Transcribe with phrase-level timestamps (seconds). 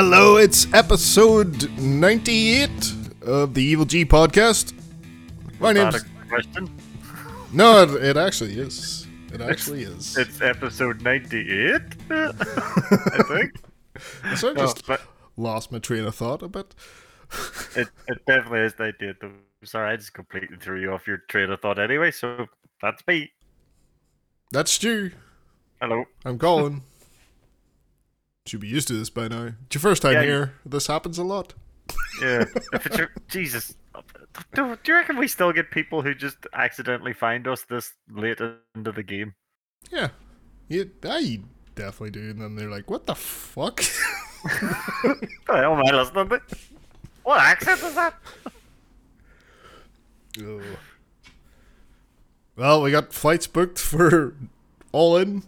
[0.00, 2.70] Hello, it's episode 98
[3.22, 4.72] of the Evil G podcast.
[5.58, 5.94] My name's.
[5.94, 6.70] Not a question.
[7.52, 9.08] No, it, it actually is.
[9.32, 10.16] It actually is.
[10.16, 13.56] It's episode 98, I think.
[14.36, 14.88] So I just
[15.36, 16.76] lost my train of thought a bit.
[17.76, 19.16] it, it definitely is 98.
[19.20, 19.32] though.
[19.64, 22.46] Sorry, I just completely threw you off your train of thought anyway, so
[22.80, 23.32] that's me.
[24.52, 25.10] That's Stu.
[25.80, 26.04] Hello.
[26.24, 26.82] I'm Colin.
[28.48, 29.52] Should be used to this by now.
[29.66, 30.54] It's your first time Yeah, here.
[30.64, 31.52] This happens a lot.
[32.22, 32.46] Yeah.
[32.96, 33.76] your, Jesus.
[34.54, 38.40] Do, do you reckon we still get people who just accidentally find us this late
[38.74, 39.34] into the game?
[39.92, 40.08] Yeah.
[40.68, 41.40] You, I
[41.74, 42.30] definitely do.
[42.30, 43.82] And then they're like, what the fuck?
[45.02, 46.40] What the hell am I listening to?
[47.24, 48.14] What accent is that?
[50.38, 50.62] Ugh.
[52.56, 54.36] Well, we got flights booked for
[54.92, 55.42] All In.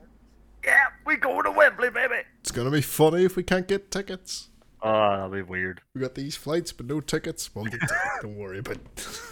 [0.65, 2.23] Yeah, we going to Wembley, baby.
[2.41, 4.49] It's gonna be funny if we can't get tickets.
[4.83, 5.83] Oh, that'll be weird.
[5.95, 7.55] We got these flights, but no tickets.
[7.55, 8.79] We'll get tickets, don't worry, but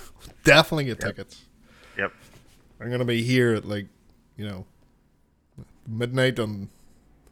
[0.44, 1.44] definitely get tickets.
[1.96, 2.12] Yep.
[2.80, 3.86] I'm gonna be here at like,
[4.36, 4.66] you know,
[5.86, 6.68] midnight on.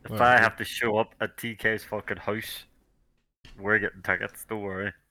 [0.08, 2.64] If I have to show up at TK's fucking house,
[3.58, 4.44] we're getting tickets.
[4.48, 4.92] Don't worry.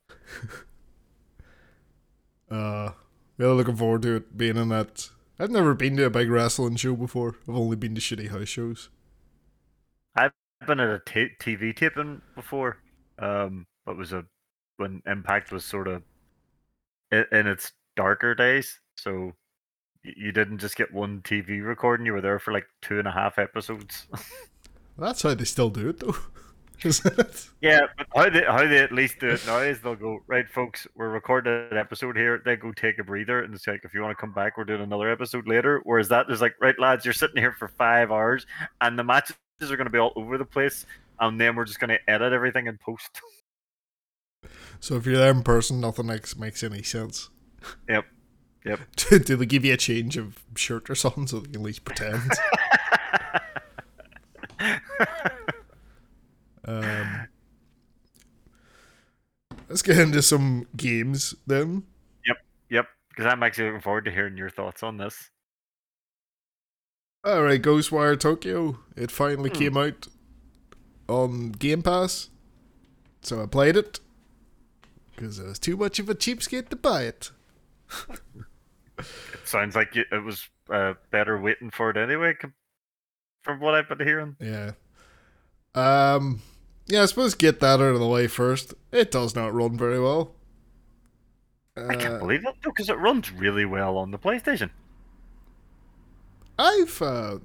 [2.49, 2.91] Uh,
[3.37, 5.09] really looking forward to it being in that.
[5.39, 7.35] I've never been to a big wrestling show before.
[7.47, 8.89] I've only been to shitty house shows.
[10.15, 10.31] I've
[10.67, 12.77] been at a TV taping before.
[13.19, 14.25] Um, but was a
[14.77, 16.03] when Impact was sort of
[17.11, 18.79] in, in its darker days.
[18.95, 19.31] So
[20.03, 23.11] you didn't just get one TV recording; you were there for like two and a
[23.11, 24.07] half episodes.
[24.97, 26.15] That's how they still do it, though.
[27.61, 30.47] Yeah, but how they how they at least do it now is they'll go right,
[30.47, 30.85] folks.
[30.95, 32.41] We're recording an episode here.
[32.43, 34.65] They go take a breather, and it's like if you want to come back, we're
[34.65, 35.81] doing another episode later.
[35.83, 38.45] Whereas that is like, right, lads, you're sitting here for five hours,
[38.81, 40.85] and the matches are going to be all over the place,
[41.19, 43.21] and then we're just going to edit everything and post.
[44.79, 47.29] So if you're there in person, nothing makes makes any sense.
[47.89, 48.05] Yep.
[48.65, 48.79] Yep.
[48.95, 51.61] do, do they give you a change of shirt or something so they can at
[51.61, 52.31] least pretend?
[56.65, 57.27] um,
[59.69, 61.83] let's get into some games then.
[62.27, 62.37] Yep.
[62.69, 65.31] Yep, because I'm actually looking forward to hearing your thoughts on this.
[67.25, 68.77] All right, Ghostwire Tokyo.
[68.95, 69.55] It finally Hmm.
[69.55, 70.07] came out
[71.09, 72.29] on Game Pass,
[73.21, 73.99] so I played it
[75.15, 77.31] because I was too much of a cheapskate to buy it.
[78.99, 79.07] It
[79.45, 82.35] sounds like it was uh, better waiting for it anyway,
[83.43, 84.35] from what I've been hearing.
[84.39, 84.71] Yeah.
[85.73, 86.41] Um.
[86.87, 88.75] Yeah, I suppose get that out of the way first.
[88.91, 90.35] It does not run very well.
[91.75, 94.69] I can't Uh, believe it, because it runs really well on the PlayStation.
[96.57, 97.39] I've uh,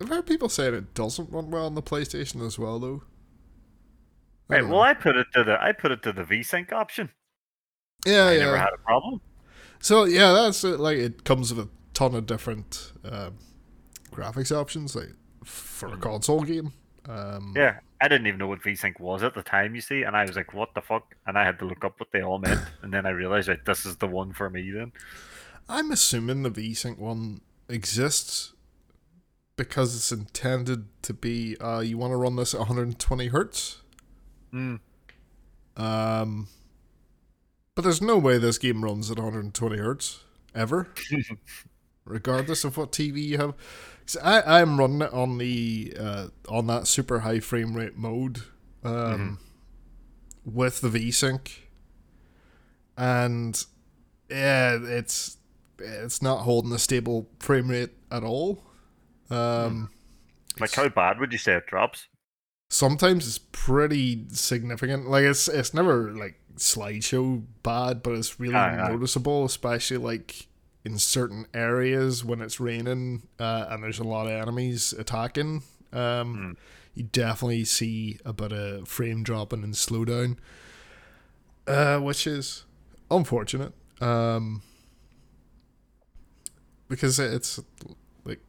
[0.00, 3.02] I've heard people saying it doesn't run well on the PlayStation as well, though.
[4.48, 4.80] Right, well.
[4.80, 7.10] I put it to the I put it to the VSync option.
[8.06, 8.38] yeah, I yeah.
[8.40, 9.20] never had a problem.
[9.80, 10.78] So yeah, that's it.
[10.80, 13.38] Like it comes with a ton of different um,
[14.10, 15.12] graphics options, like
[15.44, 16.72] for a console game.
[17.08, 17.54] Um.
[17.56, 19.74] Yeah, I didn't even know what VSync was at the time.
[19.74, 21.98] You see, and I was like, "What the fuck?" And I had to look up
[21.98, 24.70] what they all meant, and then I realized, right, this is the one for me.
[24.70, 24.92] Then
[25.68, 28.52] I'm assuming the VSync one exists
[29.56, 31.56] because it's intended to be.
[31.58, 33.78] Uh, you want to run this at 120 hertz.
[34.50, 34.76] Hmm.
[35.76, 36.48] Um,
[37.74, 40.20] but there's no way this game runs at 120 hertz
[40.54, 40.88] ever,
[42.04, 43.54] regardless of what TV you have.
[44.22, 48.42] I I'm running it on the uh, on that super high frame rate mode,
[48.84, 49.38] um,
[50.44, 51.50] with the VSync,
[52.96, 53.64] and
[54.30, 55.38] yeah, it's
[55.78, 58.62] it's not holding a stable frame rate at all.
[59.30, 59.90] Um,
[60.60, 62.08] like, how bad would you say it drops?
[62.70, 65.08] sometimes it's pretty significant.
[65.08, 68.88] Like it's it's never like slideshow bad, but it's really Aye, aye.
[68.90, 70.46] noticeable, especially like
[70.84, 75.62] in certain areas when it's raining uh, and there's a lot of enemies attacking.
[75.92, 76.56] Um,
[76.94, 80.36] You definitely see a bit of frame dropping and slowdown,
[81.66, 82.64] uh, which is
[83.10, 83.72] unfortunate.
[84.00, 84.62] Um,
[86.88, 87.60] because it's
[88.24, 88.40] like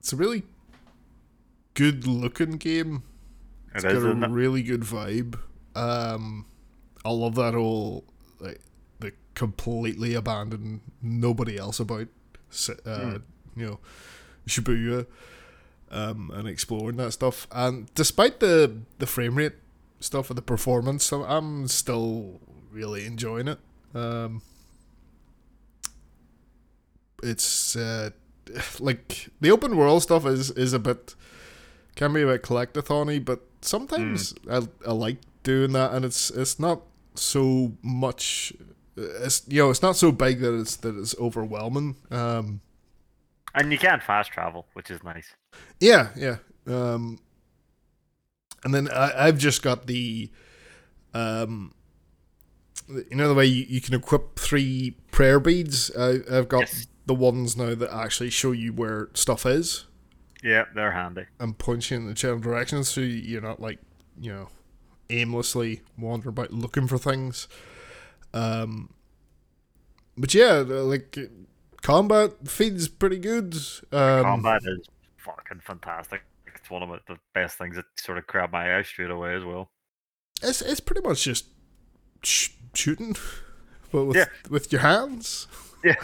[0.00, 0.42] it's a really
[1.74, 3.02] good looking game
[3.74, 4.30] It it's is, got a isn't it?
[4.30, 5.38] really good vibe.
[5.74, 6.46] Um,
[7.04, 8.04] I love that whole
[8.40, 8.60] like
[9.00, 12.08] the completely abandoned nobody else about,
[12.86, 13.16] uh, Hmm.
[13.56, 13.80] you know,
[14.46, 15.06] Shibuya,
[15.90, 17.46] um, and exploring that stuff.
[17.50, 19.54] And despite the the frame rate
[20.00, 23.58] stuff and the performance, I'm still really enjoying it.
[23.94, 24.42] Um,
[27.24, 28.10] it's uh,
[28.80, 31.14] like the open world stuff is is a bit
[31.96, 36.58] can be a bit collectathony, but sometimes I, I like doing that, and it's it's
[36.58, 36.82] not
[37.14, 38.52] so much.
[38.96, 41.96] It's you know it's not so big that it's that it's overwhelming.
[42.10, 42.60] Um,
[43.54, 45.34] And you can fast travel, which is nice.
[45.80, 46.38] yeah, yeah.
[46.66, 47.18] Um,
[48.64, 50.30] and then I, I've just got the,
[51.12, 51.72] um,
[52.88, 55.90] you know the way you, you can equip three prayer beads.
[55.96, 56.86] I, I've got Yes.
[57.06, 59.84] The ones now that actually show you where stuff is.
[60.42, 61.24] Yeah, they're handy.
[61.40, 63.78] and point you in the general direction so you're not like
[64.20, 64.48] you know
[65.10, 67.46] aimlessly wandering about looking for things
[68.32, 68.88] um
[70.16, 71.16] but yeah like
[71.82, 73.54] combat feels pretty good
[73.92, 74.86] um Combat is
[75.18, 76.22] fucking fantastic.
[76.54, 79.34] It's one of the- the best things that sort of grabbed my eye straight away
[79.34, 79.70] as well.
[80.42, 81.46] it's, it's pretty much just
[82.22, 83.16] sh- shooting
[83.92, 84.26] but with, Yeah.
[84.50, 85.46] with your hands
[85.82, 85.96] Yeah.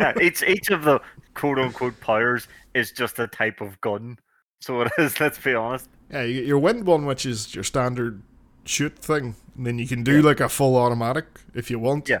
[0.00, 1.00] Yeah each each of the
[1.34, 4.18] quote unquote powers is just a type of gun.
[4.60, 5.88] So it is, let's be honest.
[6.10, 8.22] yeah you get your wind one which is your standard
[8.64, 12.20] shoot thing and then you can do like a full automatic if you want Yeah.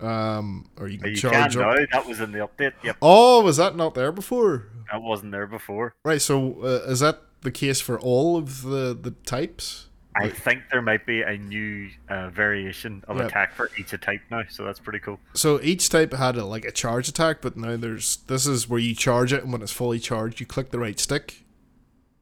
[0.00, 1.74] um or you can You can charge now.
[1.92, 2.72] That was in the update.
[2.82, 2.96] Yep.
[3.02, 5.94] oh was that not there before That wasn't there before.
[6.04, 9.85] Right, so uh, is that the case for all of the, the types?
[10.18, 13.26] I think there might be a new uh, variation of Yeah.
[13.26, 15.20] attack for each type now, so that's pretty cool.
[15.34, 18.80] So each type had a, like a charge attack, but now there's this is where
[18.80, 21.44] you charge it, and when it's fully charged, you click the right stick.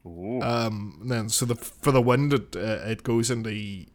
[0.07, 0.41] Ooh.
[0.43, 3.87] Um, and then so the for the wind, it uh, it goes in the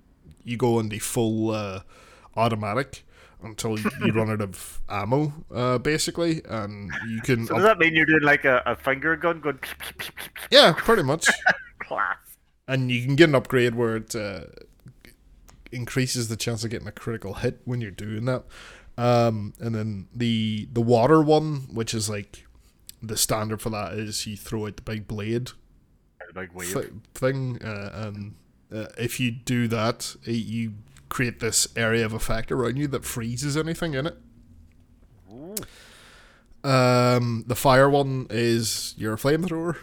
[0.43, 1.81] you go in the full uh,
[2.35, 3.03] automatic
[3.43, 7.77] until you, you run out of ammo, uh, basically, and you can so does that
[7.77, 9.59] mean you're doing like a, a finger gun going
[10.51, 11.27] yeah, pretty much.
[11.79, 12.17] class?
[12.69, 14.41] And you can get an upgrade where it uh,
[15.71, 18.43] increases the chance of getting a critical hit when you're doing that.
[18.97, 22.45] Um, and then the the water one, which is like
[23.01, 25.51] the standard for that, is you throw out the big blade
[26.29, 26.67] A big wave.
[26.73, 28.35] thi- thing, uh, and
[28.73, 30.73] uh, if you do that, uh, you
[31.07, 34.17] create this area of effect around you that freezes anything in it.
[35.31, 35.55] Ooh.
[36.69, 39.77] Um, the fire one is your flamethrower.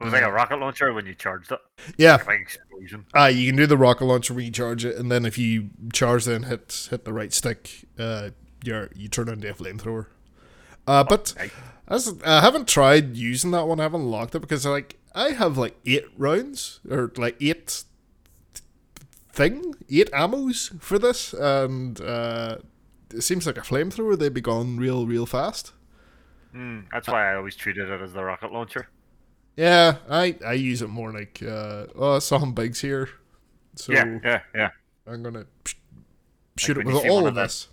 [0.00, 1.58] It was like a rocket launcher when you charged it.
[1.96, 3.04] Yeah, Like explosion.
[3.14, 5.70] Ah, you can do the rocket launcher when you charge it, and then if you
[5.92, 8.30] charge then hit hit the right stick, uh,
[8.62, 10.06] you you turn into a flamethrower.
[10.86, 11.50] Uh, but Right.
[11.88, 15.58] as I haven't tried using that one, I haven't locked it because like I have
[15.58, 17.82] like eight rounds or like eight
[19.32, 22.58] thing, eight ammos for this, and uh,
[23.12, 24.18] it seems like a flamethrower.
[24.18, 25.72] They'd be gone real real fast.
[26.54, 28.88] Mm, that's why I always treated it as the rocket launcher.
[29.58, 33.08] Yeah, I I use it more like uh, oh, some bigs here,
[33.74, 34.70] so yeah, yeah, yeah.
[35.04, 35.74] I'm gonna sh-
[36.56, 37.66] shoot when it with all of the- this.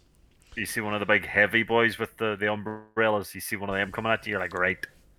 [0.55, 3.69] You see one of the big heavy boys with the, the umbrellas, you see one
[3.69, 4.77] of them coming at you, you're like, right,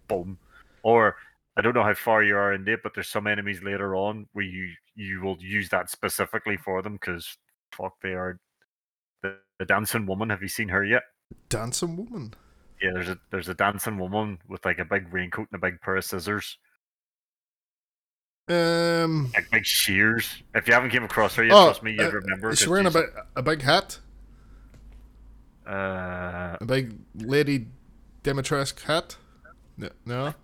[0.09, 0.39] boom.
[0.83, 1.17] Or
[1.57, 4.27] I don't know how far you are in it, but there's some enemies later on
[4.33, 7.37] where you you will use that specifically for them because
[7.71, 8.41] fuck they are
[9.23, 10.31] the, the dancing woman.
[10.31, 11.03] Have you seen her yet?
[11.49, 12.35] Dancing woman.
[12.83, 15.81] Yeah, there's a there's a dancing woman with like a big raincoat and a big
[15.81, 16.59] pair of scissors,
[18.49, 19.31] Um.
[19.35, 20.43] like big shears.
[20.55, 22.51] If you haven't came across her yet, Oh, trust me, you'd uh, remember.
[22.51, 23.99] Is she 'cause wearing a big a big hat?
[25.67, 27.67] Uh, A big Lady
[28.23, 29.17] Dimitrescu hat?
[29.77, 29.91] No.
[30.05, 30.35] no?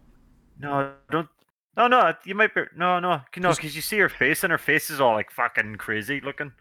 [0.58, 1.28] No, don't.
[1.76, 2.62] No, no, you might be.
[2.76, 5.76] No, no, no, because you see her face, and her face is all like fucking
[5.76, 6.52] crazy looking.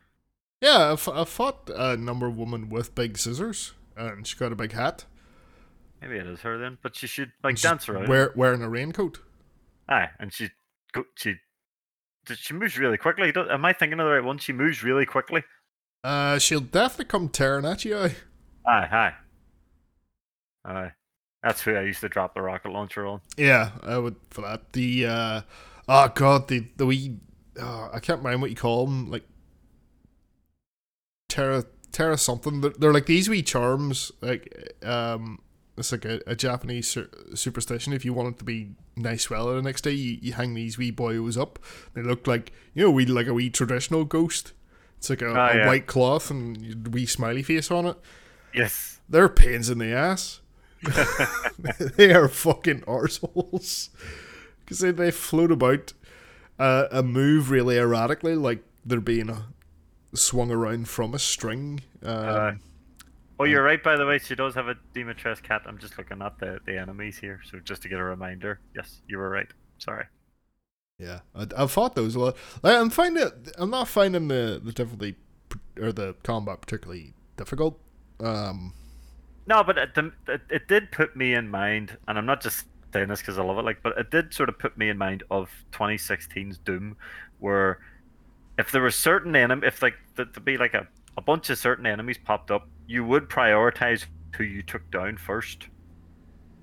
[0.62, 4.56] Yeah, I, f- I fought a number woman with big scissors, and she got a
[4.56, 5.06] big hat.
[6.02, 8.08] Maybe it is her then, but she should like She's dance around.
[8.08, 9.20] Wear, wearing a raincoat.
[9.88, 10.50] Aye, and she,
[11.16, 11.36] she,
[12.36, 13.32] she moves really quickly.
[13.36, 14.40] Am I thinking of the right one?
[14.40, 15.44] She moves really quickly.
[16.04, 17.98] Uh, she'll definitely come tearing at you.
[17.98, 18.16] aye.
[18.66, 19.14] Aye, aye,
[20.66, 20.92] aye.
[21.44, 23.22] That's who I used to drop the rocket launcher on.
[23.38, 24.74] Yeah, I would for that.
[24.74, 25.42] The uh,
[25.88, 27.18] oh god, the the wee,
[27.60, 29.26] uh, I can't remember what you call them, like
[31.30, 32.62] Terra Terra something.
[32.62, 35.40] They're, they're like these wee charms, like um,
[35.78, 37.94] it's like a, a Japanese su- superstition.
[37.94, 40.78] If you want it to be nice weather the next day, you, you hang these
[40.78, 41.60] wee boys up.
[41.94, 44.54] They look like you know, we like a wee traditional ghost.
[44.98, 45.68] It's like a, Ah, a yeah.
[45.68, 47.98] white cloth and wee smiley face on it.
[48.54, 49.00] Yes.
[49.10, 50.42] They're pains in the ass.
[51.96, 53.90] they are fucking arseholes.
[54.60, 55.94] Because they, they float about
[56.60, 59.42] uh, a move really erratically, like they're being uh,
[60.14, 61.82] swung around from a string.
[62.04, 62.54] Uh,
[63.42, 63.82] Oh, you're right.
[63.82, 65.64] By the way, she does have a Dimitrescu hat.
[65.66, 68.62] I'm just looking at the, the enemies here, so just to get a reminder.
[68.76, 69.52] Yes, you were right.
[69.80, 70.06] Sorry.
[71.00, 72.38] yeah, I, I've fought those a lot.
[72.64, 75.16] I'm finding, I'm not finding the the difficulty
[75.80, 77.80] or the combat particularly difficult.
[78.20, 78.74] Um,
[79.48, 79.92] No, but it,
[80.28, 83.44] it, it did put me in mind, and I'm not just saying this because I
[83.44, 83.66] love it.
[83.66, 86.98] Like, but it did sort of put me in mind of 2016's Doom,
[87.40, 87.80] where
[88.58, 91.86] if there were certain enemy, if like there'd be like a, a bunch of certain
[91.86, 94.06] enemies popped up, you would prioritize
[94.36, 95.68] who you took down first.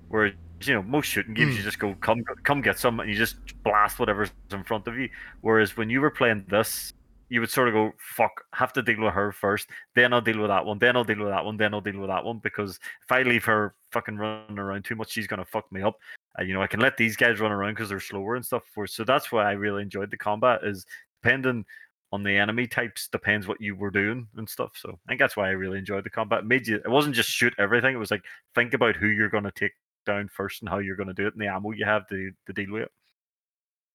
[0.09, 0.33] Whereas
[0.63, 1.57] you know most shooting games, Hmm.
[1.57, 4.97] you just go come come get some, and you just blast whatever's in front of
[4.97, 5.09] you.
[5.41, 6.93] Whereas when you were playing this,
[7.29, 10.39] you would sort of go fuck, have to deal with her first, then I'll deal
[10.39, 12.39] with that one, then I'll deal with that one, then I'll deal with that one
[12.39, 15.99] because if I leave her fucking running around too much, she's gonna fuck me up.
[16.39, 18.63] You know, I can let these guys run around because they're slower and stuff.
[18.73, 20.61] For so that's why I really enjoyed the combat.
[20.63, 20.85] Is
[21.21, 21.65] depending
[22.11, 24.71] on the enemy types depends what you were doing and stuff.
[24.75, 26.39] So I think that's why I really enjoyed the combat.
[26.39, 26.77] It made you.
[26.77, 27.93] It wasn't just shoot everything.
[27.93, 28.23] It was like
[28.55, 29.73] think about who you're gonna take
[30.05, 32.53] down first and how you're gonna do it and the ammo you have to to
[32.53, 32.91] deal with it.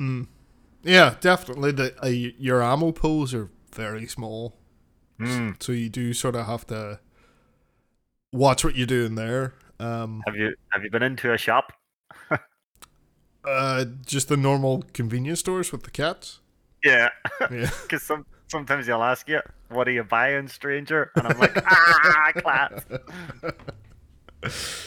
[0.01, 0.29] Mm.
[0.83, 1.73] Yeah, definitely.
[1.73, 4.57] The uh, your ammo pools are very small,
[5.19, 5.61] Mm.
[5.63, 7.01] so you do sort of have to
[8.33, 9.55] watch what you're doing there.
[9.81, 11.73] Um, Have you have you been into a shop?
[13.45, 16.41] uh, just the normal convenience stores with the cats.
[16.85, 17.09] Yeah,
[17.51, 17.71] Yeah.
[17.83, 22.33] because some sometimes they'll ask you, "What are you buying, stranger?" And I'm like, "Ah,
[22.37, 22.85] class."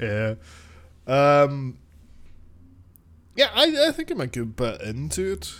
[0.00, 0.34] yeah.
[1.06, 1.78] Um.
[3.36, 5.54] Yeah, I, I think I'm a good bit into it.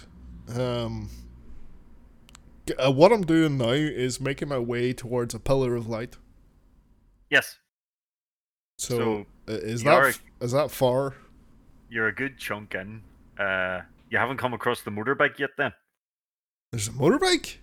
[0.58, 1.10] Um.
[2.78, 6.18] Uh, what I'm doing now is making my way towards a pillar of light.
[7.30, 7.58] Yes,
[8.78, 11.14] So, So, is that is that far?
[11.90, 13.02] you're a good chunk in.
[13.38, 15.72] Uh, you haven't come across the motorbike yet, then?
[16.72, 17.56] There's a motorbike.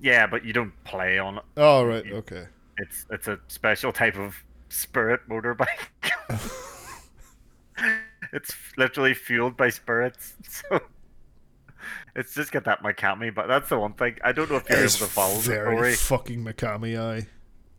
[0.00, 1.44] Yeah, but you don't play on it.
[1.56, 2.46] Oh right, okay.
[2.78, 4.36] It's it's a special type of
[4.68, 5.68] spirit motorbike.
[8.32, 10.34] it's literally fueled by spirits.
[10.70, 10.80] So
[12.14, 14.16] it's just got that Mikami, but that's the one thing.
[14.22, 15.94] I don't know if you're able to follow the very story.
[15.94, 17.26] fucking Mikami eye.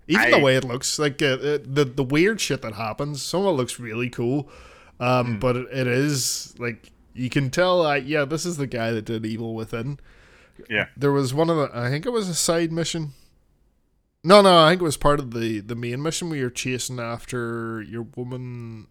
[0.07, 3.41] Even the way it looks, like uh, uh, the the weird shit that happens, some
[3.41, 4.49] of it looks really cool,
[4.99, 8.91] um, but it, it is like you can tell, like, yeah, this is the guy
[8.91, 9.99] that did Evil Within.
[10.69, 10.87] Yeah.
[10.97, 13.11] There was one of the, I think it was a side mission.
[14.23, 16.99] No, no, I think it was part of the the main mission where you're chasing
[16.99, 18.87] after your woman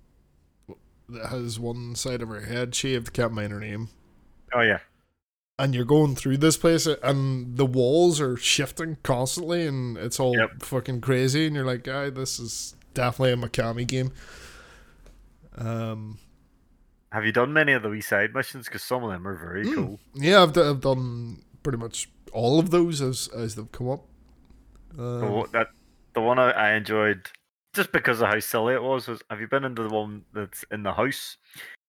[1.09, 3.13] that has one side of her head shaved.
[3.15, 3.89] Can't mind her name
[4.55, 4.81] Oh yeah.
[5.59, 10.37] and you're going through this place and the walls are shifting constantly and it's all
[10.37, 10.63] Yep.
[10.63, 14.13] fucking crazy and you're like guy this is definitely a Mikami game
[15.57, 16.19] um
[17.13, 18.67] Have you done many of the wee side missions?
[18.67, 19.75] Because some of them are very Mm.
[19.75, 20.01] cool.
[20.15, 24.05] yeah I've, d- I've done pretty much all of those as as they've come up
[24.95, 25.69] The, um, one- that
[26.15, 27.29] the one I, I enjoyed
[27.75, 29.23] just because of how silly it was was.
[29.31, 31.37] Have you been into the one that's in the house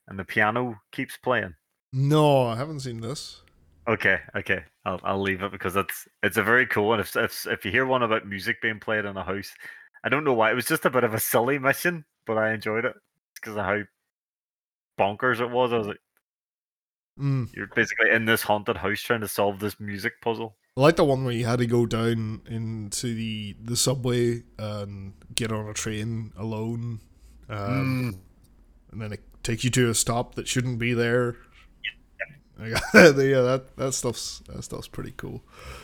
[0.08, 1.56] and the piano keeps playing?
[1.92, 3.42] no I haven't seen this
[3.86, 7.02] Okay, okay, I'll I'll leave it because it's it's a very cool one.
[7.02, 9.54] If if if you hear one about music being played in a house,
[10.06, 12.54] I don't know why it was just a bit of a silly mission, but I
[12.54, 12.96] enjoyed it
[13.36, 13.82] because of how
[14.98, 15.74] bonkers it was.
[15.74, 16.02] I was like,
[17.20, 17.54] mm.
[17.56, 20.56] you're basically in this haunted house trying to solve this music puzzle.
[20.78, 25.14] I like the one where you had to go down into the the subway and
[25.36, 27.00] get on a train alone
[27.50, 28.20] um,
[28.92, 31.36] and then it takes you to a stop that shouldn't be there.
[32.60, 35.44] yeah, that that stuff's that stuff's pretty cool.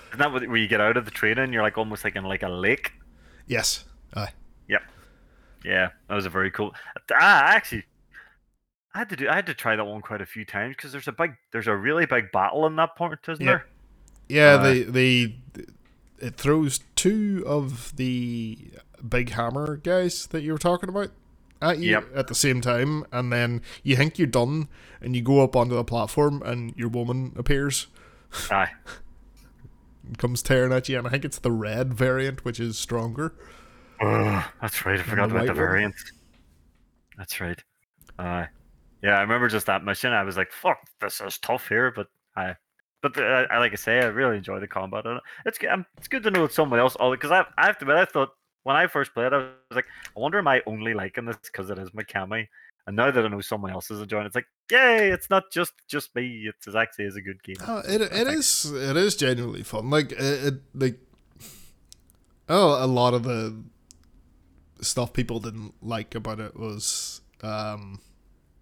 [0.09, 2.23] Isn't that where you get out of the train and you're like almost like in
[2.23, 2.93] like a lake?
[3.45, 3.85] Yes,
[4.15, 4.31] aye.
[5.63, 6.73] Yeah, that was a very cool.
[7.13, 7.83] Ah, actually,
[8.93, 9.29] I had to do.
[9.29, 11.67] I had to try that one quite a few times because there's a big, there's
[11.67, 13.51] a really big battle in that part, isn't Yeah.
[13.51, 13.65] there?
[14.27, 15.35] Yeah, Uh, they they
[16.19, 18.57] it throws two of the
[19.07, 21.11] big hammer guys that you were talking about
[21.61, 22.15] at you Yep.
[22.15, 24.67] at the same time, and then you think you're done,
[25.01, 27.87] and you go up onto the platform, and your woman appears
[28.51, 28.71] Aye.
[30.17, 33.33] comes tearing at you, and I think it's the red variant, which is stronger.
[34.01, 34.99] Ugh, that's right.
[34.99, 35.55] I forgot about the one?
[35.55, 36.11] variants.
[37.17, 37.61] That's right.
[38.17, 38.45] Uh,
[39.01, 40.11] yeah, I remember just that mission.
[40.11, 42.55] I was like, "Fuck, this is tough here," but I,
[43.01, 45.05] but the, I, I like I say, I really enjoy the combat.
[45.05, 45.21] it.
[45.45, 45.69] It's good.
[45.69, 46.97] Um, it's good to know it's someone else.
[46.99, 48.29] Because I, I have to admit, I thought
[48.63, 51.69] when I first played, I was like, I wonder am I only liking this because
[51.69, 52.47] it is Mikami?
[52.87, 55.11] And now that I know someone else is enjoying, it, it's like, yay!
[55.11, 56.47] It's not just just me.
[56.47, 57.57] It's, it actually is a good game.
[57.65, 59.89] Oh, it it is it is genuinely fun.
[59.89, 60.99] Like it, it like
[62.49, 63.55] oh, a lot of the
[64.81, 67.99] stuff people didn't like about it was um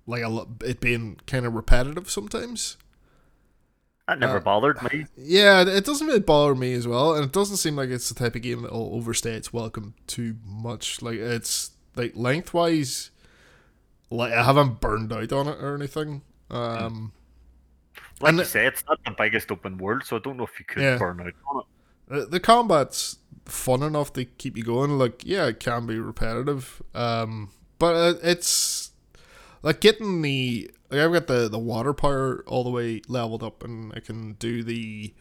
[0.08, 2.78] like a it being kind of repetitive sometimes.
[4.08, 5.06] That never uh, bothered me.
[5.18, 8.16] Yeah, it doesn't really bother me as well, and it doesn't seem like it's the
[8.16, 11.02] type of game that will overstay its welcome too much.
[11.02, 13.12] Like it's like lengthwise,
[14.10, 16.22] like I haven't burned out on it or anything.
[16.50, 17.12] Um,
[18.22, 20.58] Like and you say, it's not the biggest open world, so I don't know if
[20.60, 20.98] you could Yeah.
[20.98, 21.66] burn out on it.
[22.08, 24.92] The, the combat's fun enough to keep you going.
[24.98, 28.92] Like, yeah, it can be repetitive, um, but it's
[29.62, 33.64] like getting the like I've got the the water power all the way leveled up,
[33.64, 35.14] and I can do the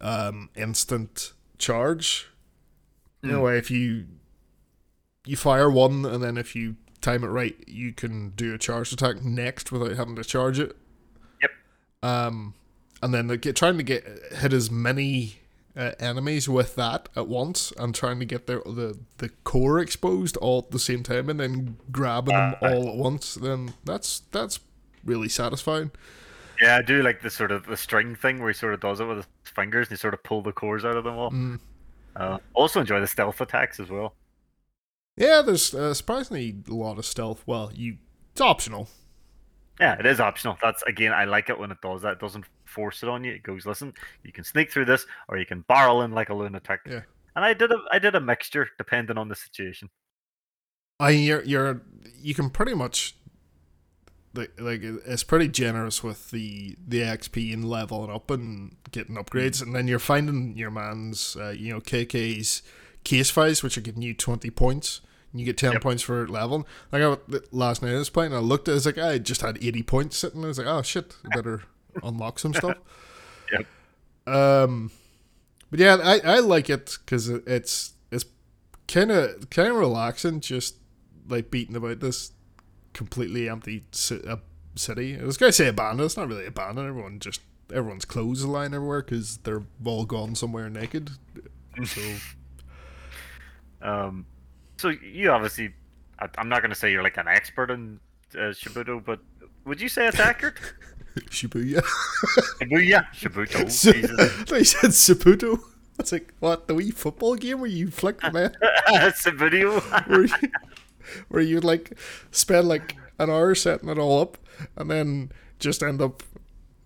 [0.00, 2.28] um instant charge.
[3.22, 4.06] You know, if you
[5.26, 8.92] you fire one, and then if you time it right, you can do a charged
[8.92, 10.76] attack next without having to charge it.
[11.42, 11.50] Yep.
[12.02, 12.54] Um,
[13.02, 15.40] and then like, get, trying to get hit as many
[15.76, 20.36] uh, enemies with that at once, and trying to get their the the core exposed
[20.38, 23.34] all at the same time, and then grabbing them Uh, all at once.
[23.34, 24.60] Then that's that's
[25.04, 25.90] really satisfying.
[26.60, 29.00] Yeah, I do like the sort of the string thing where he sort of does
[29.00, 31.30] it with his fingers and he sort of pull the cores out of them all.
[31.30, 31.60] Mm.
[32.14, 34.14] Uh, also enjoy the stealth attacks as well.
[35.16, 37.42] Yeah, there's uh, surprisingly a lot of stealth.
[37.46, 37.98] Well, you
[38.32, 38.88] it's optional.
[39.78, 40.56] Yeah, it is optional.
[40.62, 42.14] That's again, I like it when it does that.
[42.14, 43.32] It doesn't force it on you.
[43.32, 43.92] It goes, listen,
[44.22, 46.80] you can sneak through this, or you can barrel in like a lunatic.
[46.86, 47.00] Yeah.
[47.34, 49.90] And I did a, I did a mixture depending on the situation.
[51.00, 51.82] I you're you're
[52.22, 53.16] you can pretty much
[54.34, 59.60] like like it's pretty generous with the the XP and leveling up and getting upgrades,
[59.62, 62.62] and then you're finding your man's uh, you know KK's
[63.04, 65.00] case files, which are giving you twenty points.
[65.32, 65.82] And you get ten Yep.
[65.82, 66.64] points for leveling.
[66.92, 67.16] Like I
[67.50, 69.58] last night I was playing, and I looked, at I was like, I just had
[69.62, 70.42] eighty points sitting.
[70.44, 71.64] I was like, oh shit, I better
[72.02, 72.76] unlock some stuff.
[73.52, 74.34] Yep.
[74.34, 74.90] Um,
[75.70, 78.24] but yeah, I, I like it because it's it's
[78.88, 80.78] kind of kind of relaxing, just
[81.28, 82.32] like beating about this
[82.92, 83.84] completely empty
[84.26, 84.38] uh,
[84.74, 85.16] city.
[85.16, 86.06] I was gonna say abandoned.
[86.06, 86.88] It's not really abandoned.
[86.88, 87.40] Everyone just
[87.72, 91.10] everyone's clothes are lying everywhere because they're all gone somewhere naked.
[91.84, 92.00] So
[93.82, 94.26] Um,
[94.78, 95.72] so you obviously,
[96.18, 98.00] I, I'm not going to say you're like an expert in
[98.34, 99.20] uh, Shibudo, but
[99.64, 100.54] would you say it's accurate?
[101.30, 101.82] Shibuya.
[102.60, 103.64] Shibuya, Shibuto.
[103.92, 104.44] Jesus.
[104.50, 105.58] they said Subbuteo.
[105.98, 108.54] It's like what the wee football game where you flick the man,
[109.12, 109.80] Shibudo.
[110.08, 110.50] where you,
[111.28, 111.98] where you like
[112.30, 114.36] spend like an hour setting it all up,
[114.76, 116.22] and then just end up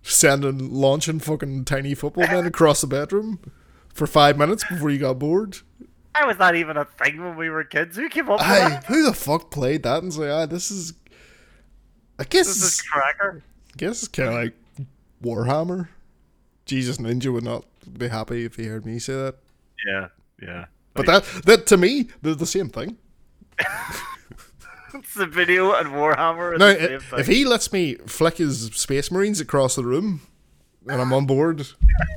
[0.01, 3.39] sending launching fucking tiny football men across the bedroom
[3.93, 5.57] for five minutes before you got bored.
[6.15, 7.97] That was not even a thing when we were kids.
[7.97, 8.85] Who came up with Aye, that?
[8.85, 10.93] who the fuck played that and say, ah, this is.
[12.19, 13.41] I guess This is cracker.
[13.73, 14.53] I guess it's kind of like
[15.23, 15.87] Warhammer.
[16.65, 17.65] Jesus Ninja would not
[17.97, 19.35] be happy if he heard me say that.
[19.85, 20.07] Yeah,
[20.41, 20.65] yeah.
[20.93, 22.97] But that that to me, they're the same thing.
[24.93, 26.53] It's the video and Warhammer.
[26.53, 27.19] are Now, the same i- thing.
[27.19, 30.21] if he lets me flick his Space Marines across the room,
[30.87, 31.65] and I'm on board,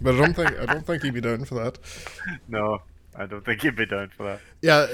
[0.02, 1.78] but I don't think I don't think he'd be down for that.
[2.48, 2.80] No,
[3.16, 4.40] I don't think he'd be down for that.
[4.60, 4.86] Yeah,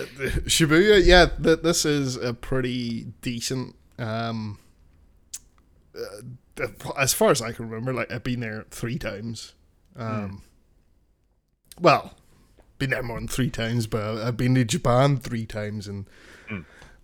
[0.47, 1.05] Shibuya.
[1.05, 3.75] Yeah, th- this is a pretty decent.
[3.99, 4.59] Um,
[5.97, 6.01] uh,
[6.99, 9.55] as far as I can remember, like I've been there three times.
[9.97, 10.43] Um,
[11.81, 12.15] well,
[12.79, 16.07] been there more than three times, but I've been to Japan three times, and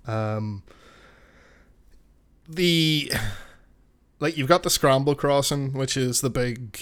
[0.07, 0.63] um,
[2.49, 3.11] the
[4.21, 6.79] like you've got the Scramble Crossing, which is the big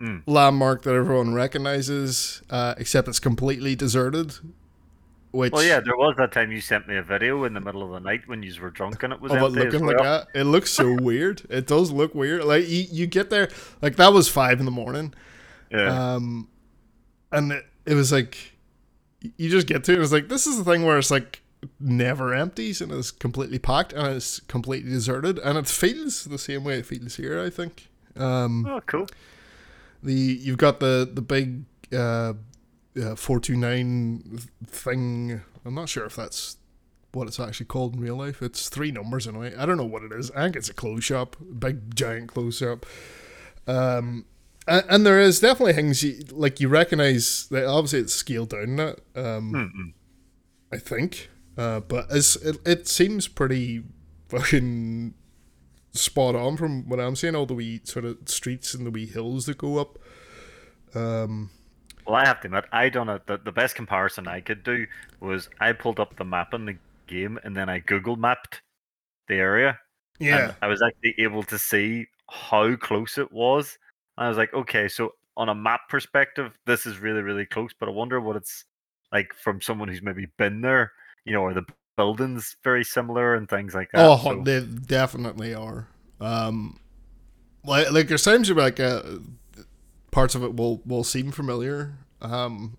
[0.00, 0.22] Mm.
[0.26, 4.34] landmark that everyone recognizes, uh, except it's completely deserted.
[5.34, 7.82] Which Well, yeah, there was that time you sent me a video in the middle
[7.82, 9.86] of the night when you were drunk and it was of it empty as looking
[9.86, 9.96] well.
[9.96, 10.38] like that.
[10.40, 11.42] It looks so weird.
[11.50, 12.44] It does look weird.
[12.44, 13.48] Like you, you get there,
[13.82, 15.12] like that was five in the morning,
[15.72, 16.14] Yeah.
[16.14, 16.46] um,
[17.32, 18.52] and it, it was like
[19.36, 19.96] you just get to it.
[19.96, 21.42] It was like this is the thing where it's like
[21.80, 26.62] never empties and it's completely packed and it's completely deserted and it feels the same
[26.62, 27.40] way it feels here.
[27.40, 27.88] I think.
[28.16, 29.08] Um, oh, cool.
[30.00, 32.34] the you've got the the big uh,
[33.16, 35.42] four two nine thing.
[35.64, 36.56] I'm not sure if that's
[37.12, 38.42] what it's actually called in real life.
[38.42, 39.54] It's three numbers anyway.
[39.56, 40.30] I don't know what it is.
[40.32, 42.86] I think it's a clothes shop, big giant clothes shop.
[43.66, 44.26] Um,
[44.66, 48.76] and, and there is definitely things you, like you recognize that obviously it's scaled down.
[48.76, 49.94] That um.
[50.72, 53.84] I think, uh, but as it, it seems pretty
[54.28, 55.14] fucking
[55.92, 57.36] spot on from what I'm seeing.
[57.36, 60.00] All the wee sort of streets and the wee hills that go up.
[60.96, 61.50] Um,
[62.06, 63.26] Well, I have to admit, I done it.
[63.26, 64.86] The, the best comparison I could do
[65.20, 68.60] was I pulled up the map in the game and then I Google mapped
[69.28, 69.78] the area.
[70.18, 73.78] yeah, And I was actually able to see how close it was.
[74.18, 77.70] I was like, okay, so on a map perspective, this is really, really close.
[77.78, 78.64] But I wonder what it's
[79.12, 80.92] like from someone who's maybe been there.
[81.24, 81.64] You know, are the
[81.96, 84.04] buildings very similar and things like that?
[84.04, 85.88] oh, So- they definitely are.
[86.20, 86.78] Um,
[87.64, 89.02] like like there's times where like uh,
[90.14, 91.98] parts of it will will seem familiar.
[92.22, 92.78] Um,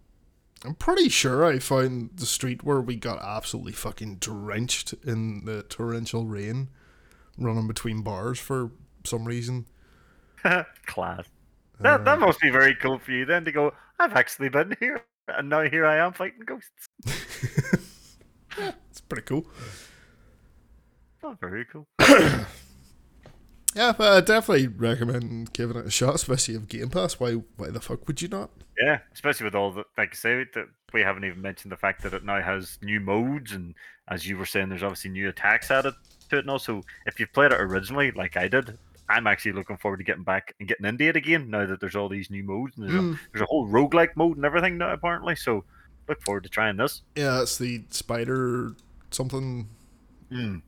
[0.63, 5.61] I'm pretty sure I found the street where we got absolutely fucking drenched in the
[5.63, 6.69] torrential rain,
[7.37, 8.71] running between bars for
[9.03, 9.65] some reason.
[10.85, 11.25] class.
[11.81, 13.73] That Uh, that must be very cool for you then to go.
[13.99, 16.89] I've actually been here, and now here I am fighting ghosts.
[18.89, 19.45] It's pretty cool.
[21.21, 21.85] Oh, very cool.
[23.75, 27.19] yeah, but I definitely recommend giving it a shot, especially if Game Pass.
[27.19, 27.33] Why?
[27.57, 28.49] Why the fuck would you not?
[28.81, 32.01] Yeah, especially with all the like I say that we haven't even mentioned the fact
[32.03, 33.75] that it now has new modes, and
[34.07, 35.93] as you were saying, there's obviously new attacks added
[36.29, 36.39] to it.
[36.41, 38.77] And also, if you've played it originally, like I did,
[39.09, 41.95] I'm actually looking forward to getting back and getting into it again now that there's
[41.95, 43.13] all these new modes and there's, Mm.
[43.15, 45.35] a, there's a whole roguelike mode and everything now apparently.
[45.35, 45.63] So
[46.07, 47.01] look forward to trying this.
[47.15, 48.73] Yeah, it's the Spider
[49.11, 49.67] something.
[50.31, 50.61] Mm.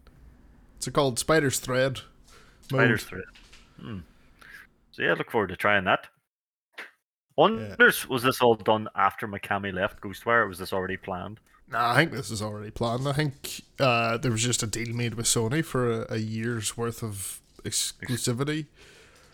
[0.77, 2.01] It's called Spider's Thread.
[2.69, 3.23] Spider's Thread.
[3.79, 3.99] Hmm.
[4.91, 6.07] So yeah, look forward to trying that.
[7.37, 11.39] Wonders, was this all done after Mikami left Ghostwire, or was this already planned?
[11.69, 13.07] Nah, I think this is already planned.
[13.07, 16.75] I think uh, there was just a deal made with Sony for a, a year's
[16.75, 18.65] worth of exclusivity.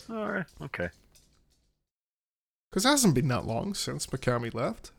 [0.10, 0.90] All right, okay.
[2.70, 4.92] Because it hasn't been that long since Mikami left.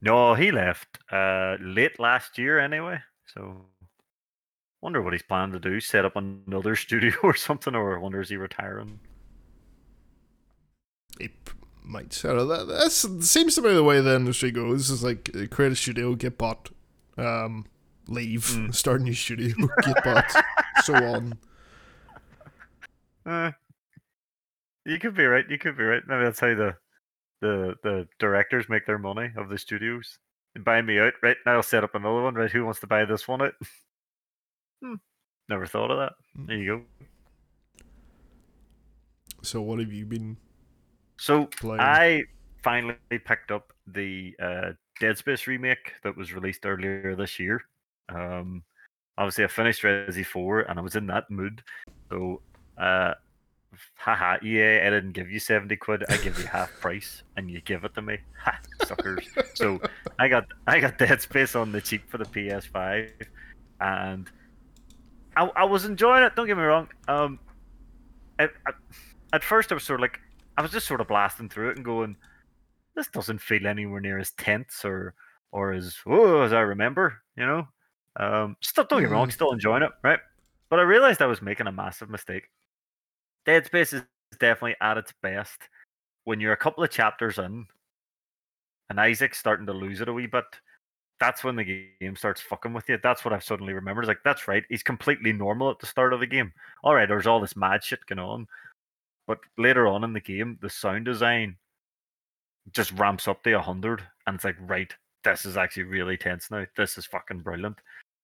[0.00, 2.98] No, he left uh, late last year anyway.
[3.26, 3.66] So,
[4.82, 5.80] wonder what he's planning to do.
[5.80, 9.00] Set up another studio or something, or wonder is he retiring?
[11.18, 12.66] He p- might settle that.
[12.66, 14.90] That seems to be the way the industry goes.
[14.90, 16.70] Is like uh, create a studio, get bought,
[17.16, 17.66] um,
[18.08, 18.74] leave, Mm.
[18.74, 20.30] start a new studio, get bought,
[20.84, 21.38] so on.
[23.24, 23.50] Uh,
[24.84, 25.44] you could be right.
[25.48, 26.02] You could be right.
[26.06, 26.76] Maybe that's how the
[27.40, 30.18] the the directors make their money of the studios.
[30.54, 31.36] And buy me out, right?
[31.44, 32.50] Now I'll set up another one, right?
[32.50, 33.52] Who wants to buy this one out?
[34.82, 34.94] Hmm.
[35.48, 36.12] Never thought of that.
[36.46, 37.06] There you go.
[39.42, 40.36] So what have you been?
[41.18, 41.80] So Playing.
[41.80, 42.24] I
[42.62, 47.62] finally picked up the uh, Dead Space remake that was released earlier this year.
[48.08, 48.64] Um,
[49.16, 51.62] obviously, I finished Resi 4 and I was in that mood.
[52.10, 52.42] So,
[52.76, 53.14] uh,
[53.94, 56.04] haha, EA, I didn't give you 70 quid.
[56.08, 58.18] I give you half price and you give it to me.
[58.44, 59.28] Ha, suckers.
[59.54, 59.80] so,
[60.18, 63.10] I got I got Dead Space on the cheap for the PS5
[63.80, 64.30] and
[65.36, 66.34] I, I was enjoying it.
[66.34, 66.88] Don't get me wrong.
[67.08, 67.38] Um,
[68.38, 68.50] at,
[69.42, 70.20] first, I was sort of like,
[70.56, 72.16] I was just sort of blasting through it and going,
[72.94, 75.14] this doesn't feel anywhere near as tense or
[75.52, 77.68] or as oh as I remember, you know.
[78.16, 79.32] Um, still don't get me wrong, Mm.
[79.32, 80.18] still enjoying it, right?
[80.70, 82.48] But I realized I was making a massive mistake.
[83.44, 84.02] Dead Space is
[84.40, 85.68] definitely at its best
[86.24, 87.66] when you're a couple of chapters in,
[88.88, 90.44] and Isaac's starting to lose it a wee bit.
[91.18, 92.98] That's when the game starts fucking with you.
[93.02, 94.06] That's what I've suddenly remembered.
[94.06, 94.64] Like that's right.
[94.68, 96.52] He's completely normal at the start of the game.
[96.84, 98.46] All right, there's all this mad shit going on,
[99.26, 101.56] but later on in the game, the sound design
[102.72, 106.64] just ramps up to 100 and it's like right this is actually really tense now
[106.76, 107.76] this is fucking brilliant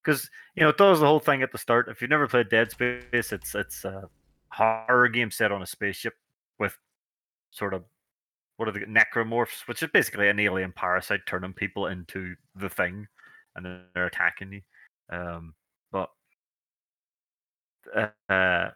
[0.02, 2.48] because you know it does the whole thing at the start if you've never played
[2.48, 4.08] dead space it's it's a
[4.50, 6.14] horror game set on a spaceship
[6.58, 6.76] with
[7.50, 7.84] sort of
[8.56, 13.06] what are the necromorphs which is basically an alien parasite turning people into the thing
[13.56, 14.60] and then they're attacking you.
[15.10, 15.54] Um
[15.90, 16.10] but
[18.28, 18.70] uh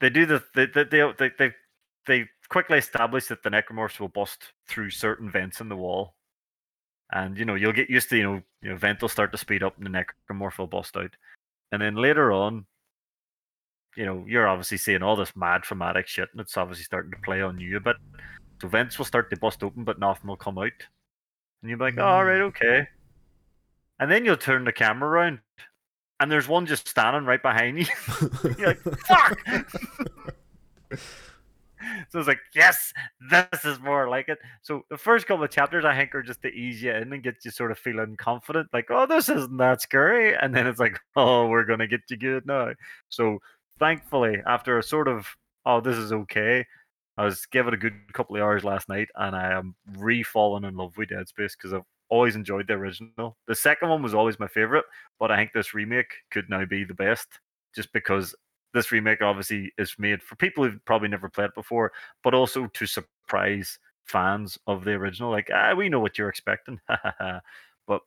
[0.00, 0.84] they do the they they
[1.18, 1.52] they, they,
[2.06, 6.14] they quickly establish that the necromorphs will bust through certain vents in the wall,
[7.12, 9.62] and you know you'll get used to you know know vent will start to speed
[9.62, 11.14] up and the necromorph will bust out,
[11.72, 12.66] and then later on,
[13.96, 17.18] you know you're obviously seeing all this mad traumatic shit, and it's obviously starting to
[17.24, 17.96] play on you a bit.
[18.60, 20.72] So vents will start to bust open, but nothing will come out,
[21.62, 22.02] and you'll be like, mm.
[22.02, 22.88] oh, all right, okay,
[23.98, 25.40] and then you'll turn the camera around,
[26.20, 27.86] and there's one just standing right behind you.
[28.58, 29.38] You're like, fuck.
[32.10, 32.92] So it's like, yes,
[33.30, 34.38] this is more like it.
[34.62, 37.22] So the first couple of chapters, I think, are just to ease you in and
[37.22, 40.34] get you sort of feeling confident, like, oh, this isn't that scary.
[40.34, 42.72] And then it's like, oh, we're gonna get you good now.
[43.08, 43.38] So
[43.78, 45.26] thankfully, after a sort of,
[45.66, 46.66] oh, this is okay,
[47.18, 50.64] I was giving it a good couple of hours last night, and I am re-falling
[50.64, 53.36] in love with Dead Space because I've always enjoyed the original.
[53.46, 54.84] The second one was always my favorite,
[55.18, 57.26] but I think this remake could now be the best,
[57.74, 58.34] just because
[58.72, 62.66] this remake obviously is made for people who've probably never played it before, but also
[62.68, 65.30] to surprise fans of the original.
[65.30, 68.00] Like, ah, we know what you're expecting, but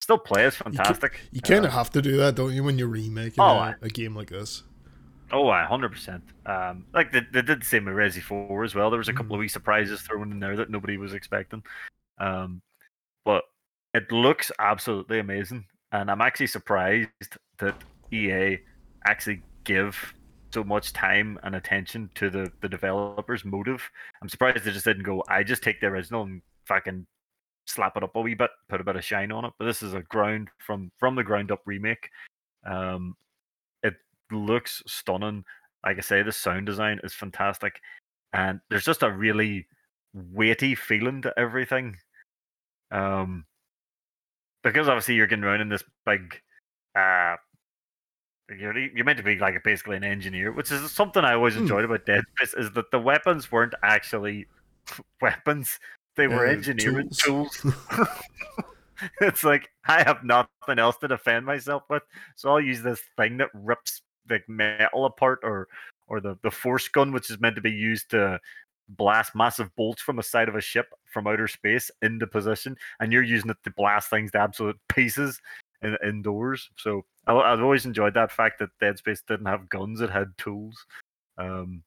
[0.00, 1.20] still play is fantastic.
[1.30, 3.76] You kind of Uh, have to do that, don't you, when you're remaking Oh, a,
[3.82, 4.64] a game like this?
[5.32, 6.22] Oh, a hundred percent.
[6.46, 8.90] Um, like they, they did the same with Resi Four as well.
[8.90, 11.62] There was a couple of wee surprises thrown in there that nobody was expecting.
[12.18, 12.62] Um,
[13.24, 13.44] but
[13.92, 17.08] it looks absolutely amazing, and I'm actually surprised
[17.58, 18.58] that EA
[19.04, 20.14] actually give
[20.54, 23.82] so much time and attention to the the developers' motive.
[24.22, 25.24] I'm surprised they just didn't go.
[25.28, 27.04] I just take the original and fucking
[27.66, 29.52] slap it up a wee bit, put a bit of shine on it.
[29.58, 32.08] But this is a ground from from the ground up remake.
[32.64, 33.16] Um,
[34.30, 35.44] looks stunning.
[35.84, 37.80] Like I say, the sound design is fantastic,
[38.32, 39.66] and there's just a really
[40.14, 41.96] weighty feeling to everything.
[42.90, 43.44] Um,
[44.62, 46.40] because obviously you're getting around in this big,
[46.96, 47.36] uh,
[48.48, 51.60] you're you're meant to be like basically an engineer, which is something I always Hmm.
[51.60, 54.46] enjoyed about Dead Space is that the weapons weren't actually
[55.20, 55.78] weapons;
[56.16, 57.60] they were Uh, engineering tools.
[57.62, 57.74] tools.
[59.20, 62.02] it's like I have nothing else to defend myself with,
[62.34, 65.68] so I'll use this thing that rips like metal apart, or
[66.08, 68.40] or the the force gun, which is meant to be used to
[68.88, 73.12] blast massive bolts from the side of a ship from outer space into position, and
[73.12, 75.40] you're using it to blast things to absolute pieces
[75.82, 76.70] in, indoors.
[76.76, 80.36] So I, I've always enjoyed that fact that Dead Space didn't have guns; it had
[80.38, 80.86] tools.
[81.38, 81.82] Um,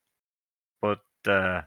[0.81, 1.61] but uh,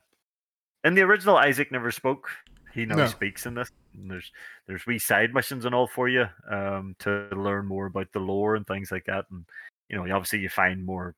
[0.84, 2.28] in the original, Isaac never spoke.
[2.74, 3.06] He now No.
[3.06, 3.68] speaks in this.
[3.94, 4.32] And there's
[4.66, 8.56] there's wee side missions and all for you um, to learn more about the lore
[8.56, 9.26] and things like that.
[9.30, 9.44] And
[9.88, 11.14] you know, obviously, you find more.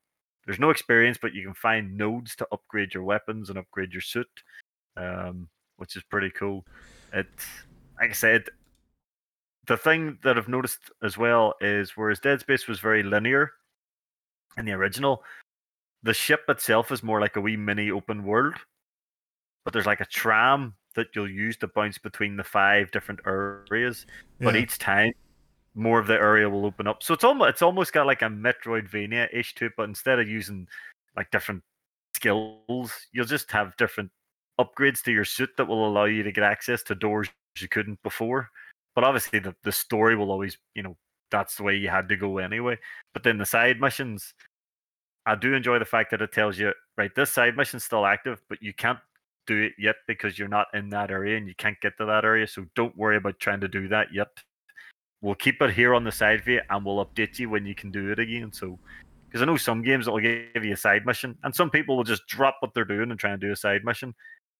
[0.47, 4.03] There's no experience, but you can find nodes to upgrade your weapons and upgrade your
[4.03, 4.29] suit,
[4.97, 5.49] um,
[5.79, 6.65] which is pretty cool.
[7.13, 7.27] It,
[7.99, 8.45] like I said,
[9.67, 13.53] the thing that I've noticed as well is whereas Dead Space was very linear
[14.57, 15.23] in the original,
[16.03, 18.55] the ship itself is more like a wee mini open world.
[19.65, 24.07] But there's like a tram that you'll use to bounce between the five different areas.
[24.41, 25.13] But each time,
[25.75, 27.03] more of the area will open up.
[27.03, 30.29] So it's almost it's almost got like a Metroidvania ish to it, but instead of
[30.29, 30.69] using
[31.17, 31.63] like different
[32.15, 34.11] skills, you'll just have different
[34.61, 37.29] upgrades to your suit that will allow you to get access to doors
[37.61, 38.51] you couldn't before.
[38.95, 40.97] But obviously, the, the story will always, you know,
[41.31, 42.79] that's the way you had to go anyway.
[43.13, 44.35] But then the side missions,
[45.27, 48.41] I do enjoy the fact that it tells you, right, this side mission's still active,
[48.49, 49.01] but you can't
[49.47, 52.25] do it yet because you're not in that area and you can't get to that
[52.25, 52.47] area.
[52.47, 54.29] So don't worry about trying to do that yet.
[55.25, 57.75] We'll keep it here on the side for you and we'll update you when you
[57.75, 58.53] can do it again.
[58.53, 58.79] So,
[59.27, 61.97] because I know some games that will give you a side mission, and some people
[61.97, 64.15] will just drop what they're doing and try and do a side mission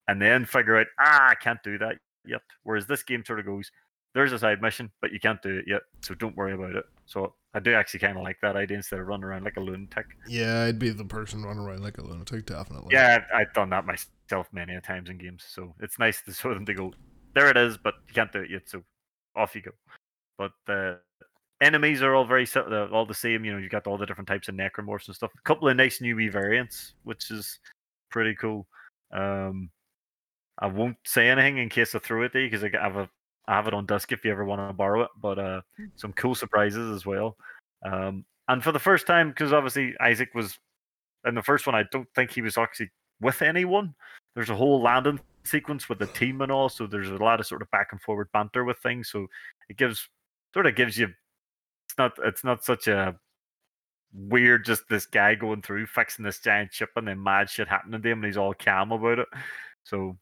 [0.09, 2.41] and then figure out, ah, I can't do that yet.
[2.63, 3.71] Whereas this game sort of goes,
[4.15, 5.83] there's a side mission, but you can't do it yet.
[6.01, 6.85] So don't worry about it.
[7.05, 9.61] So I do actually kind of like that idea instead of running around like a
[9.61, 10.07] lunatic.
[10.27, 12.95] Yeah, I'd be the person running around like a lunatic, definitely.
[12.95, 15.45] Yeah, I've, I've done that myself many a times in games.
[15.47, 16.95] So it's nice to show them to go,
[17.35, 18.63] there it is, but you can't do it yet.
[18.65, 18.83] So
[19.37, 19.73] off you go.
[20.39, 20.99] But the
[21.61, 22.47] enemies are all very
[22.93, 23.45] all the same.
[23.45, 25.33] You know, you got all the different types of necromorphs and stuff.
[25.37, 27.59] A couple of nice new wee variants, which is
[28.11, 28.67] pretty cool.
[29.13, 29.71] Um,
[30.59, 33.09] I won't say anything in case I throw it to you because I have a
[33.47, 35.11] I have it on disc if you ever want to borrow it.
[35.21, 35.61] But uh,
[35.97, 37.37] some cool surprises as well.
[37.85, 40.59] Um, and for the first time, because obviously Isaac was
[41.27, 43.95] in the first one, I don't think he was actually with anyone.
[44.35, 47.47] There's a whole landing sequence with the team and all, so there's a lot of
[47.47, 49.11] sort of back and forward banter with things.
[49.11, 49.27] So
[49.69, 50.09] it gives
[50.55, 51.09] sort of gives you
[51.85, 53.15] it's not it's not such a
[54.15, 58.01] weird just this guy going through fixing this giant ship and then mad shit happening
[58.01, 59.29] to him and he's all calm about it.
[59.83, 60.17] So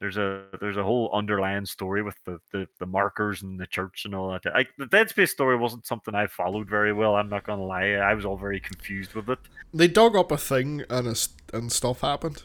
[0.00, 4.04] there's a there's a whole underlying story with the, the, the markers and the church
[4.04, 4.44] and all that.
[4.52, 7.14] Like the Dead Space story wasn't something I followed very well.
[7.14, 7.92] I'm not gonna lie.
[7.92, 9.38] I was all very confused with it.
[9.72, 11.16] They dug up a thing and a,
[11.52, 12.42] and stuff happened.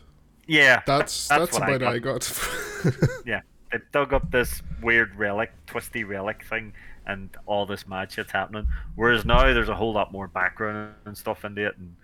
[0.48, 2.40] Yeah, That's That's that's, what I about I got.
[3.26, 3.42] Yeah,
[3.72, 6.74] they dug up this weird relic, twisty relic thing,
[7.06, 8.68] and all this mad shit's happening.
[8.96, 11.96] Whereas now there's a whole lot more background and stuff into it, and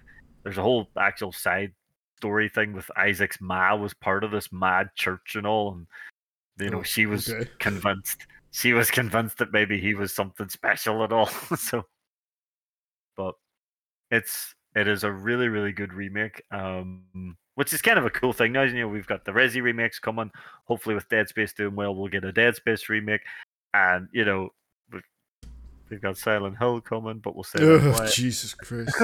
[0.44, 1.74] there's a whole actual side
[2.18, 5.88] story thing with Isaac's ma was part of this mad church and all, and
[6.60, 7.50] you know Oh, she was okay.
[7.60, 8.28] convinced.
[8.52, 11.28] She was convinced that maybe he was something special at all.
[11.58, 11.84] so,
[13.16, 13.36] but
[14.12, 16.42] it's it is a really really good remake.
[16.52, 18.64] Um, which is kind of a cool thing now.
[18.64, 20.32] You know, we've got the Resi remakes coming.
[20.64, 23.20] Hopefully, with Dead Space doing well, we'll get a Dead Space remake,
[23.74, 24.50] and you know,
[25.90, 28.96] we've, got Silent Hill coming, but we'll say that Jesus Christ.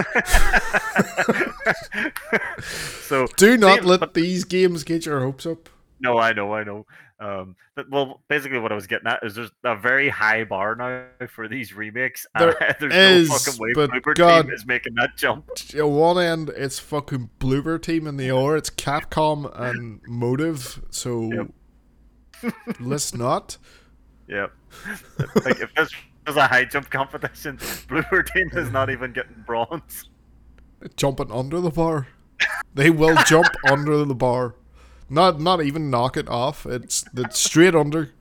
[3.07, 5.69] so Do not See, let but- these games get your hopes up.
[5.99, 6.85] no, I know, I know.
[7.17, 10.75] Um, but, well, basically, what I was getting at is there's a very high bar
[10.75, 12.27] now for these remakes.
[12.37, 15.49] There there's is, no fucking way but Bloober God- Team is making that jump.
[15.77, 20.81] At one end, it's fucking Bloober Team, and the other, it's Capcom and Motive.
[20.89, 21.47] So
[22.81, 23.57] let's not.
[24.27, 24.51] Yep.
[25.45, 25.89] like if this
[26.25, 27.57] was a high jump competition,
[27.87, 30.09] Bloober Team is not even getting bronze.
[30.95, 32.07] Jumping under the bar.
[32.73, 34.55] They will jump under the bar.
[35.09, 36.65] Not not even knock it off.
[36.65, 38.11] It's it's straight under.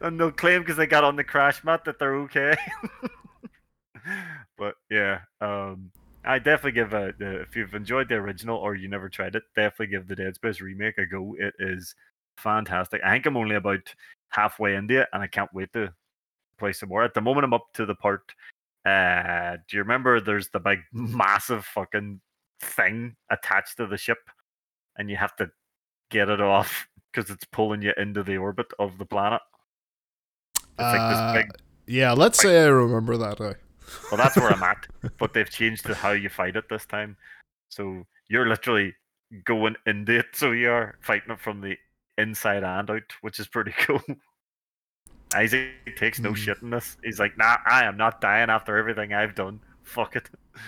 [0.00, 2.56] and they'll claim because they got on the crash mat that they're okay.
[4.58, 5.90] but yeah, um,
[6.24, 9.42] I definitely give a the, if you've enjoyed the original or you never tried it,
[9.54, 11.36] definitely give the Dead Space remake a go.
[11.38, 11.94] It is
[12.38, 13.00] fantastic.
[13.04, 13.94] I think I'm only about
[14.30, 15.92] halfway into it, and I can't wait to
[16.58, 17.02] play some more.
[17.04, 18.32] At the moment, I'm up to the part.
[18.84, 20.20] Uh, do you remember?
[20.20, 22.20] There's the big, massive fucking
[22.60, 24.18] thing attached to the ship,
[24.96, 25.50] and you have to
[26.10, 29.40] get it off because it's pulling you into the orbit of the planet.
[30.78, 31.52] Like Uh, this big
[31.86, 33.40] Yeah, let's say I remember that.
[33.40, 33.54] Uh,
[34.10, 34.86] Well, that's where I'm at.
[35.18, 37.16] But they've changed to how you fight it this time.
[37.68, 38.94] So you're literally
[39.44, 40.26] going into it.
[40.34, 41.76] So you are fighting it from the
[42.18, 44.02] inside and out, which is pretty cool.
[45.34, 46.36] Isaac takes no Mhm.
[46.36, 46.96] shit in this.
[47.02, 49.60] He's like, nah, I am not dying after everything I've done.
[49.82, 50.28] Fuck it.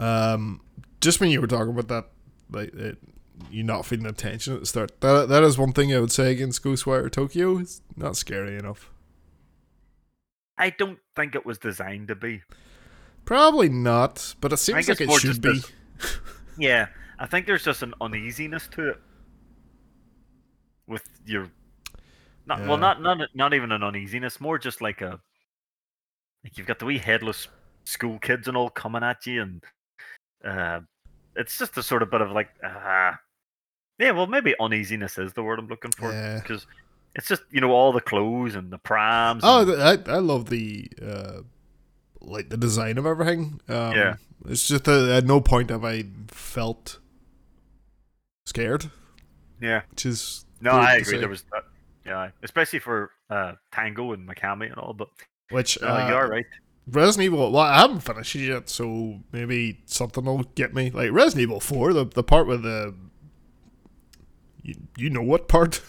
[0.00, 0.60] Um,
[1.00, 2.10] just when you were talking about that,
[2.50, 2.98] like it,
[3.52, 5.00] you not feeling the tension at the start.
[5.00, 7.58] That that is one thing I would say against Ghostwire Tokyo.
[7.58, 8.90] It's not scary enough.
[10.58, 12.42] I don't think it was designed to be.
[13.24, 15.60] Probably not, but it seems like it should be.
[15.60, 15.70] this-
[16.58, 19.00] Yeah, I think there's just an uneasiness to it
[20.88, 21.48] with your
[22.46, 22.68] not Yeah.
[22.68, 25.20] well, not not not even an uneasiness, more just like a
[26.44, 27.48] like you've got the wee headless
[27.84, 29.64] school kids and all coming at you, and
[30.44, 30.80] uh,
[31.36, 33.12] it's just a sort of bit of like uh,
[33.98, 36.40] yeah, well, maybe uneasiness is the word I'm looking for Yeah.
[36.40, 36.66] because
[37.14, 39.42] it's just you know all the clothes and the prams.
[39.44, 41.40] Oh, and- I I love the uh,
[42.20, 43.60] like the design of everything.
[43.68, 44.14] Um, Yeah.
[44.48, 46.98] it's just that at no point have I felt
[48.46, 48.90] scared,
[49.60, 49.82] yeah.
[49.90, 51.18] which is No, I agree.
[51.18, 51.64] There was that.
[52.04, 55.08] Yeah, especially for uh, Tango and Mikami and all, but
[55.50, 56.46] which uh, uh, you are right.
[56.88, 57.52] Resident Evil.
[57.52, 60.90] Well, I haven't finished it yet, so maybe something will get me.
[60.90, 62.94] Like Resident Evil Four, the the part with the
[64.62, 65.80] you, you know what part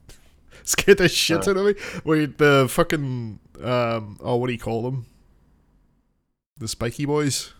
[0.64, 1.50] scared the shit Uh.
[1.50, 1.74] out of me.
[2.04, 5.04] Wait, the fucking um oh what do you call them?
[6.58, 7.52] The spiky boys.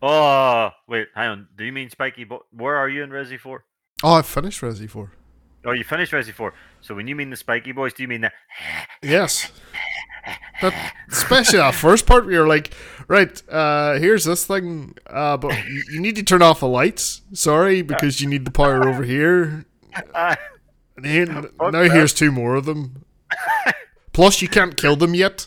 [0.00, 1.48] Oh, wait, hang on.
[1.56, 2.22] Do you mean Spiky?
[2.24, 3.64] Bo- Where are you in Resi 4?
[4.04, 5.10] Oh, I finished Resi Four.
[5.64, 6.54] Oh, you finished Resi 4.
[6.80, 8.32] So when you mean the Spiky Boys, do you mean the.
[9.02, 9.50] Yes.
[10.60, 12.74] That, especially that first part where you're like,
[13.06, 17.22] right, uh, here's this thing, uh, but you, you need to turn off the lights.
[17.32, 19.64] Sorry, because you need the power over here.
[20.14, 20.36] And
[21.06, 21.90] here, now that.
[21.92, 23.04] here's two more of them.
[24.12, 25.46] Plus, you can't kill them yet.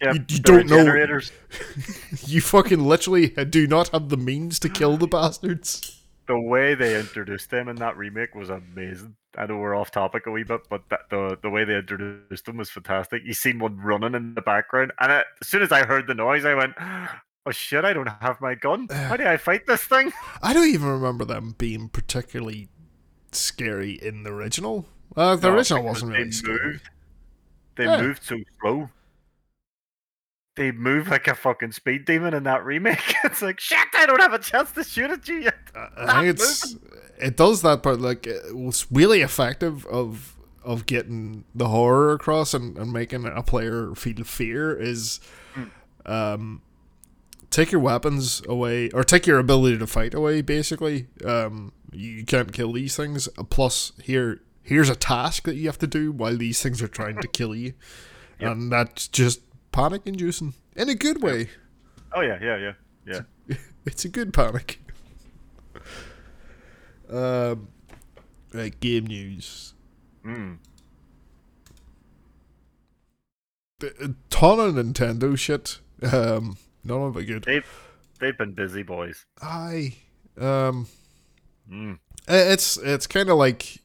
[0.00, 1.18] yep, You- you don't know-
[2.26, 6.00] You fucking literally do not have the means to kill the bastards.
[6.28, 9.16] The way they introduced them in that remake was amazing.
[9.36, 12.44] I know we're off topic a wee bit, but that, the the way they introduced
[12.46, 13.22] them was fantastic.
[13.24, 16.14] You seen one running in the background, and I, as soon as I heard the
[16.14, 16.74] noise, I went,
[17.46, 17.84] "Oh shit!
[17.84, 18.88] I don't have my gun.
[18.92, 22.68] How do I fight this thing?" I don't even remember them being particularly
[23.32, 24.86] scary in the original.
[25.16, 26.66] Uh, the No, original wasn't they really scary.
[26.72, 26.90] Moved.
[27.76, 28.00] They Yeah.
[28.02, 28.90] moved so slow.
[30.56, 33.14] They move like a fucking speed demon in that remake.
[33.24, 33.78] It's like shit.
[33.94, 35.54] I don't have a chance to shoot at you yet.
[35.74, 36.76] I- Stop think it's
[37.18, 42.54] it does that part like it was really effective of of getting the horror across
[42.54, 45.20] and, and making a player feel fear is
[46.06, 46.60] um
[47.50, 52.52] take your weapons away or take your ability to fight away basically um you can't
[52.52, 56.36] kill these things Uh, plus here here's a task that you have to do while
[56.36, 57.74] these things are trying to kill you
[58.40, 58.50] Yep.
[58.52, 59.40] and that's just
[59.74, 61.48] panic inducing in a good way
[62.16, 62.56] Oh yeah, yeah,
[63.06, 63.56] yeah, yeah.
[63.84, 64.78] it's a good panic.
[67.10, 67.66] Um,
[68.52, 69.74] right, game news.
[70.24, 70.58] Mm.
[73.82, 75.80] A ton of Nintendo shit.
[76.02, 77.42] Um, none of it good.
[77.44, 77.66] They've
[78.20, 79.26] they've been busy boys.
[79.42, 79.94] I
[80.38, 80.86] um,
[81.70, 81.98] Mm.
[82.28, 83.78] it's it's kind of like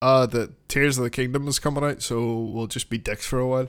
[0.00, 3.38] uh the Tears of the Kingdom is coming out, so we'll just be dicks for
[3.38, 3.68] a while.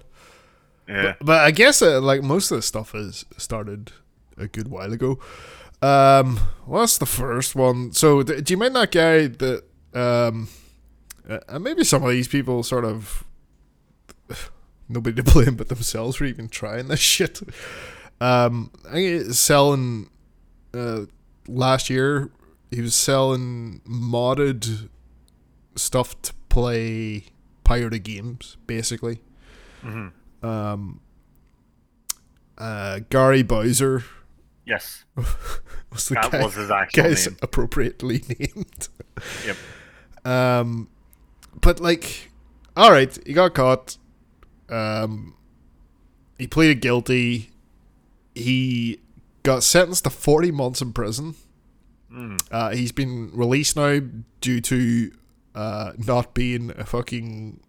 [0.87, 1.15] Yeah.
[1.19, 3.91] But, but I guess uh, like most of the stuff has started
[4.37, 5.19] a good while ago.
[5.81, 7.91] Um, what's the first one?
[7.91, 10.47] So th- do you mind that guy that um,
[11.29, 13.23] uh, and maybe some of these people sort of
[14.89, 17.41] nobody to blame but themselves for even trying this shit.
[18.21, 20.09] Um, I think it's selling
[20.73, 21.05] uh
[21.47, 22.31] last year
[22.71, 24.89] he was selling modded
[25.75, 27.25] stuff to play
[27.63, 29.19] pirated games basically
[29.81, 30.07] hmm
[30.43, 30.99] um,
[32.57, 34.03] uh, Gary Bowser
[34.65, 37.37] Yes, was the that guy, was his actual guy's name.
[37.41, 38.87] appropriately named.
[39.45, 39.57] Yep.
[40.25, 40.87] Um,
[41.59, 42.31] but like,
[42.77, 43.97] all right, he got caught.
[44.69, 45.35] Um,
[46.37, 47.49] he pleaded guilty.
[48.35, 49.01] He
[49.43, 51.35] got sentenced to forty months in prison.
[52.09, 52.39] Mm.
[52.49, 53.99] Uh, he's been released now
[54.39, 55.11] due to
[55.55, 57.59] uh, not being a fucking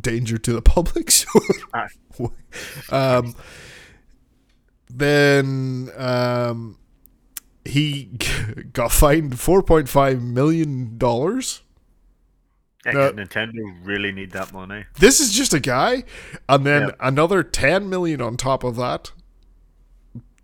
[0.00, 1.10] danger to the public.
[1.10, 1.28] So,
[2.90, 3.34] um,
[4.88, 6.78] then um,
[7.64, 8.04] he
[8.72, 11.62] got fined four point five million dollars.
[12.84, 14.84] Yeah, Uh, Nintendo really need that money.
[15.00, 16.04] This is just a guy,
[16.48, 16.96] and then Yep.
[17.00, 19.10] another ten million on top of that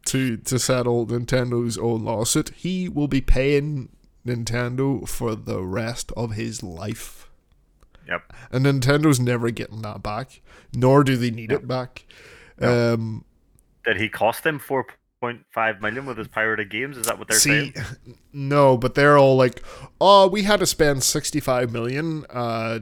[0.06, 2.50] to to settle Nintendo's own lawsuit.
[2.56, 3.90] He will be paying
[4.26, 7.30] Nintendo for the rest of his life.
[8.08, 8.32] Yep.
[8.50, 10.40] And Nintendo's never getting that back,
[10.74, 12.04] nor do they need it back.
[12.60, 12.94] No.
[12.94, 13.24] Um,
[13.84, 14.86] Did he cost them four
[15.20, 16.96] point five million with his pirated games?
[16.96, 17.74] Is that what they're see, saying?
[18.32, 19.62] no, but they're all like,
[20.00, 22.80] "Oh, we had to spend sixty-five million uh,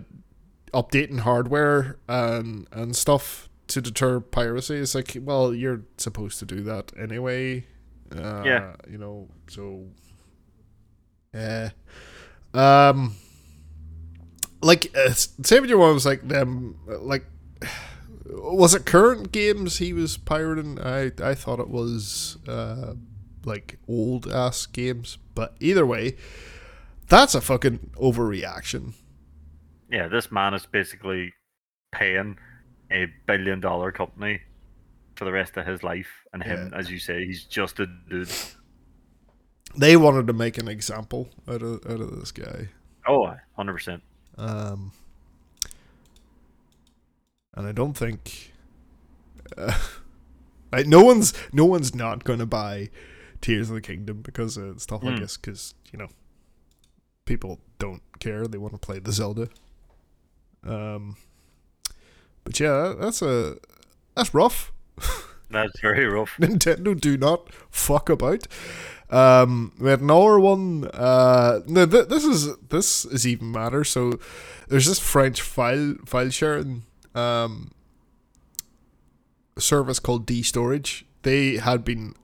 [0.73, 6.63] updating hardware and and stuff to deter piracy." It's like, well, you're supposed to do
[6.63, 7.67] that anyway.
[8.15, 8.73] Uh, Yeah.
[8.91, 9.87] you know, so
[11.35, 11.71] yeah.
[12.53, 13.15] Um,
[14.63, 15.79] like, uh, what you.
[15.79, 17.25] Was like them, like,
[18.27, 20.81] was it current games he was pirating?
[20.81, 22.95] I I thought it was uh
[23.45, 26.17] like old ass games, but either way,
[27.09, 28.95] that's a fucking overreaction.
[29.91, 31.33] Yeah, this man is basically
[31.93, 32.39] paying
[32.93, 34.41] a billion dollar company
[35.17, 38.31] for the rest of his life, and him, as you say, he's just a dude.
[39.77, 42.69] They wanted to make an example out of out of this guy.
[43.07, 43.23] Oh,
[43.55, 44.03] 100 percent.
[44.39, 44.93] Um,
[47.55, 48.53] and I don't think,
[49.57, 49.79] uh,
[50.73, 52.91] like no one's no one's not gonna buy
[53.41, 55.23] Tears of the Kingdom because of stuff like Hmm.
[55.23, 55.37] this.
[55.37, 56.09] Because you know,
[57.25, 59.49] people don't care; they want to play the Zelda.
[60.65, 61.17] Um,
[62.45, 63.57] but yeah, that's a
[64.15, 64.73] that's rough.
[65.53, 66.37] That's very rough.
[66.39, 68.47] Nintendo do not fuck about.
[69.11, 70.89] Um, we had another one.
[70.95, 73.83] Uh, no, th- this is this is even matter.
[73.85, 74.19] So
[74.69, 76.85] there's this French file file sharing
[77.15, 77.73] um
[79.59, 81.05] service called DStorage.
[81.23, 82.15] They had been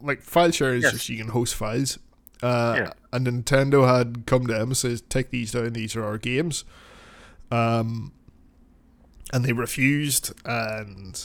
[0.00, 0.92] like file sharing is Yes.
[0.94, 1.98] just you can host files.
[2.42, 2.92] Uh, Yeah.
[3.12, 5.74] and Nintendo had come to them and says, "Take these down.
[5.74, 6.64] These are our games."
[7.52, 8.12] Um,
[9.32, 11.24] and they refused, and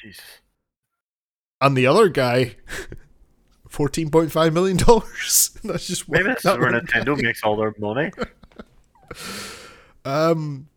[0.00, 0.24] Jesus.
[1.60, 2.56] and the other guy.
[3.68, 5.58] Fourteen point five million dollars.
[5.64, 7.22] That's just Maybe that's that where Nintendo guy.
[7.22, 8.12] makes all their money.
[10.06, 10.68] Um,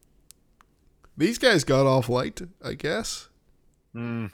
[1.17, 3.27] these guys got off light, I guess.
[3.95, 4.31] Mm.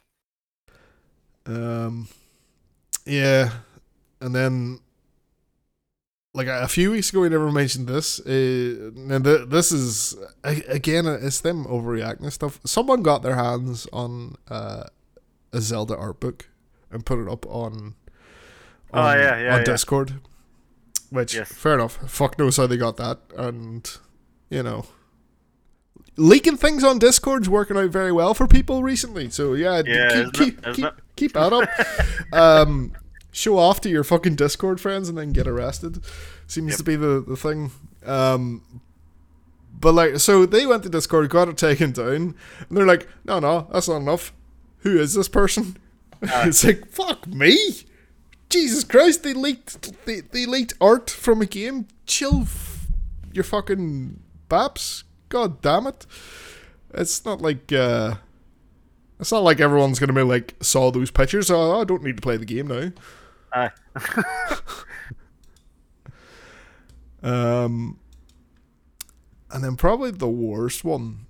[1.45, 2.07] Um,
[3.05, 3.51] yeah,
[4.21, 4.79] and then
[6.34, 8.19] like a few weeks ago, we never mentioned this.
[8.19, 12.59] Uh, and th- this is again, it's them overreacting and stuff.
[12.65, 14.84] Someone got their hands on uh,
[15.51, 16.49] a Zelda art book
[16.91, 17.95] and put it up on.
[18.93, 19.63] Oh, on- yeah, yeah, on yeah.
[19.63, 20.13] Discord.
[21.09, 21.51] Which Yes.
[21.51, 22.09] fair enough.
[22.09, 23.88] Fuck knows how they got that, and
[24.49, 24.86] you know,
[26.16, 29.30] leaking things on Discord's working out very well for people recently.
[29.30, 30.93] So yeah, Yeah, keep keep, keep, it?
[31.16, 31.70] keep that up.
[32.34, 32.93] um,
[33.32, 36.03] show off to your fucking Discord friends and then get arrested.
[36.47, 36.78] Seems Yep.
[36.78, 37.72] to be the the thing.
[38.05, 38.61] Um,
[39.80, 42.36] but like, so they went to Discord, got it taken down,
[42.70, 44.32] and they're like, no, no, that's not enough.
[44.80, 45.78] Who is this person?
[46.22, 46.43] Aye.
[46.47, 47.57] it's like, fuck me.
[48.49, 51.88] Jesus Christ, they leaked they, they leaked art from a game.
[52.05, 52.88] Chill f-
[53.34, 55.03] your fucking baps.
[55.34, 56.05] God damn it.
[56.93, 58.15] It's not like uh
[59.19, 61.49] it's not like everyone's gonna be like saw those pictures.
[61.49, 62.91] Oh, I don't need to play the game now.
[63.51, 63.71] Aye.
[67.23, 67.99] Um,
[69.49, 71.25] and then probably the worst one,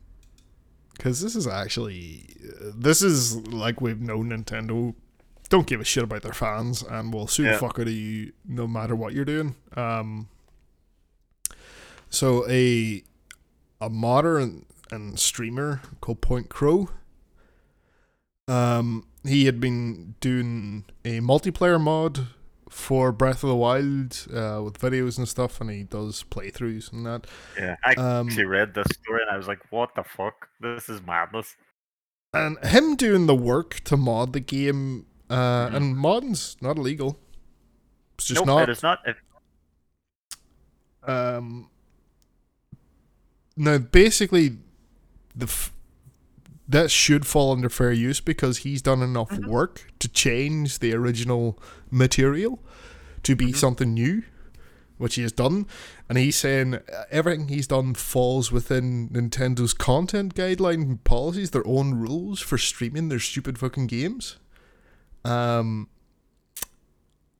[0.95, 2.35] because this is actually
[2.73, 4.95] this is like we've known Nintendo
[5.49, 8.33] don't give a shit about their fans and will sue the fuck out of you
[8.43, 9.55] no matter what you're doing.
[9.77, 10.29] Um,
[12.09, 13.03] so a
[13.83, 16.89] a modder and, and streamer called PointCrow.
[18.47, 22.27] Um, he had been doing a multiplayer mod
[22.69, 27.05] for Breath of the Wild uh, with videos and stuff, and he does playthroughs and
[27.05, 27.27] that.
[27.57, 30.49] Yeah, I Um, actually read this story and I was like, "What the fuck?
[30.59, 31.55] This is madness."
[32.35, 35.75] and him doing the work to mod the game, uh, Mhm.
[35.75, 37.19] and modding's not illegal.
[38.15, 38.63] It's just nope, not.
[38.63, 38.99] it is not.
[39.05, 39.17] It,
[41.07, 41.69] Um,
[43.55, 44.57] now, basically,
[45.35, 45.71] the f-
[46.67, 49.47] that should fall under fair use because he's done enough Mhm.
[49.47, 51.59] work to change the original
[51.91, 52.59] material
[53.23, 53.55] to be Mhm.
[53.55, 54.23] something new,
[54.97, 55.65] which he has done.
[56.07, 56.79] And he's saying uh,
[57.11, 63.19] everything he's done falls within Nintendo's content guideline policies, their own rules for streaming their
[63.19, 64.37] stupid fucking games.
[65.25, 65.89] Um,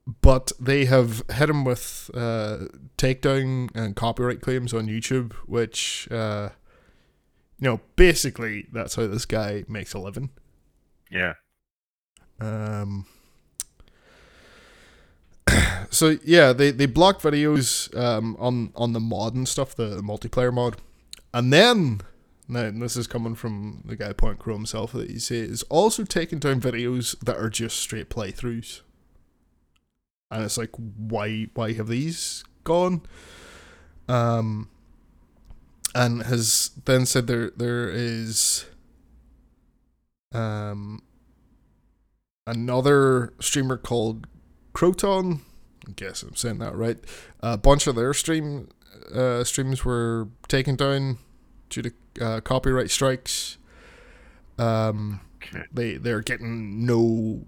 [0.06, 2.66] but they have hit him with uh,
[2.98, 6.50] takedown and copyright claims on YouTube, which, uh,
[7.58, 10.30] you know, basically that's how this guy makes a living.
[11.10, 11.34] yeah,
[12.40, 13.06] Um,
[15.90, 20.52] so yeah, they they block videos um on on the mod and stuff, the multiplayer
[20.52, 20.76] mod,
[21.32, 22.00] and then
[22.48, 26.04] now and this is coming from the guy PointCrow himself that he says is also
[26.04, 28.80] taking down videos that are just straight playthroughs,
[30.30, 33.02] and it's like why why have these gone?
[34.08, 34.68] Um,
[35.94, 38.66] and has then said there there is
[40.32, 41.02] um
[42.46, 44.26] another streamer called
[44.72, 45.42] Croton.
[45.86, 46.98] I guess I'm saying that right.
[47.40, 48.68] A bunch of their stream
[49.14, 51.18] uh, streams were taken down
[51.68, 53.58] due to uh, copyright strikes.
[54.58, 55.20] Um,
[55.72, 57.44] they they're getting no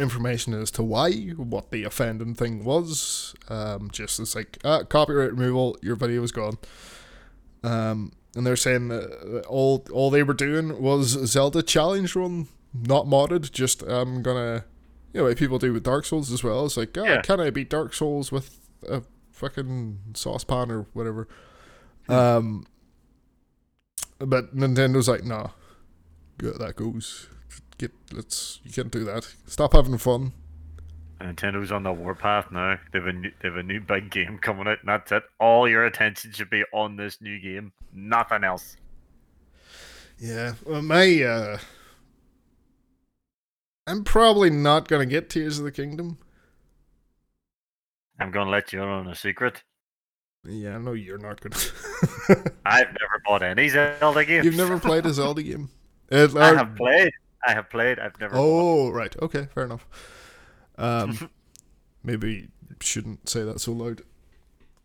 [0.00, 3.34] information as to why what the offending thing was.
[3.48, 6.58] Um, just it's like ah, copyright removal, your video is gone.
[7.62, 13.06] Um, and they're saying that all all they were doing was Zelda challenge run, not
[13.06, 13.50] modded.
[13.52, 14.64] Just I'm gonna,
[15.12, 16.64] you know, what people do with Dark Souls as well.
[16.66, 17.22] It's like, oh, Yeah.
[17.22, 21.28] can I beat Dark Souls with a fucking saucepan or whatever?
[22.08, 22.66] Um,
[24.18, 25.48] but Nintendo's like, nah,
[26.38, 27.26] that goes.
[27.80, 29.26] Get let's you can't do that.
[29.46, 30.32] Stop having fun.
[31.18, 32.78] Nintendo's on the warpath now.
[32.92, 35.22] They've a new, they've a new big game coming out, and that's it.
[35.38, 38.76] All your attention should be on this new game, nothing else.
[40.18, 41.58] Yeah, well, my uh,
[43.86, 46.18] I'm probably not gonna get Tears of the Kingdom.
[48.18, 49.62] I'm gonna let you in on a secret.
[50.44, 51.56] Yeah, I know you're not gonna.
[52.66, 54.44] I've never bought any Zelda game.
[54.44, 55.70] You've never played a Zelda game.
[56.12, 57.12] It, I have played.
[57.46, 57.98] I have played.
[57.98, 58.36] I've never.
[58.36, 59.14] Oh, right.
[59.20, 59.86] Okay, fair enough.
[60.78, 61.30] Um,
[62.02, 62.48] maybe
[62.80, 64.02] shouldn't say that so loud.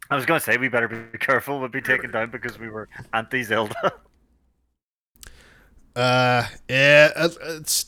[0.10, 1.60] I was gonna say we better be careful.
[1.60, 3.94] We'll be taken down because we were anti Zelda.
[5.96, 7.86] Uh, yeah, it's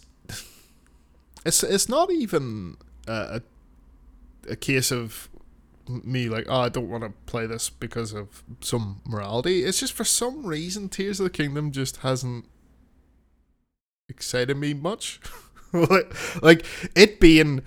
[1.45, 3.41] it's it's not even a
[4.49, 5.27] a case of
[5.89, 9.65] me like oh I don't want to play this because of some morality.
[9.65, 12.45] It's just for some reason Tears of the Kingdom just hasn't
[14.09, 15.19] excited me much.
[15.73, 17.61] like, it being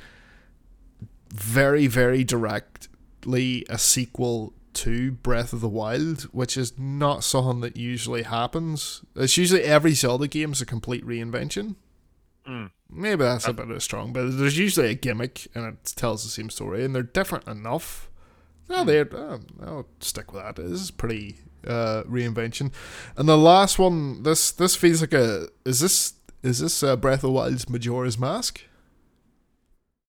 [1.32, 7.76] very very directly a sequel to Breath of the Wild, which is not something that
[7.76, 9.02] usually happens.
[9.14, 11.76] It's usually every Zelda game is a complete reinvention.
[12.46, 12.70] Mm.
[12.88, 16.50] Maybe that's a bit strong, but there's usually a gimmick and it tells the same
[16.50, 18.10] story, and they're different enough.
[18.68, 20.56] No, they uh, I'll stick with that.
[20.56, 22.72] This is pretty uh, reinvention.
[23.16, 27.18] And the last one, this this feels like a is this is this uh, Breath
[27.18, 28.62] of the Wild's Majora's Mask?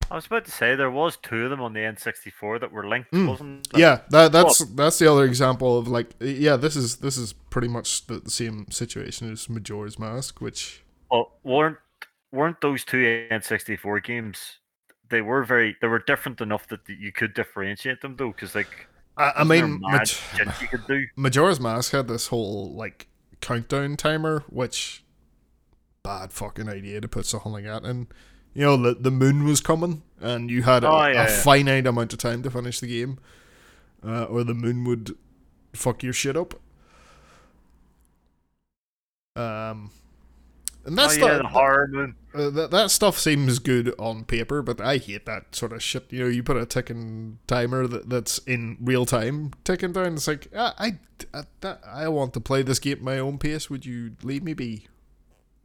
[0.09, 2.85] I was about to say there was two of them on the N64 that were
[2.87, 3.29] linked, Mm.
[3.29, 3.69] wasn't?
[3.71, 3.79] there?
[3.81, 7.69] Yeah, that that's that's the other example of like yeah, this is this is pretty
[7.69, 11.77] much the same situation as Majora's Mask, which Well, weren't
[12.33, 14.57] weren't those two N64 games?
[15.09, 15.75] They were very.
[15.81, 19.79] They were different enough that you could differentiate them though, because like I, I mean
[19.81, 20.19] Maj-
[20.61, 21.05] you could do.
[21.15, 23.07] Majora's Mask had this whole like
[23.39, 25.03] countdown timer, which
[26.03, 28.07] bad fucking idea to put something like that in.
[28.53, 31.41] You know, the the moon was coming, and you had a, Oh, yeah, a yeah.
[31.41, 33.17] finite amount of time to finish the game,
[34.05, 35.15] uh, or the moon would
[35.73, 36.55] fuck your shit up.
[39.37, 39.91] Um,
[40.83, 42.15] and Oh that's yeah, the, the horror moon.
[42.33, 46.07] uh, that that stuff seems good on paper, but I hate that sort of shit.
[46.11, 50.15] You know, you put a ticking timer that, that's in real time ticking down.
[50.15, 50.97] It's like I I,
[51.33, 53.69] I, that, I want to play this game at my own pace.
[53.69, 54.87] Would you leave me be?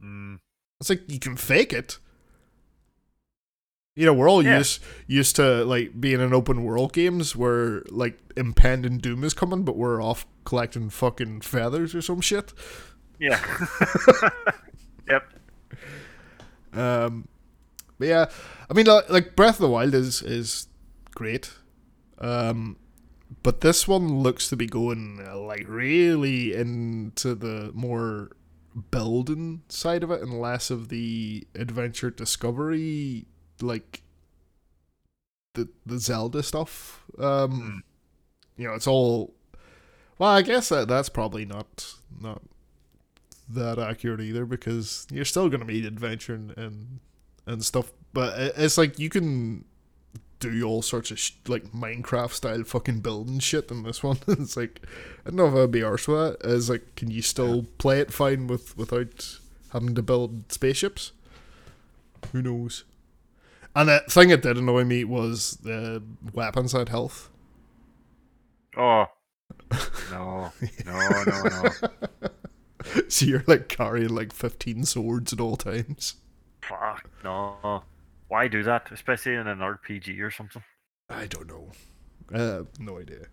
[0.03, 0.39] Mm.
[0.79, 1.97] It's like you can fake it.
[3.95, 4.59] You know, we're all Yeah.
[4.59, 9.63] used used to like being in open world games where like impending doom is coming,
[9.63, 12.53] but we're off collecting fucking feathers or some shit.
[13.19, 13.39] Yeah.
[15.09, 15.23] yep.
[16.73, 17.27] Um,
[17.97, 18.25] but yeah,
[18.69, 20.67] I mean, like, like Breath of the Wild is is
[21.15, 21.51] great,
[22.19, 22.77] um,
[23.41, 28.29] but this one looks to be going uh, like really into the more
[28.91, 33.25] building side of it and less of the adventure discovery,
[33.61, 34.03] like
[35.53, 37.03] the the Zelda stuff.
[37.19, 37.83] Um,
[38.55, 39.33] you know, it's all.
[40.19, 42.41] Well, I guess that that's probably not not
[43.49, 46.99] that accurate either because you're still gonna need adventure and and,
[47.45, 47.91] and stuff.
[48.13, 49.65] But it's like you can
[50.39, 54.17] do all sorts of sh- like Minecraft style fucking building shit in this one.
[54.27, 54.81] it's like
[55.25, 56.49] I don't know if I'd be arsed with that.
[56.49, 59.39] Is like, can you still play it fine with without
[59.71, 61.11] having to build spaceships?
[62.31, 62.83] Who knows?
[63.75, 66.01] And the thing that did annoy me was the
[66.33, 67.29] weapons had health.
[68.75, 69.05] Oh.
[70.11, 70.51] No.
[70.85, 71.09] No.
[71.25, 71.69] No.
[72.23, 72.29] No.
[73.09, 76.15] so you're like carrying like 15 swords at all times.
[76.61, 77.83] Fuck no.
[78.27, 78.91] Why do that?
[78.91, 80.63] Especially in an RPG or something.
[81.09, 81.71] I don't know.
[82.33, 83.27] Uh, no idea.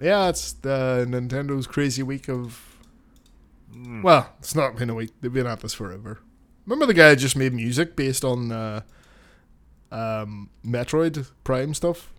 [0.00, 2.76] Yeah, it's the Nintendo's crazy week of.
[3.72, 4.02] Hmm.
[4.02, 5.10] Well, it's not been a week.
[5.20, 6.18] They've been at this forever.
[6.66, 8.80] Remember the guy who just made music based on uh,
[9.92, 12.12] um, Metroid Prime stuff?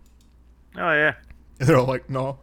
[0.76, 1.14] Oh yeah.
[1.58, 2.38] And they're all like, no.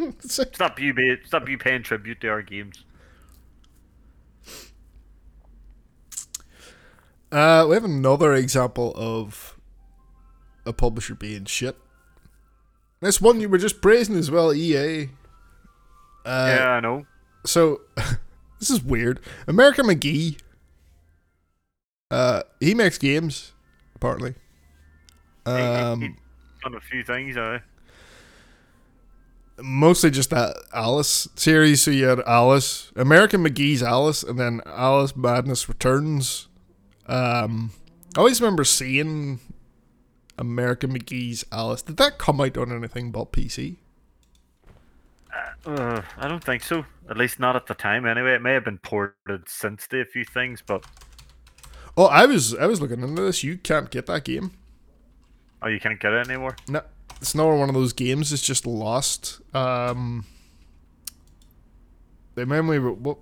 [0.00, 2.84] It's like- Stop you be stop you paying tribute to our games.
[7.32, 9.56] Uh, we have another example of
[10.66, 11.76] a publisher being shit.
[13.00, 15.08] This one you were just praising as well, EA.
[16.24, 17.06] Uh, yeah, I know.
[17.46, 17.80] So,
[18.58, 19.20] this is weird.
[19.46, 20.38] American McGee.
[22.10, 23.52] Uh, he makes games,
[23.94, 24.34] apparently.
[25.46, 26.16] He- he- he Um,
[26.62, 27.36] done a few things.
[27.36, 27.60] Uh,
[29.62, 31.80] mostly just that Alice series.
[31.82, 36.48] So you had Alice, American McGee's Alice, and then Alice Madness Returns.
[37.10, 37.72] Um,
[38.16, 39.40] I always remember seeing
[40.38, 41.82] American McGee's Alice.
[41.82, 43.76] Did that come out on anything but PC?
[45.66, 46.84] uh, I don't think so.
[47.08, 48.06] At least not at the time.
[48.06, 50.84] Anyway, it may have been ported since to a few things, but
[51.96, 53.42] Oh, I was I was looking into this.
[53.42, 54.52] You can't get that game.
[55.62, 56.56] oh, you can't get it anymore.
[56.68, 56.82] No,
[57.20, 58.32] it's not one of those games.
[58.32, 59.40] It's just lost.
[59.54, 60.24] Um,
[62.36, 63.16] the memory we were,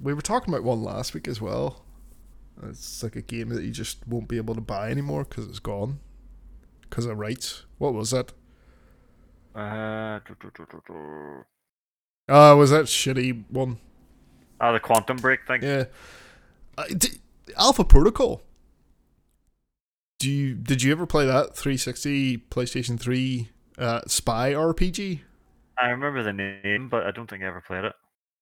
[0.00, 1.81] we were talking about one last week as well.
[2.68, 5.58] It's like a game that you just won't be able to buy anymore because it's
[5.58, 6.00] gone
[6.82, 7.64] because of rights.
[7.78, 8.32] What was that?
[9.54, 12.32] Uh, do- do- do- do- do.
[12.32, 13.78] Uh, was that shitty one?
[14.60, 15.62] Ah, the quantum break thing.
[15.62, 15.84] Yeah.
[16.78, 17.18] Uh, d-
[17.56, 18.42] Alpha Protocol.
[20.18, 25.20] Do you did you ever play that 360 PlayStation 3 uh, spy RPG?
[25.76, 27.92] I remember the name, but I don't think I ever played it.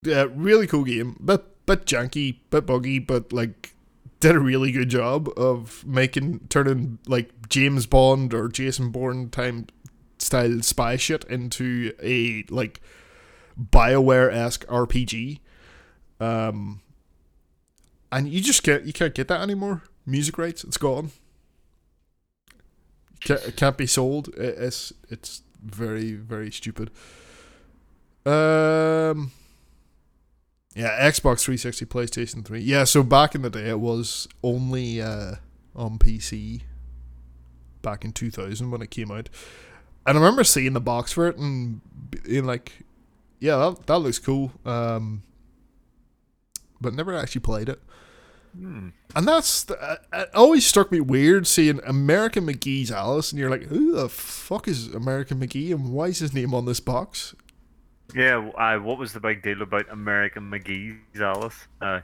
[0.02, 1.16] Yeah, really cool game.
[1.24, 3.72] Bit bit janky, bit buggy, but like
[4.20, 9.66] did a really good job of making turning like James Bond or Jason Bourne time
[10.18, 12.80] style spy shit into a like
[13.58, 15.40] Bioware esque RPG.
[16.20, 16.82] Um
[18.12, 19.82] and you just can't you can't get that anymore.
[20.06, 21.12] Music rights, it's gone.
[23.20, 24.28] Can't, it can't be sold.
[24.36, 26.90] It's it's very very stupid.
[28.26, 29.32] Um.
[30.80, 32.58] Yeah, Xbox 360, PlayStation 3.
[32.58, 35.34] Yeah, so back in the day, it was only uh,
[35.76, 36.62] on PC
[37.82, 39.28] back in 2000 when it came out.
[40.06, 41.82] And I remember seeing the box for it and
[42.24, 42.84] being like,
[43.40, 44.52] yeah, that, that looks cool.
[44.64, 45.22] Um,
[46.80, 47.78] but never actually played it.
[48.56, 48.88] Hmm.
[49.14, 53.50] And that's the, uh, it always struck me weird seeing American McGee's Alice, and you're
[53.50, 57.34] like, who the fuck is American McGee, and why is his name on this box?
[58.14, 61.66] Yeah, I, what was the big deal about American McGee's Alice?
[61.80, 62.00] Uh,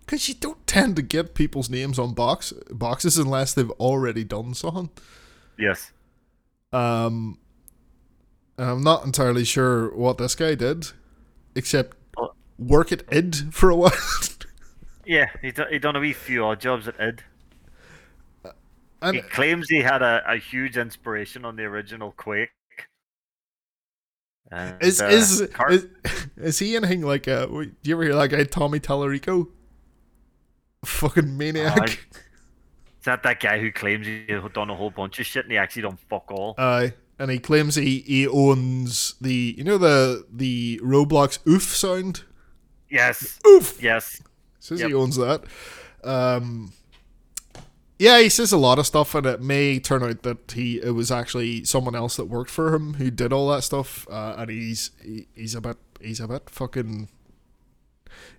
[0.00, 4.54] Because you don't tend to get people's names on box boxes unless they've already done
[4.54, 4.90] something.
[5.58, 5.92] yes.
[6.72, 7.38] Um,
[8.58, 10.88] I'm not entirely sure what this guy did,
[11.54, 11.96] except
[12.58, 13.92] work at id for a while.
[15.06, 17.22] Yeah, he done, he done a wee few odd jobs at id.
[19.02, 22.50] and He claims he had a, a huge inspiration on the original Quake.
[24.52, 25.86] And, is uh, is, Car- is
[26.36, 27.46] is he anything like uh?
[27.46, 29.48] Do you ever hear that guy Tommy Tallarico?
[30.84, 31.80] Fucking maniac.
[31.80, 34.24] I- is that that guy who claims he
[34.54, 36.54] done a whole bunch of shit and he actually done fuck all?
[36.56, 42.22] Aye, and he claims he, he owns the you know the the Roblox oof sound.
[42.90, 43.82] Yes, Oof.
[43.82, 44.22] yes.
[44.60, 44.88] Says Yep.
[44.88, 45.42] he owns that.
[46.04, 46.72] Um,
[48.04, 50.90] yeah, he says a lot of stuff, and it may turn out that he it
[50.90, 54.06] was actually someone else that worked for him who did all that stuff.
[54.10, 57.08] Uh, and he's he, he's a bit he's a bit fucking.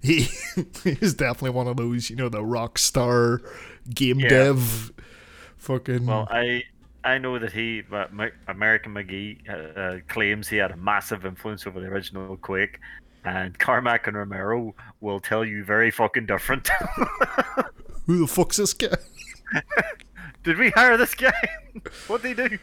[0.04, 0.28] He
[0.84, 3.42] he's definitely one of those you know the rock star
[3.92, 4.30] game Yeah.
[4.30, 4.92] dev.
[5.58, 6.64] Fucking Well, I
[7.04, 7.82] I know that he,
[8.48, 12.80] American McGee, uh, uh, claims he had a massive influence over the original Quake,
[13.24, 16.68] and Carmack and Romero will tell you very fucking different.
[18.06, 18.96] who the fuck's this guy?
[20.44, 21.34] Did we hire this guy?
[22.08, 22.58] what did he do?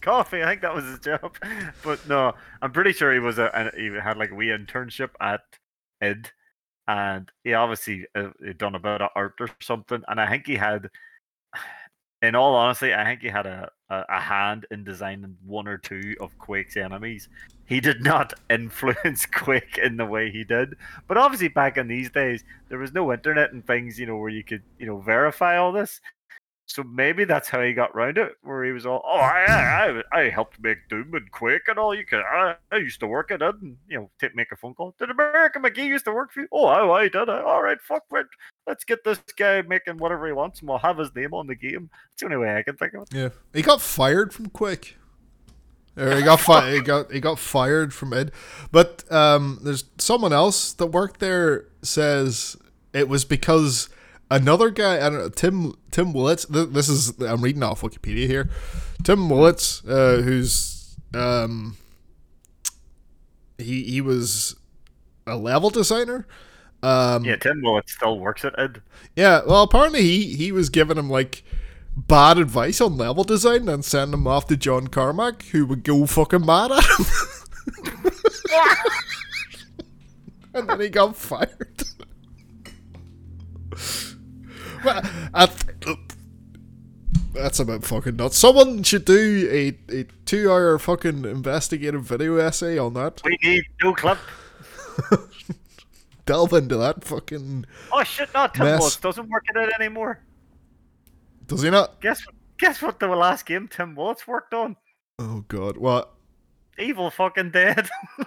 [0.00, 0.42] Coffee.
[0.42, 1.36] I think that was his job.
[1.82, 5.10] But no, I'm pretty sure he was a an- he had like a wee internship
[5.20, 5.40] at
[6.00, 6.30] id,
[6.86, 10.02] and he obviously uh, done a bit of art or something.
[10.08, 10.88] And I think he had,
[12.22, 15.78] in all honesty, I think he had a, a, a hand in designing one or
[15.78, 17.28] two of Quake's enemies.
[17.66, 20.76] He did not influence Quake in the way he did.
[21.08, 24.30] But obviously, back in these days, there was no internet and things, you know, where
[24.30, 26.00] you could, you know, verify all this.
[26.68, 30.20] So maybe that's how he got round it, where he was all, "Oh, I, I,
[30.20, 31.94] I helped make Doom and Quake and all.
[31.94, 34.56] You can, I, I used to work at it, and you know, take, make a
[34.56, 34.94] phone call.
[34.98, 36.48] Did American McGee used to work for you?
[36.52, 37.30] Oh, I, I did.
[37.30, 38.26] I, all right, fuck it.
[38.66, 41.54] Let's get this guy making whatever he wants, and we'll have his name on the
[41.54, 41.88] game.
[42.12, 43.14] It's the only way I can think of it.
[43.14, 44.96] Yeah, he got fired from Quake.
[45.96, 48.32] Or he got fi- he got he got fired from it,
[48.70, 52.56] but um, there's someone else that worked there says
[52.92, 53.88] it was because
[54.30, 56.44] another guy, I don't know, Tim Tim Willits.
[56.44, 58.48] Th- this is I'm reading off Wikipedia here.
[59.02, 61.76] Tim Willits, uh, who's um,
[63.58, 64.54] he he was
[65.26, 66.24] a level designer.
[66.84, 68.80] Um, Yeah, Tim Willits still works at id.
[69.16, 71.42] yeah, well, apparently he he was giving him like
[71.96, 76.06] bad advice on level design and sending him off to John Carmack, who would go
[76.06, 77.06] fucking mad at him.
[80.54, 81.82] and then he got fired.
[84.82, 85.04] th-
[85.34, 85.46] uh,
[87.32, 88.36] that's about fucking nuts.
[88.36, 93.22] Someone should do a, a two hour fucking investigative video essay on that.
[93.24, 94.18] We need Noclip.
[96.26, 97.64] Delve into that fucking.
[97.92, 98.32] Oh shit!
[98.34, 98.80] Not Tim Mess.
[98.80, 100.20] Willits doesn't work at id anymore.
[101.46, 102.00] Does he not?
[102.00, 102.34] Guess what?
[102.58, 103.00] Guess what?
[103.00, 104.76] The last game Tim Willits's worked on.
[105.18, 106.12] Oh god, what?
[106.78, 107.88] Evil fucking dead.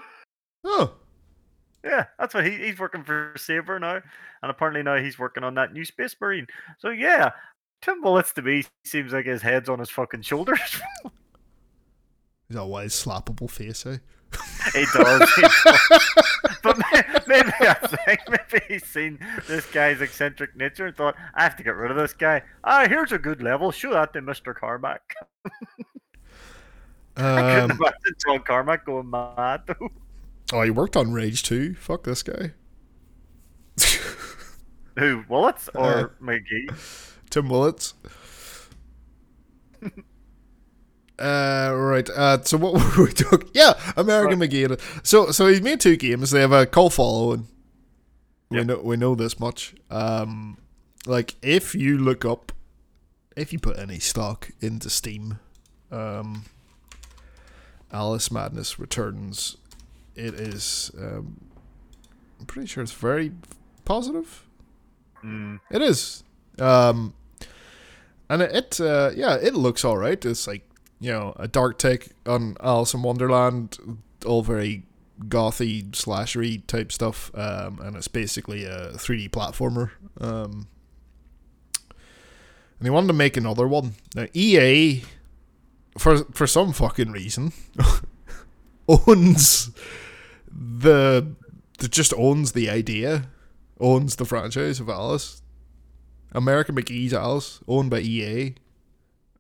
[0.64, 0.94] Oh,
[1.84, 5.56] Yeah, that's what he, he's working for Saber now, and apparently now he's working on
[5.56, 6.46] that new Space Marine.
[6.78, 7.32] So yeah,
[7.82, 10.80] Tim Willits to me seems like his head's on his fucking shoulders.
[12.48, 13.98] he's a wise slappable face, eh?
[14.74, 16.16] he does, he does.
[16.64, 21.44] but may- maybe I think maybe he's seen this guy's eccentric nature and thought, I
[21.44, 22.44] have to get rid of this guy.
[22.64, 23.72] Ah, here's a good level.
[23.72, 25.02] Show that to Mister Carmack.
[27.18, 29.90] I couldn't Um, imagine John Carmack going mad though.
[30.54, 31.76] Oh, he worked on Rage too.
[31.76, 32.52] Fuck this guy.
[34.98, 37.14] Who Willits or Uh, McGee?
[37.30, 37.94] Tim Willits.
[41.20, 42.10] Uh, right.
[42.10, 43.48] Uh, so what were we talking?
[43.54, 44.80] Yeah, American McGee.
[45.06, 46.32] So, so he's made two games.
[46.32, 47.48] They have a cult following.
[48.50, 49.76] We know we know this much.
[49.92, 50.58] Um,
[51.06, 52.52] like if you look up,
[53.38, 55.38] if you put any stock into Steam,
[55.92, 56.46] um,
[57.94, 59.58] Alice Madness Returns,
[60.16, 60.92] it is.
[60.98, 61.40] Um,
[62.40, 63.32] I'm pretty sure it's very
[63.86, 64.46] positive.
[65.24, 66.24] Mm, It is.
[66.60, 67.14] Um,
[68.30, 70.24] and it, uh, yeah, it looks all right.
[70.26, 70.68] It's like
[71.00, 73.78] you know a dark take on Alice in Wonderland,
[74.26, 74.84] all very
[75.28, 77.30] gothy slashery type stuff.
[77.36, 79.92] Um, and it's basically a 3D platformer.
[80.20, 80.68] Um,
[81.90, 83.94] and they wanted to make another one.
[84.16, 85.04] Now EA,
[85.98, 87.54] for for some fucking reason,
[88.88, 89.72] owns
[90.48, 91.36] the,
[91.80, 93.30] that just owns the idea
[93.82, 95.42] owns the franchise of Alice.
[96.32, 98.56] American McGee's Alice, owned by EA.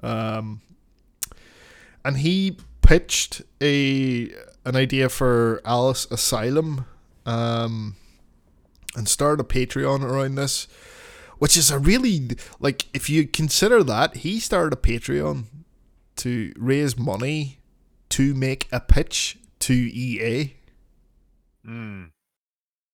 [0.01, 0.61] Um,
[2.03, 4.31] and he pitched a
[4.65, 6.85] an idea for Alice Asylum,
[7.25, 7.95] um,
[8.95, 10.67] and started a Patreon around this,
[11.37, 12.29] which is a really
[12.59, 15.45] like if you consider that he started a Patreon
[16.17, 17.59] to raise money
[18.11, 20.53] to make a pitch to EA.
[21.65, 22.09] mm,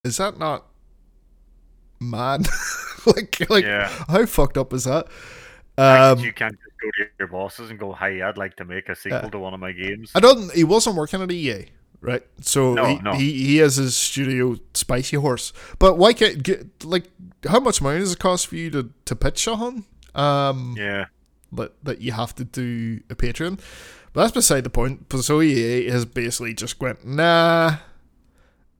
[0.04, 0.66] Is that not
[2.00, 2.46] mad?
[3.06, 3.88] like, like yeah.
[4.08, 5.06] how fucked up is that?
[5.76, 8.88] Um, you can't just go to your bosses and go, "Hey, I'd like to make
[8.88, 9.28] a sequel Yeah.
[9.30, 10.52] to one of my games." I don't.
[10.52, 11.66] He wasn't working at EA,
[12.00, 12.24] right?
[12.40, 13.12] So No, he, no.
[13.12, 15.52] he he has his studio Spicy Horse.
[15.78, 17.04] But why can't get like
[17.48, 19.84] how much money does it cost for you to to pitch Shahan?
[20.16, 21.04] Um, Yeah,
[21.52, 23.60] that that you have to do a Patreon.
[24.12, 25.12] But that's beside the point.
[25.12, 27.76] EA has basically just went nah.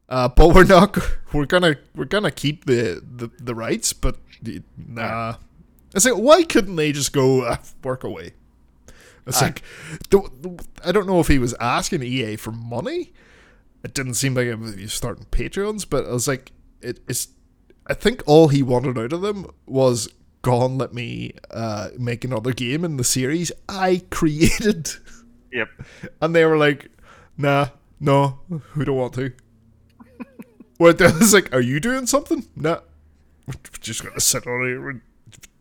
[0.09, 0.97] Uh, but we're not.
[1.35, 4.16] We're gonna we're gonna keep the the, the rights, but
[4.79, 5.35] nah.
[5.95, 8.33] It's like why couldn't they just go uh, work away?
[9.26, 9.47] It's Aye.
[9.47, 9.62] like
[10.83, 13.12] I don't know if he was asking EA for money.
[13.85, 17.29] It didn't seem like he was starting Patreons, but I was like, it, it's.
[17.87, 20.09] I think all he wanted out of them was
[20.43, 24.93] "Gone, let me uh, make another game in the series I created.
[25.53, 25.68] Yep.
[26.20, 26.90] And they were like,
[27.36, 27.68] nah,
[28.01, 28.40] no,
[28.76, 29.32] we don't want to.
[30.78, 32.46] What I was like, are you doing something?
[32.55, 32.80] Nah.
[33.46, 35.01] We're just gonna sit on here and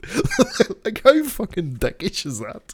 [0.86, 2.74] like how fucking dickish is that?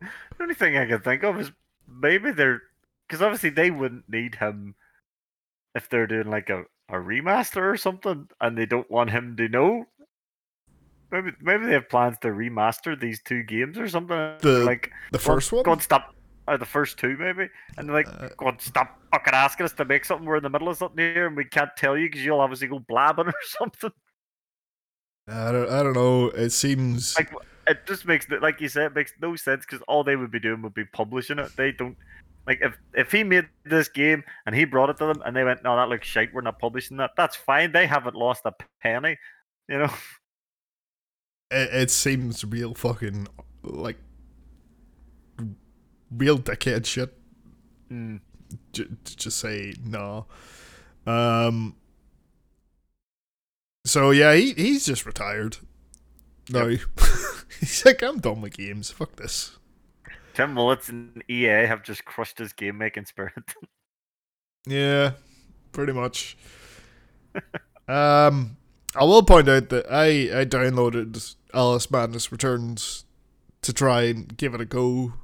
[0.00, 1.50] The only thing I can think of is
[1.88, 2.62] maybe they're
[3.08, 4.74] because obviously they wouldn't need him
[5.74, 9.48] if they're doing like a, a remaster or something, and they don't want him to
[9.48, 9.84] know.
[11.10, 14.34] Maybe maybe they have plans to remaster these two games or something.
[14.40, 15.62] The- like The first one?
[15.62, 16.14] Go on, stop.
[16.48, 19.72] Or the first two, maybe, and they're like, Uh, "Go on, stop fucking asking us
[19.74, 20.26] to make something.
[20.26, 22.66] We're in the middle of something here, and we can't tell you because you'll obviously
[22.66, 23.92] go blabbing or something."
[25.28, 26.26] I don't, I don't know.
[26.30, 27.30] It seems Like,
[27.66, 30.40] it just makes like you said, it makes no sense because all they would be
[30.40, 31.54] doing would be publishing it.
[31.56, 31.96] They don't
[32.46, 35.44] like if if he made this game and he brought it to them and they
[35.44, 36.34] went, no, that looks shite.
[36.34, 37.12] We're not publishing that.
[37.16, 37.72] That's fine.
[37.72, 39.16] They haven't lost a penny.
[39.68, 39.92] You know.
[41.50, 43.28] It, it seems real fucking
[43.62, 43.98] like
[46.16, 47.16] real dickhead shit.
[47.90, 48.20] Mm.
[48.72, 50.26] J- just say no.
[51.06, 51.76] Um.
[53.84, 55.58] So yeah, he he's just retired.
[56.50, 56.68] No,
[57.60, 58.90] he's like I'm done with games.
[58.90, 59.58] Fuck this.
[60.34, 63.32] Tim Willits and EA have just crushed his game making spirit.
[64.64, 65.14] Yeah,
[65.72, 66.36] pretty much.
[67.88, 68.56] um,
[68.94, 73.04] I will point out that I I downloaded Alice Madness Returns
[73.62, 75.14] to try and give it a go,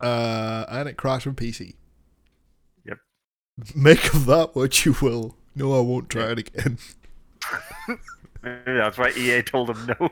[0.00, 1.74] uh, and it crashed on PC.
[2.84, 2.98] Yep.
[3.74, 5.36] Make of that what you will.
[5.54, 6.78] No, I won't try it again.
[8.42, 10.10] Maybe that's why EA told him no.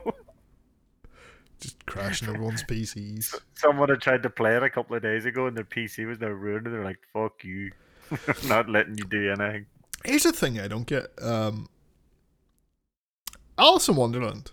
[1.60, 3.40] Just crashing everyone's PCs.
[3.54, 6.20] Someone had tried to play it a couple of days ago and their PC was
[6.20, 7.72] now ruined and they're like, fuck you.
[8.48, 9.66] Not letting you do anything.
[10.04, 11.06] Here's the thing I don't get.
[11.20, 11.68] Um,
[13.58, 14.50] Alice in Wonderland.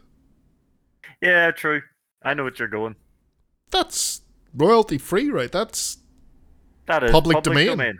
[1.21, 1.81] Yeah, true.
[2.23, 2.95] I know what you're going.
[3.71, 4.20] That's
[4.55, 5.51] royalty free, right?
[5.51, 5.97] That's
[6.87, 7.99] That is Public domain.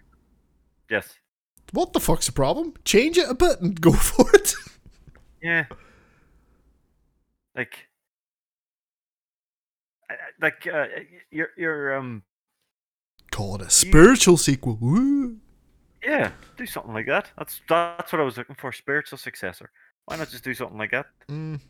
[0.89, 1.13] Yes.
[1.71, 2.73] what the fuck's the problem?
[2.85, 4.53] Change it a bit and go for it.
[5.41, 5.65] Yeah.
[7.55, 7.87] Like,
[10.41, 10.85] like uh,
[11.29, 12.23] you're you're um
[13.31, 14.77] Call it a spiritual sequel.
[14.81, 15.37] Woo.
[16.03, 17.31] yeah, do something like that.
[17.37, 18.71] That's that's what I was looking for.
[18.73, 19.71] Spiritual successor.
[20.05, 21.05] Why not just do something like that?
[21.29, 21.61] Mm,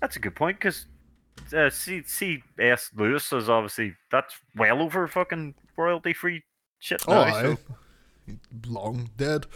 [0.00, 0.86] That's a good point because
[1.54, 6.42] uh, C C S Lewis is obviously that's well over fucking royalty free
[6.78, 7.20] shit oh, now.
[7.22, 7.42] aye.
[7.42, 7.58] so,
[8.66, 9.46] long dead.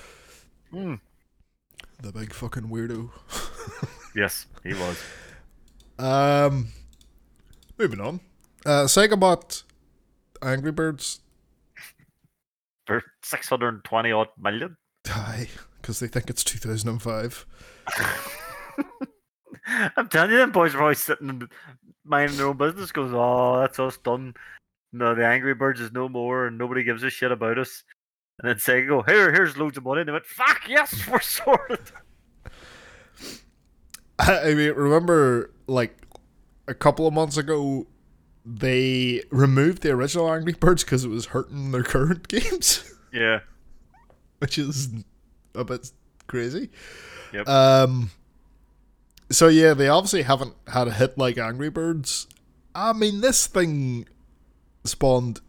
[0.73, 0.99] mm,
[2.03, 3.11] The big fucking weirdo.
[4.17, 5.03] yes, he was.
[5.99, 6.69] Um,
[7.79, 8.21] moving on.
[8.65, 9.63] Uh, Sega bought
[10.43, 11.21] Angry Birds.
[12.87, 14.77] For six hundred and twenty odd million.
[15.09, 15.49] Aye,
[15.81, 17.47] because they think it's 2005.
[19.97, 21.49] I'm telling you, them boys are always sitting
[22.05, 22.93] minding their own business.
[22.93, 24.35] Goes, oh, that's us done.
[24.93, 27.85] No, the Angry Birds is no more, and nobody gives a shit about us.
[28.39, 30.01] And then Sega go, here, here's loads of money.
[30.01, 31.79] And they went, fuck yes, we're sorted.
[34.19, 35.97] I mean, remember, like,
[36.69, 37.87] a couple of months ago,
[38.45, 43.41] they removed the original Angry Birds because it was hurting their current games, Yeah,
[44.39, 44.91] which is
[45.55, 45.91] a bit
[46.27, 46.71] crazy.
[47.33, 47.49] Yep.
[47.49, 48.11] Um.
[49.33, 52.27] So yeah, they obviously haven't had a hit like Angry Birds.
[52.75, 54.07] I mean, this thing
[54.85, 55.41] spawned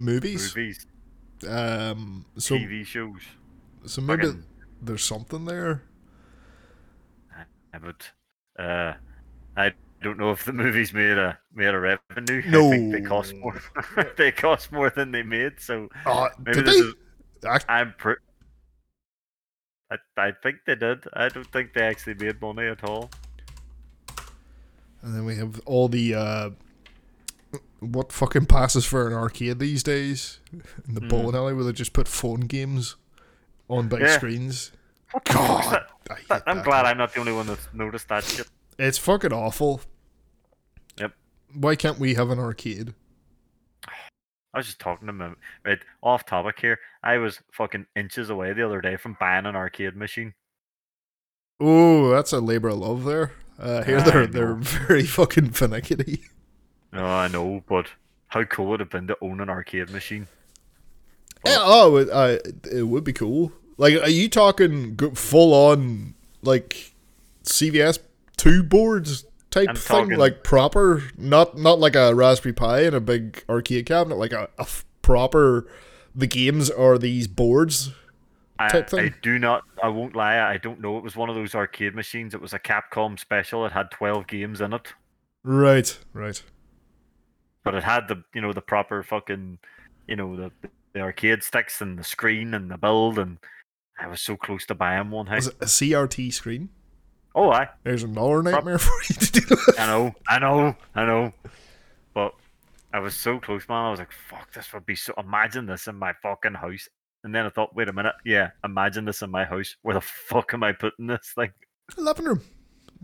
[0.00, 0.54] movies.
[0.56, 0.86] movies,
[1.48, 2.24] Um.
[2.38, 3.20] So TV shows.
[3.84, 4.44] so maybe fucking-
[4.82, 5.82] there's something there.
[7.78, 8.10] But
[8.58, 8.94] uh,
[9.56, 9.72] I
[10.02, 12.42] don't know if the movies made a made a revenue.
[12.46, 12.70] I No.
[12.70, 13.60] think they cost more.
[14.16, 15.60] they cost more than they made.
[15.60, 16.74] So Oh, maybe this
[17.42, 17.48] they?
[17.50, 17.64] is.
[17.68, 18.16] I'm pre-
[19.90, 21.04] I, I think they did.
[21.12, 23.10] I don't think they actually made money at all.
[25.02, 26.50] And then we have all the uh
[27.80, 30.40] what fucking passes for an arcade these days
[30.88, 31.08] in the Mhm.
[31.08, 32.96] bowling alley where they just put phone games
[33.68, 34.16] on big Yeah.
[34.16, 34.72] screens.
[35.24, 35.84] God?
[36.10, 36.64] I hate That- I'm that.
[36.64, 38.48] glad I'm not the only one that's noticed that shit.
[38.78, 39.82] It's fucking awful.
[40.98, 41.12] Yep.
[41.54, 42.94] Why can't we have an arcade?
[44.56, 45.36] I was just talking to him.
[45.66, 46.78] Right, off topic here.
[47.02, 50.32] I was fucking inches away the other day from buying an arcade machine.
[51.60, 53.32] Oh, that's a labor of love there.
[53.58, 54.32] Uh, here I they're know.
[54.32, 56.24] they're very fucking finicky.
[56.90, 57.88] No, I know, but
[58.28, 60.26] how cool would it have been to own an arcade machine?
[61.44, 62.38] Yeah, oh, it, uh,
[62.72, 63.52] it would be cool.
[63.76, 66.94] Like, are you talking full on like
[67.44, 67.98] CPS
[68.38, 72.94] two boards type I'm thing, talking- like proper, not not like a Raspberry Pi in
[72.94, 75.66] a big arcade cabinet, like a, a f- proper.
[76.14, 77.90] The games are these boards.
[78.58, 79.64] I, I do not.
[79.82, 80.38] I won't lie.
[80.38, 80.96] I don't know.
[80.96, 82.32] It was one of those arcade machines.
[82.34, 83.66] It was a Capcom special.
[83.66, 84.94] It had twelve games in it,
[85.44, 86.42] Right, right.
[87.64, 89.58] but it had the you know the proper fucking
[90.08, 90.50] you know the
[90.94, 93.36] the arcade sticks and the screen and the build and
[94.00, 95.28] I was so close to buying one.
[95.30, 96.70] Was it a CRT screen?
[97.36, 99.56] Oh, I There's another nightmare for you to do.
[99.78, 101.32] I know, I know, I know.
[102.14, 102.34] But
[102.92, 103.84] I was so close, man.
[103.84, 105.12] I was like, fuck, this would be so.
[105.18, 106.88] Imagine this in my fucking house.
[107.22, 108.14] And then I thought, wait a minute.
[108.24, 109.76] Yeah, imagine this in my house.
[109.82, 111.52] Where the fuck am I putting this thing?
[111.96, 112.40] Living room,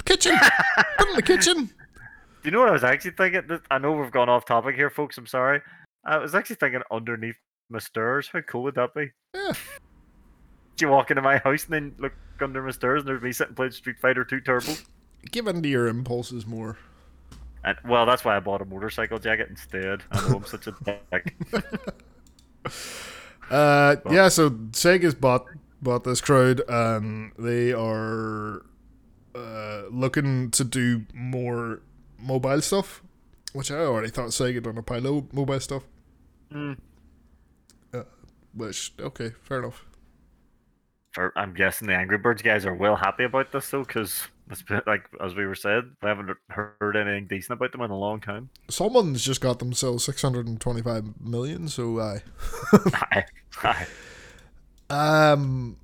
[0.04, 0.36] kitchen,
[0.98, 1.66] put in the kitchen.
[1.66, 3.60] Do you know what I was actually thinking?
[3.70, 5.16] I know we've gone off topic here, folks.
[5.16, 5.60] I'm sorry.
[6.04, 7.36] I was actually thinking underneath
[7.70, 8.28] my stairs.
[8.32, 9.10] How cool would that be?
[9.34, 9.52] Yeah.
[10.82, 13.54] You walk into my house and then look under my stairs and there's me sitting
[13.54, 14.74] playing Street Fighter 2 Turbo?
[15.30, 16.76] give in to your impulses more.
[17.64, 20.02] And, well, that's why I bought a motorcycle jacket instead.
[20.10, 21.36] I know I'm such a dick.
[23.50, 24.28] Uh, yeah.
[24.28, 25.44] So Sega's bought
[25.82, 28.64] bought this crowd, and they are
[29.34, 31.82] uh, looking to do more
[32.18, 33.02] mobile stuff,
[33.52, 35.82] which I already thought Sega done a pile of mobile stuff.
[36.50, 36.78] Mm.
[37.92, 38.04] Uh,
[38.54, 39.84] which okay, fair enough.
[41.36, 44.28] I'm guessing the Angry Birds guys are well happy about this though, because
[44.86, 48.20] like as we were said, we haven't heard anything decent about them in a long
[48.20, 48.48] time.
[48.68, 52.22] Someone's just got themselves six hundred and twenty five million, so I.
[52.94, 53.24] Aye,
[53.62, 53.86] aye.
[54.90, 55.76] Um,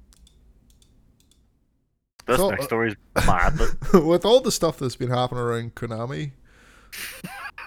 [2.26, 3.54] This So, next uh, story is mad.
[3.58, 6.32] But with all the stuff that's been happening around Konami,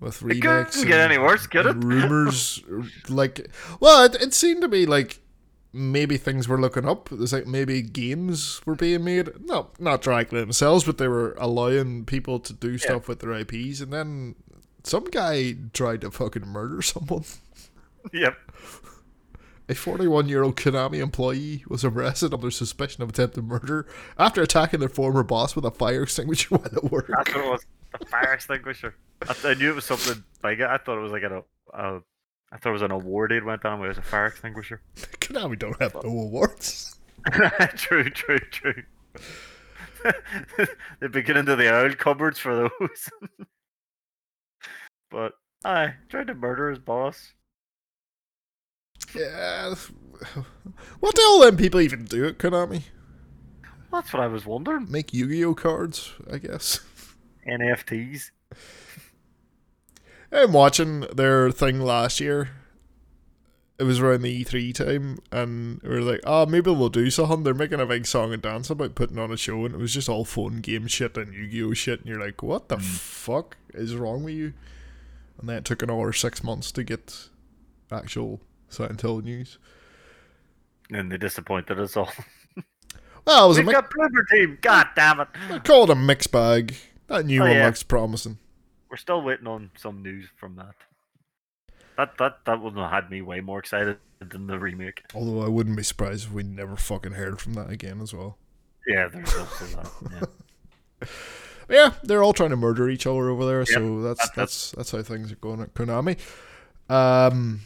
[0.00, 1.76] with it remakes couldn't get any worse, could it?
[1.76, 2.62] rumors
[3.08, 3.48] like
[3.80, 5.20] well it, it seemed to be like
[5.78, 10.40] maybe things were looking up there's like maybe games were being made no not directly
[10.40, 14.34] themselves but they were allowing people to do stuff with their ips and then
[14.84, 17.24] some guy tried to fucking murder someone
[18.12, 18.36] Yep.
[19.68, 23.86] a 41 year old konami employee was arrested under suspicion of attempted murder
[24.18, 27.50] after attacking their former boss with a fire extinguisher while at work That's what it
[27.50, 27.66] was.
[27.98, 28.94] The fire extinguisher.
[29.28, 31.42] I, th- I knew it was something like I thought it was like a,
[31.74, 32.00] a
[32.50, 33.86] I thought it was an award he'd went on with.
[33.86, 34.80] It was a fire extinguisher.
[34.96, 36.98] konami don't have no awards
[37.76, 38.82] true, true, true.
[41.00, 43.10] They've been getting into the old cupboards for those.
[45.10, 45.32] but
[45.64, 47.32] I tried to murder his boss.
[49.14, 49.74] yeah
[51.00, 52.82] what do all them people even do at konami
[53.92, 54.90] That's what I was wondering.
[54.90, 56.80] make Yu-Gi-Oh cards, I guess.
[57.48, 58.30] NFTs.
[60.32, 62.50] I'm watching their thing last year.
[63.78, 67.44] It was around the E3 time, and we were like, "Oh, maybe we'll do something."
[67.44, 69.94] They're making a big song and dance about putting on a show, and it was
[69.94, 72.82] just all phone game shit and Yu-Gi-Oh shit, and you're like, "What the mm.
[72.82, 74.52] fuck is wrong with you?"
[75.38, 77.28] And then it took another six months to get
[77.92, 79.58] actual Silent Hill news.
[80.90, 82.10] And they disappointed us all.
[83.26, 83.90] Well, it was a We've mi- got
[84.30, 84.56] Team.
[84.62, 85.28] God damn it.
[85.50, 86.74] I call it a mixed bag.
[87.08, 87.66] That new Oh, one yeah.
[87.66, 88.38] looks promising.
[88.90, 90.74] We're still waiting on some news from that.
[91.96, 95.02] That that that would have had me way more excited than the remake.
[95.14, 98.38] Although I wouldn't be surprised if we never fucking heard from that again as well.
[98.86, 99.90] Yeah, there's also that.
[101.02, 101.08] Yeah.
[101.70, 104.90] Yeah, they're all trying to murder each other over there, so that's that- that's that's
[104.90, 106.18] how things are going at Konami.
[106.88, 107.60] Um,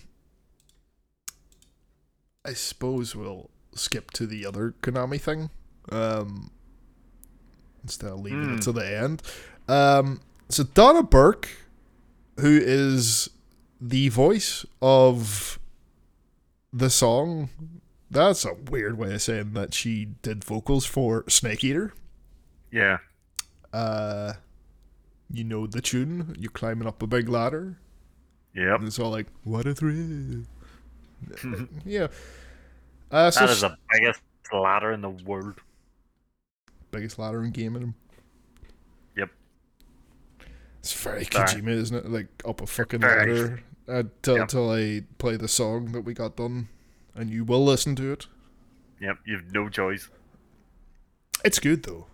[2.44, 5.50] I suppose we'll skip to the other Konami thing.
[5.90, 6.50] Um,
[7.84, 8.54] instead of leaving Hmm.
[8.56, 9.22] it to the end.
[9.68, 10.20] Um,
[10.52, 11.48] so Donna Burke,
[12.38, 13.28] who is
[13.80, 15.58] the voice of
[16.72, 17.50] the song,
[18.10, 21.92] that's a weird way of saying that she did vocals for Snake Eater
[22.70, 22.98] yeah.
[23.72, 24.32] uh
[25.30, 27.78] you know the tune you're climbing up a big ladder
[28.54, 28.78] Yep.
[28.80, 30.42] and it's all like what a thrill
[31.84, 32.08] yeah
[33.10, 34.20] uh so That is the biggest
[34.52, 35.54] ladder in the world.
[36.90, 37.94] biggest ladder in gaming.
[40.82, 41.46] It's very Sorry.
[41.48, 43.32] Kojima isn't it like up a fucking Very.
[43.40, 44.48] ladder uh, Yep.
[44.48, 46.68] till I play the song that we got done
[47.14, 48.26] and you will listen to it
[49.00, 49.18] Yep.
[49.26, 50.08] You've no choice.
[51.44, 52.06] it's good though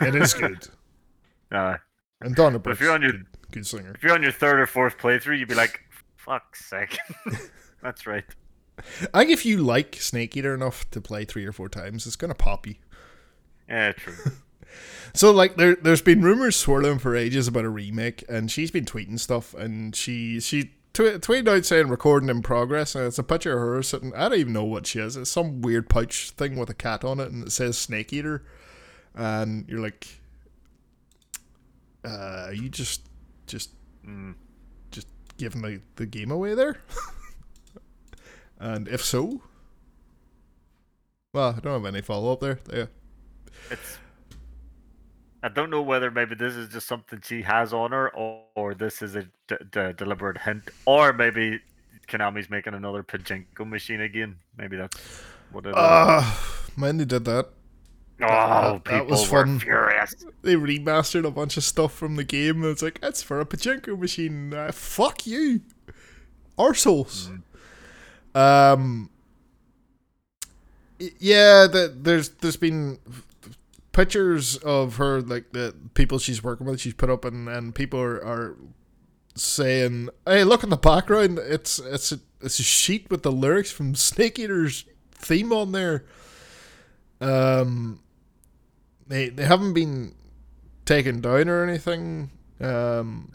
[0.00, 0.68] it is good
[1.52, 1.76] Uh,
[2.20, 4.58] and Donna but if you're on your good, good singer if you're on your third
[4.58, 5.80] or fourth playthrough, you'd be like,
[6.16, 6.96] "Fuck's sake."
[7.82, 8.24] That's right.
[9.12, 12.16] I think if you like Snake Eater enough to play three or four times it's
[12.16, 12.74] gonna pop you
[13.68, 14.14] Yeah, true.
[15.12, 18.84] So like there there's been rumors swirling for ages about a remake and she's been
[18.84, 23.22] tweeting stuff and she she tw- tweeted out saying recording in progress and it's a
[23.22, 25.16] picture of her sitting I don't even know what she is.
[25.16, 28.44] It's some weird pouch thing with a cat on it and it says Snake Eater
[29.14, 30.20] and you're like
[32.04, 33.02] uh are you just
[33.46, 33.70] just
[34.06, 34.34] Mm.
[34.90, 35.06] just
[35.38, 36.76] giving the, the game away there?
[38.58, 39.40] and if so
[41.32, 42.58] well, I don't have any follow up there.
[42.72, 42.84] Yeah.
[43.70, 43.98] It's.
[45.44, 48.74] I don't know whether maybe this is just something she has on her, or, or
[48.74, 51.60] this is a d- d- deliberate hint, or maybe
[52.08, 54.36] Konami's making another pachinko machine again.
[54.56, 54.96] Maybe that's
[55.52, 55.74] what it is.
[55.76, 56.34] Uh,
[56.78, 57.50] man, they did that.
[58.22, 59.58] oh, that- people that was were fun.
[59.60, 60.14] furious.
[60.40, 62.62] They remastered a bunch of stuff from the game.
[62.62, 64.54] And it's like it's for a pachinko machine.
[64.54, 65.60] Uh, fuck you,
[66.58, 67.38] arseholes.
[68.34, 69.10] Um.
[71.18, 72.98] Yeah, that there's there's been
[73.94, 76.80] pictures of her like the people she's working with.
[76.80, 78.56] She's put up and and people are, are
[79.34, 81.38] saying, "Hey, look in the background.
[81.38, 86.04] It's it's a, it's a sheet with the lyrics from Snake Eater's theme on there."
[87.20, 88.00] Um,
[89.06, 90.14] they they haven't been
[90.84, 92.30] taken down or anything.
[92.60, 93.32] Um,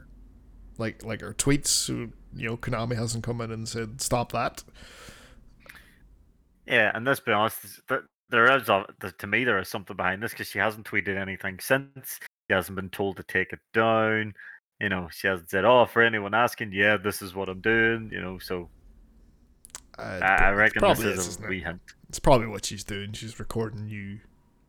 [0.77, 4.63] like like her tweets, you know, Konami hasn't come in and said stop that.
[6.67, 7.81] Yeah, and let's be honest,
[8.29, 8.85] there is a,
[9.17, 12.19] to me there is something behind this because she hasn't tweeted anything since.
[12.49, 14.33] She hasn't been told to take it down.
[14.79, 18.09] You know, she hasn't said, "Oh, for anyone asking, yeah, this is what I'm doing."
[18.13, 18.69] You know, so
[19.97, 21.81] uh, I, I reckon this is, is a wee hint.
[22.07, 23.13] It's probably what she's doing.
[23.13, 24.19] She's recording new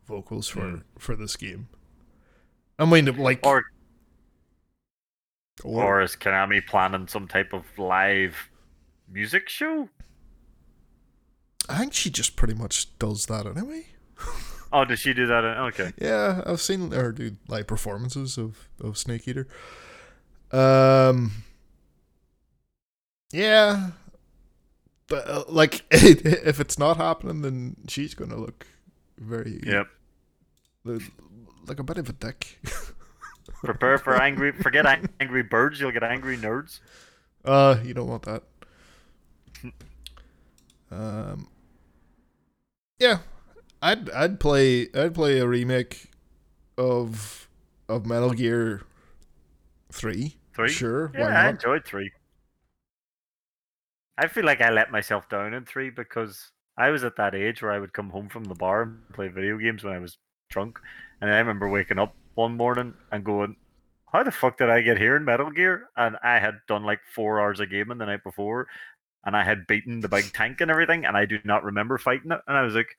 [0.06, 0.82] vocals for mm.
[0.98, 1.68] for this game.
[2.78, 3.64] I mean, like, or,
[5.62, 8.36] or or is Konami planning some type of live
[9.08, 9.88] music show?
[11.70, 13.86] I think she just pretty much does that anyway.
[14.72, 15.44] oh, does she do that?
[15.44, 15.92] Okay.
[16.00, 19.46] Yeah, I've seen her do live performances of of Snake Eater.
[20.52, 21.44] Um.
[23.32, 23.90] Yeah,
[25.10, 28.66] but uh, like, if it's not happening, then she's gonna look
[29.18, 29.60] very.
[29.66, 29.86] Yep.
[30.84, 32.58] Like a bit of a dick.
[33.62, 34.52] Prepare for angry.
[34.52, 34.86] Forget
[35.20, 35.78] angry birds.
[35.78, 36.80] You'll get angry nerds.
[37.44, 38.42] Uh, you don't want that.
[40.90, 41.48] Um,
[43.00, 43.18] yeah,
[43.82, 46.10] I'd I'd play I'd play a remake
[46.78, 47.48] of
[47.88, 48.82] of Metal Gear
[49.90, 50.36] Three.
[50.54, 51.10] Three, sure.
[51.16, 52.12] Yeah, I enjoyed three.
[54.18, 57.62] I feel like I let myself down in three because I was at that age
[57.62, 60.18] where I would come home from the bar and play video games when I was
[60.50, 60.78] drunk,
[61.20, 63.56] and I remember waking up one morning and going,
[64.12, 67.00] "How the fuck did I get here in Metal Gear?" And I had done like
[67.14, 68.68] four hours of gaming the night before,
[69.24, 72.32] and I had beaten the big tank and everything, and I do not remember fighting
[72.32, 72.40] it.
[72.46, 72.96] And I was like,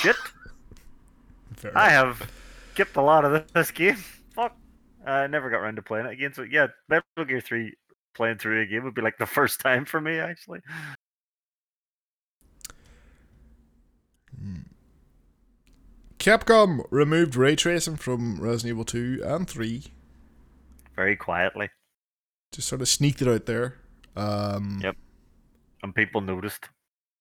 [0.00, 0.16] shit.
[1.56, 2.30] Fair I have
[2.72, 3.96] skipped a lot of this game.
[4.34, 4.56] Fuck.
[5.06, 6.34] I never got around to playing it again.
[6.34, 7.72] So yeah, Metal Gear 3
[8.14, 10.60] playing through a game would be like the first time for me, actually.
[14.38, 14.60] Hmm.
[16.18, 19.84] Capcom removed ray tracing from Resident Evil 2 and 3.
[20.94, 21.70] Very quietly.
[22.52, 23.76] Just sort of sneaked it out there.
[24.16, 24.96] Um, yep
[25.86, 26.68] and people noticed.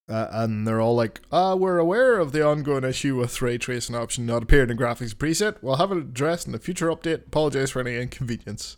[0.08, 3.96] Uh, and they're all like, ah, we're aware of the ongoing issue with ray tracing
[3.96, 5.58] option not appearing in graphics preset.
[5.62, 7.28] We'll have it addressed in a future update.
[7.28, 8.78] Apologize for any inconvenience.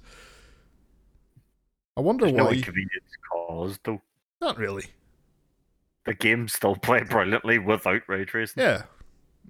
[1.98, 2.44] I wonder There's why.
[2.44, 4.02] No inconvenience caused, though.
[4.40, 4.86] Not really.
[6.06, 8.64] The game still played brilliantly without ray tracing.
[8.64, 8.84] Yeah.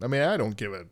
[0.01, 0.85] I mean, I don't give a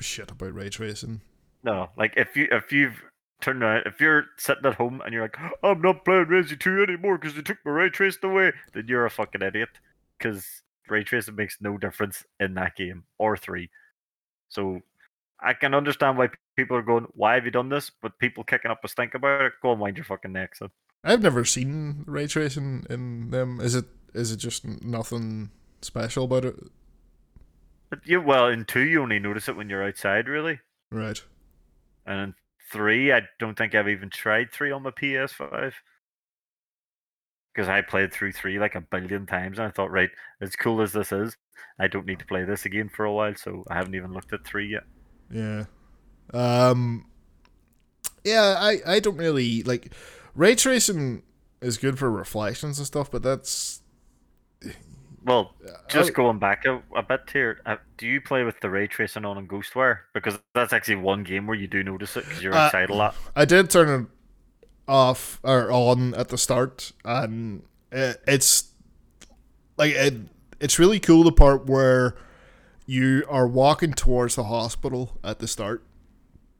[0.00, 1.22] shit about ray tracing.
[1.64, 3.02] No, like if you if you've
[3.40, 3.84] turn around.
[3.86, 7.36] If you're sitting at home and you're like, I'm not playing Resi 2 anymore because
[7.36, 9.70] they took my ray tracing away, then you're a fucking idiot.
[10.18, 13.70] Because ray tracing makes no difference in that game or 3.
[14.48, 14.80] So
[15.40, 17.90] I can understand why people are going, Why have you done this?
[18.02, 20.56] But people kicking up a stink about it, go and wind your fucking neck.
[20.56, 20.70] So.
[21.04, 23.60] I've never seen ray tracing in them.
[23.60, 26.56] Is it is it just nothing special about it?
[27.90, 30.60] But you well in two you only notice it when you're outside, really.
[30.90, 31.22] Right.
[32.04, 32.34] And in
[32.70, 33.12] three.
[33.12, 35.72] I don't think I've even tried three on my PS5
[37.54, 40.10] because I played through three like a billion times, and I thought, right,
[40.40, 41.36] as cool as this is,
[41.80, 44.32] I don't need to play this again for a while, so I haven't even looked
[44.32, 44.84] at three yet.
[45.30, 45.64] Yeah,
[46.32, 47.06] um,
[48.24, 49.92] yeah, I I don't really like
[50.34, 51.22] ray tracing
[51.60, 53.82] is good for reflections and stuff, but that's
[55.28, 55.54] well,
[55.88, 59.26] just going back a, a bit here, uh, do you play with the ray tracing
[59.26, 59.98] on in Ghostwire?
[60.14, 62.94] Because that's actually one game where you do notice it because you're uh, outside a
[62.94, 63.14] lot.
[63.36, 64.06] I did turn it
[64.90, 68.72] off or on at the start, and it, it's
[69.76, 70.14] like it,
[70.60, 72.16] it's really cool the part where
[72.86, 75.84] you are walking towards the hospital at the start.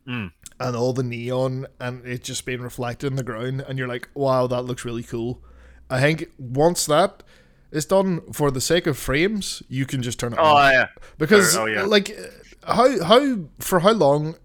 [0.07, 0.33] Mm.
[0.61, 4.11] And all the neon and it just being reflected in the ground, and you're like,
[4.13, 5.43] "Wow, that looks really cool."
[5.89, 7.23] I think once that
[7.71, 10.73] is done for the sake of frames, you can just turn it oh, on.
[10.73, 10.89] yeah.
[11.19, 11.83] Because oh, yeah.
[11.83, 12.17] like
[12.65, 14.37] how how for how long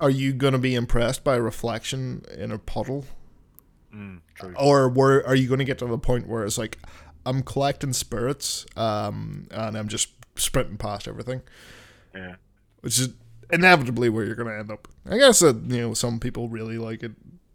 [0.00, 3.04] are you going to be impressed by a reflection in a puddle?
[3.94, 4.20] Mm,
[4.56, 6.78] or where are you going to get to the point where it's like
[7.24, 11.42] I'm collecting spirits um and I'm just sprinting past everything.
[12.14, 12.36] Yeah.
[12.80, 13.10] Which is
[13.50, 14.88] inevitably where you're going to end up.
[15.08, 17.12] I guess that you know some people really like it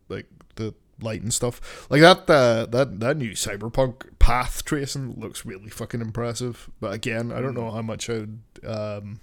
[0.10, 0.26] like
[0.56, 1.88] the light and stuff.
[1.90, 6.70] Like that uh, that that new cyberpunk path tracing looks really fucking impressive.
[6.80, 9.20] But again, I don't know how much I would um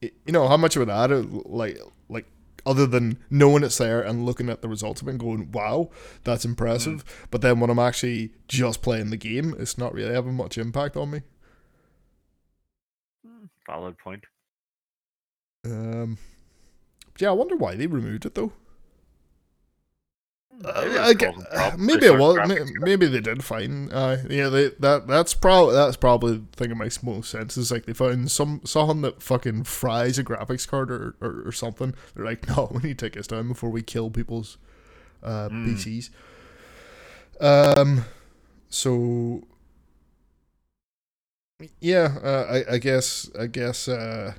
[0.00, 1.10] it, you know, how much of it add
[1.46, 1.78] like
[2.08, 2.26] like
[2.66, 5.90] other than knowing it's there and looking at the results of it and going, wow,
[6.24, 7.04] that's impressive.
[7.04, 7.26] Mm.
[7.30, 10.96] But then when I'm actually just playing the game, it's not really having much impact
[10.96, 11.22] on me.
[13.66, 14.24] Valid point.
[15.64, 16.18] Um,
[17.18, 18.52] yeah, I wonder why they removed it though.
[20.52, 21.78] Maybe Uh, I ge- causing problems.
[21.78, 22.72] maybe They it was.
[22.80, 23.92] Maybe they did find.
[23.92, 27.56] Uh, yeah, they, that that's probably that's probably the thing that makes most sense.
[27.56, 31.52] Is like they found some someone that fucking fries a graphics card or, or, or
[31.52, 31.94] something.
[32.14, 34.58] They're like, no, we need to take this down before we kill people's
[35.22, 35.66] uh, Mm.
[35.74, 36.10] PCs.
[37.40, 38.04] Um,
[38.68, 39.42] so
[41.80, 44.34] yeah, uh, I I guess I guess uh,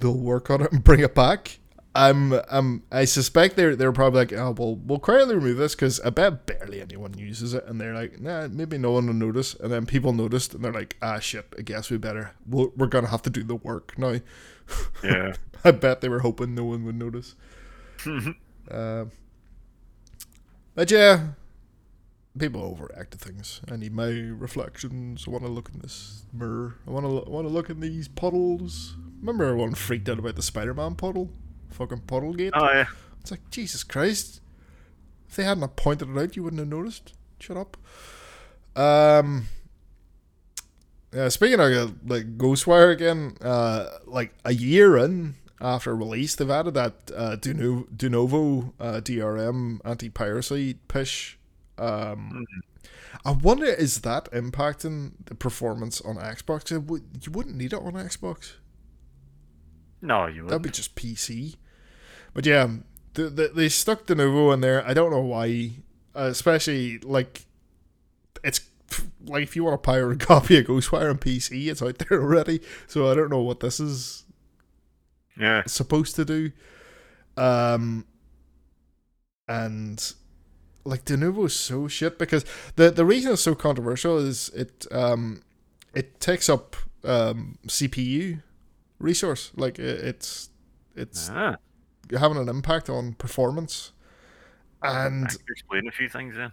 [0.00, 1.57] they'll work on it and bring it back.
[1.98, 5.98] I'm um I suspect they're they're probably like oh well we'll quietly remove this because
[6.00, 9.54] I bet barely anyone uses it and they're like nah maybe no one will notice
[9.54, 12.86] and then people noticed and they're like ah shit I guess we better we'll, we're
[12.86, 14.20] gonna have to do the work now.
[15.02, 15.34] Yeah.
[15.64, 17.34] I bet they were hoping no one would notice.
[18.06, 18.36] Um,
[20.76, 21.30] but yeah,
[22.38, 23.60] people overreact to things.
[23.68, 25.24] I need my reflections.
[25.26, 26.76] I want to look in this mirror.
[26.86, 27.26] I want to.
[27.26, 28.94] I want to look in these puddles.
[29.18, 31.30] Remember, everyone freaked out about the Spider-Man puddle,
[31.70, 32.52] fucking puddle gate.
[32.54, 32.86] Oh yeah.
[33.20, 34.40] It's like Jesus Christ.
[35.28, 37.14] If they hadn't pointed it out, you wouldn't have noticed.
[37.40, 37.76] Shut up.
[38.76, 39.46] Um.
[41.12, 46.74] Yeah, speaking of like Ghostwire again, uh, like a year in after release, they've added
[46.74, 51.38] that uh, Duno- Denuvo uh, DRM anti-piracy pish.
[51.78, 52.44] Um,
[53.24, 56.70] I wonder is that impacting the performance on Xbox?
[56.86, 58.52] Would, you wouldn't need it on Xbox.
[60.00, 60.50] No, you would.
[60.50, 61.56] That'd be just PC.
[62.34, 62.68] But yeah,
[63.14, 64.86] the, the, they stuck Denuvo in there.
[64.86, 65.70] I don't know why.
[66.14, 67.46] Uh, especially like,
[68.44, 68.60] it's
[69.26, 72.20] like if you want to pirate a copy of Ghostwire on PC, it's out there
[72.22, 72.60] already.
[72.86, 74.24] So I don't know what this is
[75.38, 75.62] Yeah.
[75.66, 76.52] supposed to do.
[77.36, 78.04] Um,
[79.48, 80.12] and
[80.84, 82.44] like Denuvo is so shit because
[82.76, 85.42] the the reason it's so controversial is it um
[85.94, 88.42] it takes up um CPU
[88.98, 89.52] resource.
[89.56, 90.50] Like it, it's
[90.94, 91.56] it's Ah,
[92.18, 93.92] having an impact on performance.
[94.82, 96.52] And explain a few things then.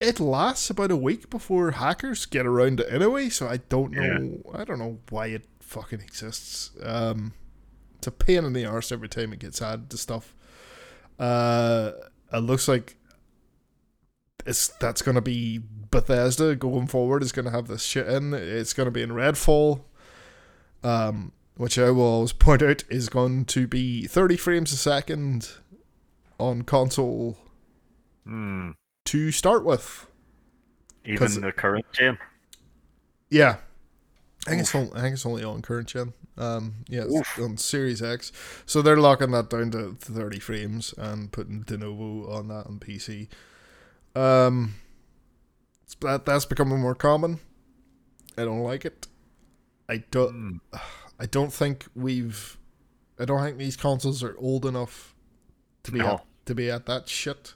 [0.00, 4.40] it lasts about a week before hackers get around it anyway so i don't know
[4.54, 6.70] i don't know why it fucking exists.
[6.82, 7.32] Um
[7.98, 10.34] it's a pain in the arse every time it gets added to stuff.
[11.18, 11.92] Uh
[12.32, 12.96] it looks like
[14.46, 15.60] it's that's gonna be
[15.90, 18.32] bethesda going forward is gonna have this shit in.
[18.32, 19.82] It's gonna be in redfall.
[20.82, 25.50] Um which i will always point out is going to be 30 frames a second
[26.40, 27.36] on console
[28.24, 28.70] Hmm.
[29.06, 30.06] to start with
[31.04, 32.18] Even the current gen.
[33.30, 33.56] Yeah.
[34.46, 36.12] I think, it's only, I think it's only on current gen.
[36.36, 37.04] Um, yeah,
[37.40, 38.32] on Series X.
[38.66, 43.28] So they're locking that down to 30 frames and putting Denuvo on that on PC.
[44.14, 44.74] Um,
[46.00, 47.40] that that's becoming more common.
[48.36, 49.06] I don't like it.
[49.88, 50.60] I don't.
[50.72, 50.78] Hmm.
[51.18, 52.56] I don't think we've.
[53.18, 55.14] I don't think these consoles are old enough
[55.82, 56.06] to be No.
[56.14, 57.54] at, to be at that shit.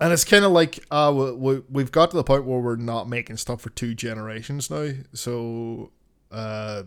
[0.00, 2.76] And it's kind of like uh, we, we, we've got to the point where we're
[2.76, 4.90] not making stuff for two generations now.
[5.14, 5.90] So,
[6.30, 6.82] uh,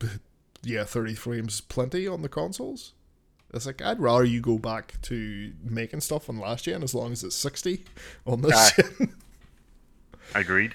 [0.62, 2.92] yeah, 30 frames plenty on the consoles.
[3.54, 7.12] It's like, I'd rather you go back to making stuff on last gen as long
[7.12, 7.84] as it's 60
[8.26, 8.82] on this Aye.
[8.98, 9.14] gen.
[10.34, 10.74] Agreed.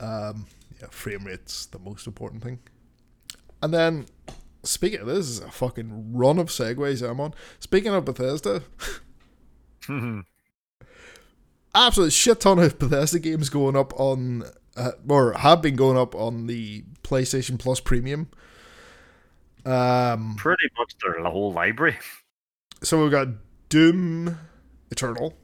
[0.00, 0.46] Um,
[0.80, 2.58] yeah, frame rate's the most important thing.
[3.62, 4.06] And then,
[4.62, 7.34] speaking of this, is a fucking run of segues I'm on.
[7.58, 8.62] Speaking of Bethesda,
[11.74, 14.44] absolute shit ton of Bethesda games going up on,
[14.76, 18.28] uh, or have been going up on the PlayStation Plus Premium.
[19.66, 21.98] Um, Pretty much their whole library.
[22.82, 23.28] so we've got
[23.68, 24.38] Doom
[24.90, 25.34] Eternal.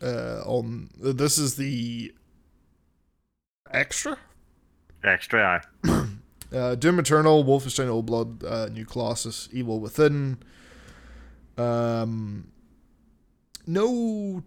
[0.00, 2.14] Uh, on this is the
[3.72, 4.16] extra.
[5.02, 5.60] Extra.
[5.84, 5.87] Aye.
[6.52, 10.38] Uh, Doom Eternal, Wolfenstein Old Blood, uh, New Colossus, Evil Within.
[11.56, 12.48] Um,
[13.66, 14.42] no,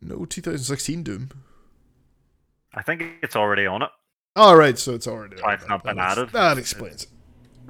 [0.00, 1.30] no 2016 Doom.
[2.74, 3.90] I think it's already on it.
[4.34, 5.36] All right, so it's already.
[5.36, 6.30] It's not been that, added.
[6.30, 7.08] That explains it.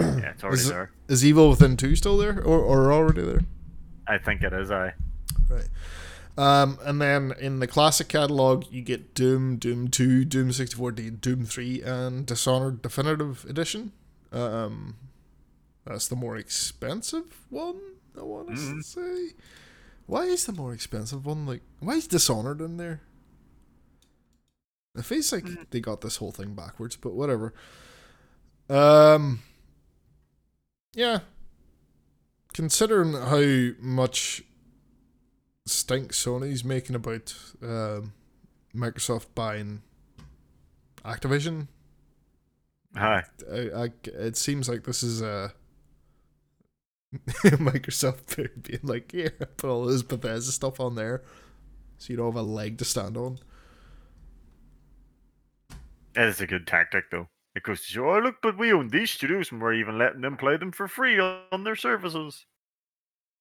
[0.00, 0.90] Yeah, it's already Is there.
[1.08, 3.40] Is Evil Within two still there, or or already there?
[4.06, 4.70] I think it is.
[4.70, 4.94] I.
[5.50, 5.68] Right.
[6.38, 11.44] Um, and then in the classic catalog, you get Doom, Doom Two, Doom 64D, Doom
[11.44, 13.92] Three, and Dishonored Definitive Edition.
[14.32, 14.96] Um,
[15.84, 17.80] that's the more expensive one.
[18.18, 18.82] I want to Mhm.
[18.84, 19.34] say.
[20.06, 21.62] Why is the more expensive one like?
[21.80, 23.02] Why is Dishonored in there?
[24.94, 25.66] It feels like Mm.
[25.70, 27.52] they got this whole thing backwards, but whatever.
[28.70, 29.40] Um.
[30.94, 31.20] Yeah.
[32.54, 34.44] Considering how much
[35.66, 38.12] stink Sony's making about um,
[38.74, 39.82] Microsoft buying
[41.04, 41.68] Activision,
[42.94, 43.22] Aye.
[43.50, 45.52] I, I, it seems like this is a
[47.44, 51.22] Microsoft being like, "Here, put all this Bethesda stuff on there,
[51.98, 53.38] so you don't have a leg to stand on."
[56.14, 57.28] That is a good tactic, though.
[57.54, 60.22] It goes to show, oh, look, but we own these studios and we're even letting
[60.22, 62.46] them play them for free on their services.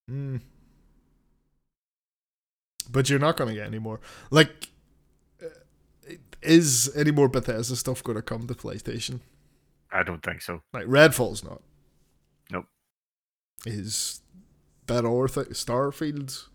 [0.10, 0.38] Hmm.
[2.90, 4.00] But you're not going to get any more.
[4.30, 4.70] Like,
[6.42, 9.20] is any more Bethesda stuff going to come to PlayStation?
[9.92, 10.62] I don't think so.
[10.74, 11.62] Like, Redfall's not.
[12.50, 12.66] Nope.
[13.66, 14.22] Is
[14.88, 16.48] that other thing, Starfield?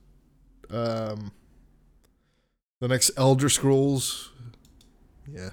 [0.71, 1.33] Um,
[2.81, 4.33] the next Elder Scrolls?
[5.31, 5.51] Yeah.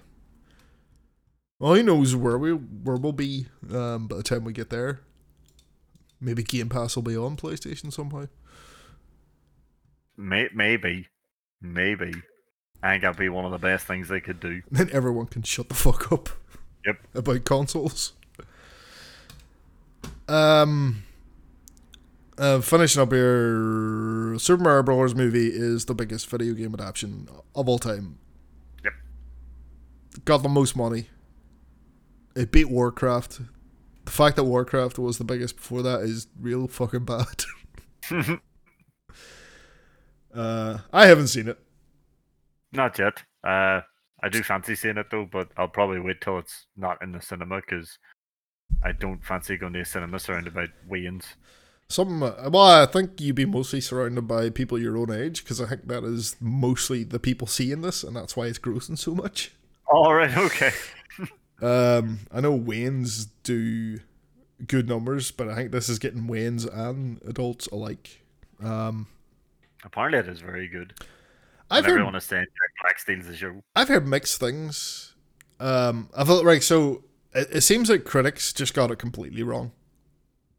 [1.59, 5.01] Well, he knows where we where we'll be um, by the time we get there.
[6.19, 8.27] Maybe Game Pass will be on PlayStation somehow.
[10.17, 11.07] May- maybe,
[11.61, 12.13] maybe.
[12.81, 14.61] I think that'd be one of the best things they could do.
[14.71, 16.29] Then everyone can shut the fuck up.
[16.85, 16.97] Yep.
[17.15, 18.13] About consoles.
[20.27, 21.03] Um.
[22.37, 25.13] Uh, finishing up here, Super Mario Bros.
[25.13, 28.17] movie is the biggest video game adaptation of all time.
[28.83, 28.93] Yep.
[30.25, 31.09] Got the most money.
[32.35, 33.41] It beat Warcraft.
[34.05, 37.43] The fact that Warcraft was the biggest before that is real fucking bad.
[40.33, 41.59] uh, I haven't seen it.
[42.71, 43.23] Not yet.
[43.43, 43.81] Uh,
[44.21, 47.21] I do fancy seeing it though, but I'll probably wait till it's not in the
[47.21, 47.99] cinema because
[48.83, 51.25] I don't fancy going to a cinema surrounded by weans.
[51.89, 55.61] Some, uh, well, I think you'd be mostly surrounded by people your own age because
[55.61, 59.13] I think that is mostly the people seeing this, and that's why it's grossing so
[59.13, 59.51] much.
[59.87, 60.71] All right, okay.
[61.61, 63.99] Um, I know weans do
[64.67, 68.21] good numbers, but I think this is getting weans and adults alike.
[68.61, 69.07] Um,
[69.83, 70.93] Apparently, it is very good.
[71.69, 73.61] I've heard everyone is saying Jack Black steals the show.
[73.75, 75.15] I've heard mixed things.
[75.59, 76.61] Um, I felt right.
[76.63, 77.03] So
[77.33, 79.71] it, it seems like critics just got it completely wrong.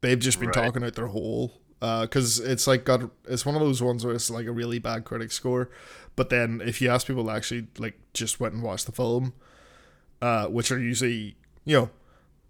[0.01, 0.53] They've just been Right.
[0.65, 4.29] talking out their hole because it's like got it's one of those ones where it's
[4.29, 5.69] like a really bad critic score,
[6.15, 9.33] but then if you ask people to actually like just went and watched the film,
[10.21, 11.89] uh, which are usually you know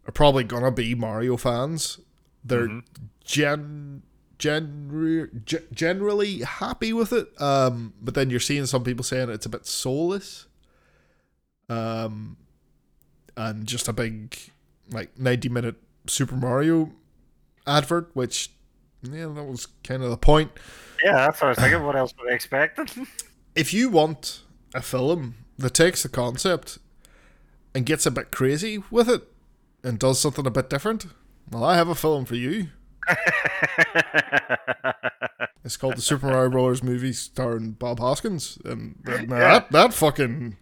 [0.08, 2.00] are probably gonna be Mario fans,
[2.44, 2.84] they're Mhm.
[3.24, 4.04] gen.
[4.38, 9.46] Gen- ge- generally happy with it, um, but then you're seeing some people saying it's
[9.46, 10.48] a bit soulless,
[11.70, 12.38] um,
[13.38, 14.38] and just a big
[14.92, 15.76] like 90 minute
[16.08, 16.92] Super Mario
[17.66, 18.52] advert, which
[19.04, 20.52] yeah, that was kind of the point.
[21.04, 21.84] Yeah, that's what I was thinking.
[21.84, 22.98] What else would I expect?
[23.56, 24.42] If you want
[24.74, 26.78] a film that takes the concept
[27.74, 29.24] and gets a bit crazy with it
[29.82, 31.06] and does something a bit different,
[31.50, 32.68] well, I have a film for you.
[35.66, 40.58] It's called the Super Mario Brothers movie starring Bob Hoskins, and that, that, that fucking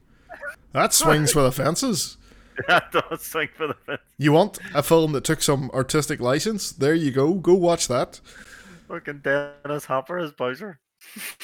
[0.71, 2.15] that swings for the fences.
[2.69, 3.99] that does swing for the fence.
[4.17, 6.71] You want a film that took some artistic license?
[6.71, 7.33] There you go.
[7.33, 8.21] Go watch that.
[8.87, 10.79] Fucking Dennis Hopper as Bowser.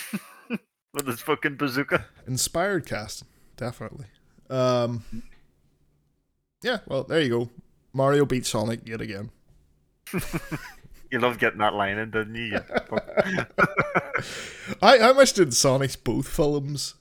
[0.93, 2.05] With his fucking bazooka.
[2.27, 3.25] Inspired cast,
[3.57, 4.05] definitely.
[4.49, 5.03] Um,
[6.63, 7.49] yeah, well, there you go.
[7.91, 9.31] Mario beats Sonic yet again.
[11.11, 12.59] You loved getting that line in, didn't you?
[14.81, 16.95] I how much did Sonic's both films?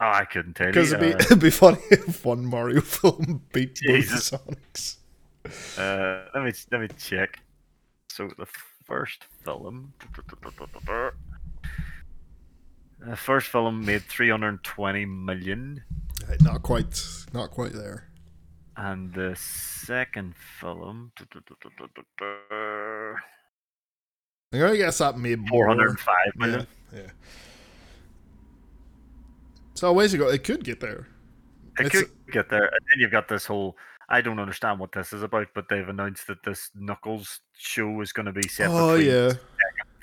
[0.00, 0.72] oh, I couldn't tell you.
[0.72, 4.30] Because it'd be Uh, it'd be funny if one Mario film beat Jesus.
[4.30, 4.96] both Sonics.
[5.78, 7.38] Uh, let me let me check.
[8.10, 8.46] So the
[8.84, 9.92] first film,
[12.98, 15.82] the first film made 320 million,
[16.40, 17.00] not quite,
[17.32, 18.08] not quite there.
[18.76, 21.12] and the second film,
[24.52, 25.66] I'm gonna guess that made more.
[25.66, 26.66] 405 Yeah, million.
[26.94, 27.00] yeah.
[29.74, 31.06] So a ways ago, it could get there.
[31.78, 33.76] It It's- could get there, and then you've got this hole.
[34.08, 38.12] I don't understand what this is about, but they've announced that this Knuckles show is
[38.12, 39.32] going to be set Oh yeah,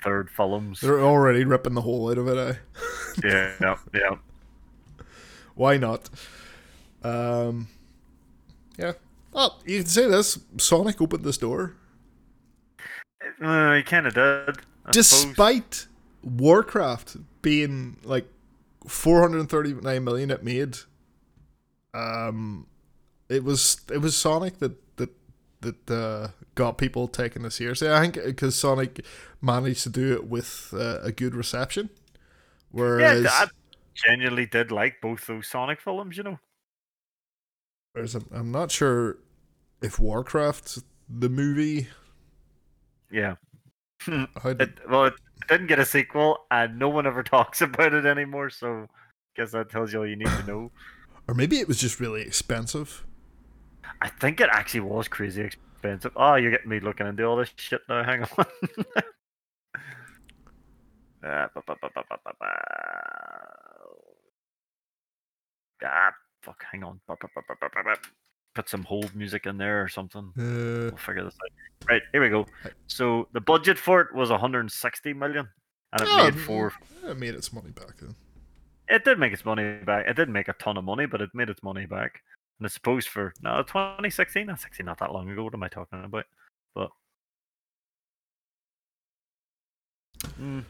[0.04, 0.80] third films.
[0.82, 2.36] they're already ripping the whole out of it.
[2.36, 2.54] Eh?
[3.24, 4.16] yeah, yeah, yeah.
[5.54, 6.10] Why not?
[7.02, 7.68] Um,
[8.76, 8.92] yeah.
[9.32, 11.74] Well, you can say this: Sonic opened this door,
[13.40, 14.58] Uh, he kind of did.
[14.86, 14.92] I suppose.
[14.92, 15.86] despite
[16.22, 18.26] Warcraft being like
[18.86, 20.78] 439 million it made.
[21.92, 22.66] Um,
[23.28, 25.10] it was it was Sonic that that
[25.60, 27.90] that uh, got people taking this seriously.
[27.90, 29.04] I think because Sonic
[29.40, 33.46] managed to do it with uh, a good reception, Yeah, whereas I
[33.94, 36.16] genuinely did like both those Sonic films.
[36.16, 36.38] You know.
[37.92, 39.18] whereas I'm, I'm not sure
[39.80, 40.78] if Warcraft
[41.08, 41.88] the movie
[43.14, 43.36] Yeah.
[44.44, 45.14] It, well, it
[45.48, 48.50] didn't get a sequel, and no one ever talks about it anymore.
[48.50, 48.86] So, I
[49.36, 50.72] guess that tells you all you need to know.
[51.28, 53.06] or maybe it was just really expensive.
[54.02, 56.12] I think it actually was crazy expensive.
[56.16, 58.02] Oh, you're getting me looking into all this shit now.
[58.02, 58.46] Hang on.
[61.24, 61.64] uh, ba.
[65.84, 66.12] Ah,
[66.42, 66.62] fuck.
[66.72, 67.00] Hang on.
[68.54, 70.32] Put some hold music in there or something.
[70.38, 71.88] Uh, We'll figure this out.
[71.88, 72.46] Right, here we go.
[72.86, 75.48] So the budget for it was 160 million,
[75.92, 76.72] and it oh, made four.
[77.04, 78.14] It made its money back then.
[78.88, 80.06] It did make its money back.
[80.06, 82.22] It didn't make a ton of money, but it made its money back.
[82.58, 85.44] And I suppose for no 2016, that's actually not that long ago.
[85.44, 86.26] What am I talking about?
[86.74, 86.90] But
[90.40, 90.64] mm,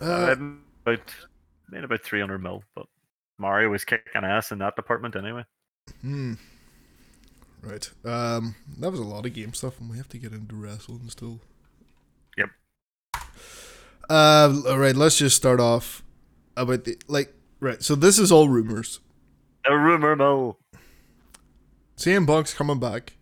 [0.00, 0.36] Uh,
[0.84, 1.14] about
[1.68, 2.62] made about 300 mil.
[2.74, 2.86] But
[3.38, 5.44] Mario was kicking ass in that department anyway.
[6.00, 6.34] Hmm.
[7.62, 7.90] Right.
[8.04, 11.08] Um, that was a lot of game stuff, and we have to get into wrestling
[11.08, 11.40] still.
[12.36, 12.50] Yep.
[14.08, 14.94] Uh, all right.
[14.94, 16.04] Let's just start off
[16.56, 17.34] about the like.
[17.58, 17.82] Right.
[17.82, 19.00] So this is all rumors.
[19.66, 20.58] A rumor mill.
[21.96, 23.14] CM Punk's coming back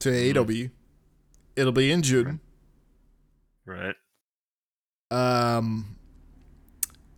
[0.00, 0.70] to AEW.
[1.56, 2.40] It'll be in June.
[3.66, 3.96] Right.
[5.10, 5.96] Um,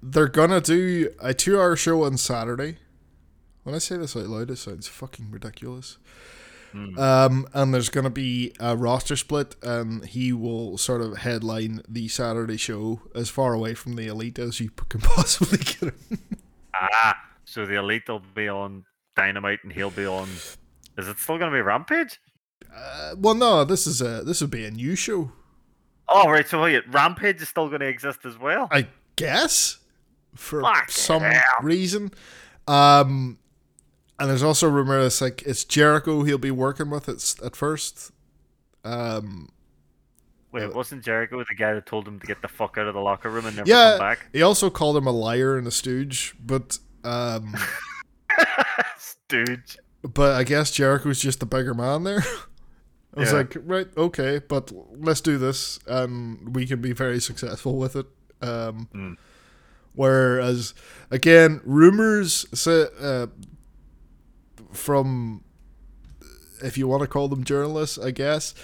[0.03, 2.79] they're gonna do a two-hour show on Saturday.
[3.65, 5.99] When I say this out loud, it sounds fucking ridiculous.
[6.75, 6.99] Mm.
[6.99, 12.09] Um, and there's gonna be a roster split, and he will sort of headline the
[12.09, 16.19] Saturday show as far away from the elite as you can possibly get him.
[16.75, 18.85] Ah, so the elite will be on
[19.17, 20.29] Dynamite, and he'll be on.
[20.99, 22.21] Is it still going to be Rampage?
[22.75, 25.31] Uh, well, no, this is a this would be a new show,
[26.09, 26.47] Oh, right.
[26.47, 28.69] So wait, Rampage is still going to exist as well.
[28.71, 29.79] I guess,
[30.35, 31.43] for Fucking some hell.
[31.63, 32.11] reason.
[32.67, 33.39] Um,
[34.19, 38.11] and there's also rumor it's like it's Jericho he'll be working with at at first.
[38.85, 39.49] Um,
[40.53, 43.01] Wait, wasn't Jericho the guy that told him to get the fuck out of the
[43.01, 43.93] locker room and never Yeah.
[43.93, 44.27] come back?
[44.33, 47.55] he also called him a liar and a stooge, but um,
[48.99, 49.77] Stooge.
[50.03, 52.23] but I guess Jericho's just the bigger man there.
[53.17, 53.39] I was Yeah.
[53.39, 58.07] like, right, okay, but let's do this, and we can be very successful with it.
[58.43, 59.17] Um, Mm.
[59.97, 60.75] Whereas,
[61.13, 63.29] again, rumors say, uh,
[64.77, 65.43] from,
[66.63, 68.55] if you want to call them journalists, I guess,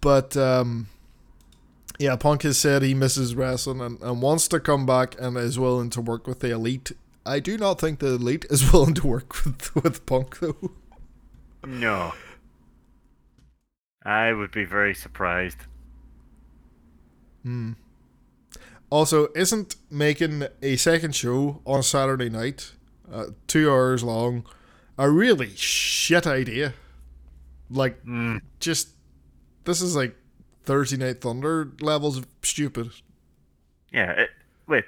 [0.00, 0.88] but um,
[1.98, 5.58] yeah, Punk has said he misses wrestling and, and wants to come back and is
[5.58, 6.92] willing to work with the elite.
[7.26, 10.72] I do not think the elite is willing to work with, with Punk though.
[11.66, 12.14] No.
[14.02, 15.58] I would be very surprised.
[17.42, 17.72] Hmm.
[18.88, 22.72] Also, isn't making a second show on Saturday night,
[23.12, 24.44] uh, two hours long,
[25.00, 26.74] a really shit idea?
[27.70, 28.40] Like, Mm.
[28.58, 28.90] just
[29.64, 30.14] this is like
[30.64, 32.90] Thursday Night Thunder levels of stupid.
[33.92, 34.10] Yeah.
[34.12, 34.30] It,
[34.66, 34.84] wait.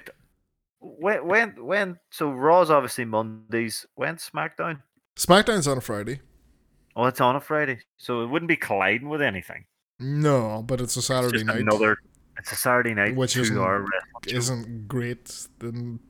[0.79, 1.99] When when when?
[2.11, 3.85] So Raw's obviously Mondays.
[3.95, 4.81] When SmackDown?
[5.15, 6.19] SmackDown's on a Friday.
[6.95, 9.65] Oh, it's on a Friday, so it wouldn't be colliding with anything.
[9.99, 11.97] No, but it's a It's Saturday just night, another.
[12.37, 14.37] It's a Saturday night, Which isn't- two-hour wrestling show.
[14.37, 15.47] isn't great.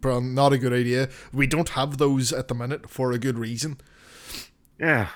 [0.04, 1.10] Not a good idea.
[1.32, 3.80] We don't have those at the minute for a good reason.
[4.80, 5.10] Yeah.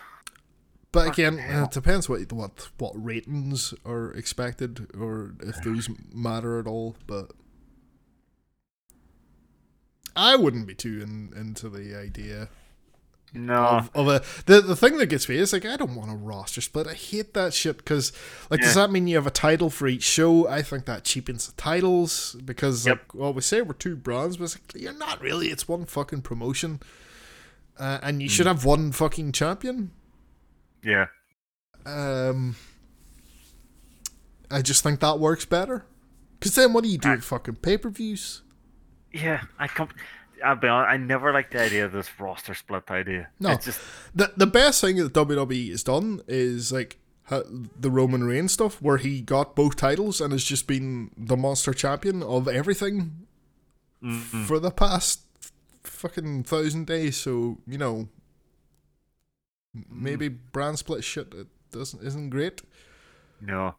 [0.92, 6.68] But again, it depends what what what ratings are expected or if those matter at
[6.68, 6.96] all.
[7.06, 7.32] But
[10.16, 12.50] I wouldn't be too in, into the idea
[13.34, 13.54] No.
[13.66, 16.16] of, of a the the thing that gets me is like I don't want a
[16.16, 16.88] roster split.
[16.88, 18.12] I hate that shit because
[18.50, 20.48] like does that mean you have a title for each show?
[20.48, 22.98] I think that cheapens the titles because Yep.
[22.98, 25.48] like well we say we're two brands, but it's like, you're not really.
[25.50, 26.80] It's one fucking promotion,
[27.80, 28.54] uh, and you should Hmm.
[28.56, 29.92] have one fucking champion.
[30.84, 31.08] yeah.
[31.86, 32.56] Um,
[34.52, 35.86] I just think that works better.
[36.40, 38.42] Because then what do you do I- fucking pay per views?
[39.14, 39.44] Yeah.
[39.58, 39.90] I come.
[40.44, 40.90] I'll be honest.
[40.90, 43.30] I never liked the idea of this roster split idea.
[43.40, 43.52] No.
[43.52, 43.80] It's just.
[44.14, 47.00] The the best thing that WWE has done is like
[47.30, 51.74] the Roman Reigns stuff, where he got both titles and has just been the monster
[51.74, 53.26] champion of everything
[54.04, 55.22] Mm, for the past
[55.88, 57.18] fucking thousand days.
[57.18, 58.08] So you know,
[59.90, 62.62] maybe brand split shit it doesn't isn't great.
[63.42, 63.76] No.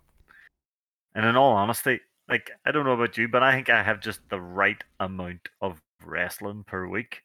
[1.14, 4.00] And in all honesty, like I don't know about you, but I think I have
[4.00, 7.22] just the right amount of wrestling per week.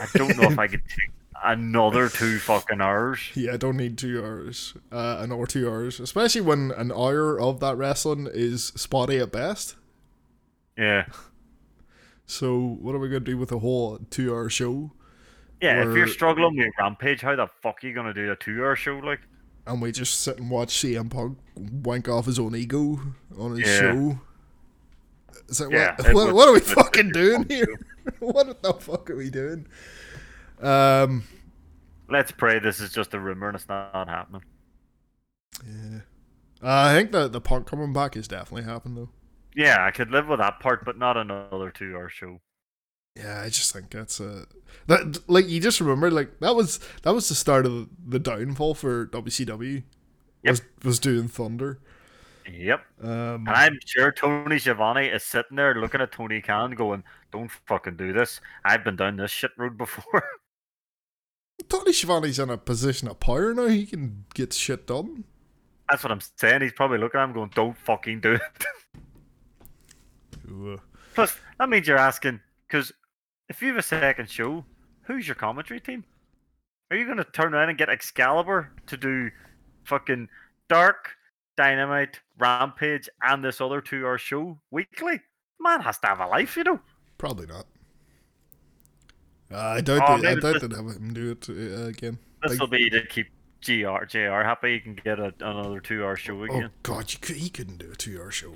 [0.00, 1.10] I don't know if I could take
[1.44, 3.20] another two fucking hours.
[3.34, 7.40] Yeah, I don't need two hours, uh, an hour, two hours, especially when an hour
[7.40, 9.76] of that wrestling is spotty at best.
[10.76, 11.06] Yeah.
[12.28, 14.92] So what are we gonna do with a whole two-hour show?
[15.62, 18.62] Yeah, if you're struggling with Rampage, how the fuck are you gonna do a two
[18.62, 19.20] hour show like?
[19.66, 23.00] And we just sit and watch CM Punk wank off his own ego
[23.38, 23.78] on his Yeah.
[23.80, 24.20] show.
[25.48, 27.78] Is that Yeah, what, what, would- what are we fucking doing here?
[28.20, 29.66] what the fuck are we doing?
[30.60, 31.24] Um,
[32.10, 34.42] Let's pray this is just a rumor and it's not happening.
[35.66, 36.00] Yeah.
[36.62, 39.08] Uh, I think that the punk coming back is definitely happened though.
[39.58, 42.40] Yeah, I could live with that part, but not another two-hour show.
[43.16, 44.46] Yeah, I just think that's a
[44.86, 48.74] that like you just remember like that was that was the start of the downfall
[48.74, 49.82] for WCW.
[50.44, 50.50] Yep.
[50.52, 51.80] Was was doing Thunder.
[52.48, 52.84] Yep.
[53.02, 57.02] Um, And I'm sure Tony Schiavone is sitting there looking at Tony Khan going,
[57.32, 58.40] Don't fucking do this.
[58.64, 60.22] I've been down this shit road before.
[61.68, 63.66] Tony Schiavone's in a position of power now.
[63.66, 65.24] He can get shit done.
[65.90, 66.62] That's what I'm saying.
[66.62, 68.42] He's probably looking at him going, Don't fucking do it.
[70.48, 70.80] Ooh,
[71.14, 72.92] Plus, that means you're asking, because
[73.48, 74.64] if you have a second show,
[75.02, 76.04] who's your commentary team?
[76.90, 79.30] Are you going to turn around and get Excalibur to do
[79.84, 80.28] fucking
[80.68, 81.10] Dark,
[81.56, 85.20] Dynamite, Rampage, and this other two hour show weekly?
[85.60, 86.80] Man has to have a life, you know.
[87.18, 87.66] Probably not.
[89.50, 90.02] Uh, I doubt.
[90.06, 92.18] Oh, they, I doubt this- they'd have him do it uh, again.
[92.42, 93.26] This Like- will be to keep
[93.64, 94.72] GR, JR happy.
[94.74, 96.70] You can get a, another two hour show again.
[96.72, 96.78] Oh.
[96.82, 98.54] God, you could, he couldn't do a two-hour show.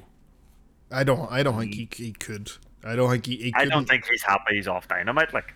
[0.93, 1.31] I don't.
[1.31, 2.51] I don't think he, he could.
[2.85, 3.37] I don't think he.
[3.37, 3.59] he Mm.
[3.59, 5.33] I don't think he's happy he's off Dynamite.
[5.33, 5.55] Like,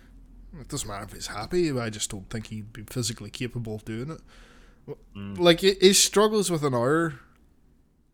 [0.59, 1.77] It doesn't matter if he's happy.
[1.77, 4.95] I just don't think he'd be physically capable of doing it.
[5.15, 5.37] Mm.
[5.37, 7.19] Like his struggles with an hour.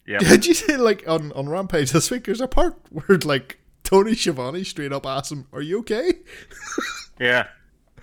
[0.07, 0.17] yeah.
[0.19, 2.25] Did you say like on on Rampage this week?
[2.25, 6.13] There's a part where like Tony Schiavone straight up asked him, "Are you okay?"
[7.19, 7.47] yeah.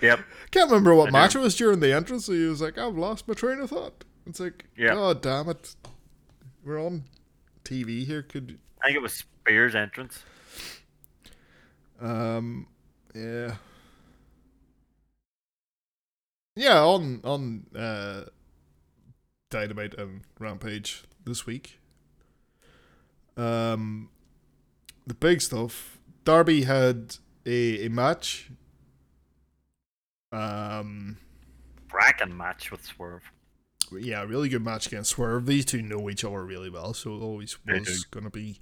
[0.01, 0.21] Yep.
[0.51, 2.27] Can't remember what I match it was during the entrance.
[2.27, 4.95] So he was like, "I've lost my train of thought." It's like, Yeah.
[4.95, 5.75] God damn it,
[6.65, 7.05] we're on
[7.65, 8.23] TV here.
[8.23, 10.23] Could I think it was Spears' entrance.
[12.01, 12.67] Um,
[13.15, 13.57] yeah,
[16.57, 16.83] yeah.
[16.83, 18.25] On on uh,
[19.51, 21.79] Dynamite and Rampage this week.
[23.37, 24.09] Um,
[25.07, 25.99] the big stuff.
[26.25, 27.17] Darby had
[27.47, 28.51] a, a match.
[30.33, 31.19] Um,
[31.89, 33.31] Bracken match with Swerve.
[33.93, 35.47] Yeah, really good match against Swerve.
[35.47, 38.59] These two know each other really well, so it always was going to be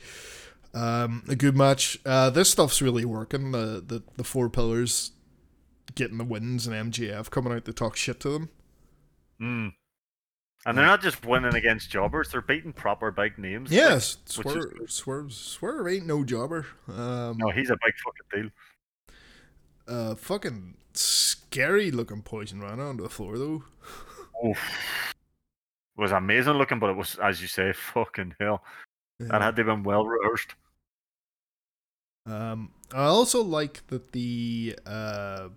[0.74, 1.98] um, a good match.
[2.04, 3.52] Uh, this stuff's really working.
[3.52, 5.12] The, the the four pillars
[5.94, 8.48] getting the wins and MJF coming out to talk shit to them.
[9.40, 9.72] Mm.
[10.66, 13.70] And they're not just winning against jobbers; they're beating proper big names.
[13.70, 14.90] Yes, is Swerve, good.
[14.90, 16.66] Swerve, Swerve ain't no jobber.
[16.88, 18.50] Um, No, he's a big fucking
[19.86, 19.94] deal.
[19.96, 23.62] uh, fucking scary looking poison rana onto the floor though.
[24.46, 25.14] Oof.
[25.98, 28.62] Was amazing looking, but it was, as you say, fucking hell.
[29.20, 30.54] That had to have been well rehearsed.
[32.24, 35.48] Um, I also like that the uh,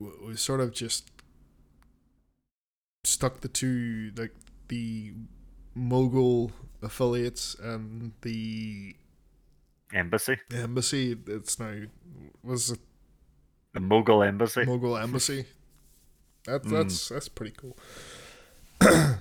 [0.00, 1.10] w- we sort of just
[3.04, 4.34] stuck the two like
[4.68, 5.12] the
[5.74, 6.52] mogul
[6.82, 8.94] affiliates and the
[9.92, 11.16] Embassy, embassy.
[11.26, 11.80] It's now
[12.44, 12.78] was it
[13.74, 14.64] the Mogul Embassy.
[14.64, 15.46] mogul embassy.
[16.44, 16.70] That Mm.
[16.70, 17.76] that's that's pretty cool.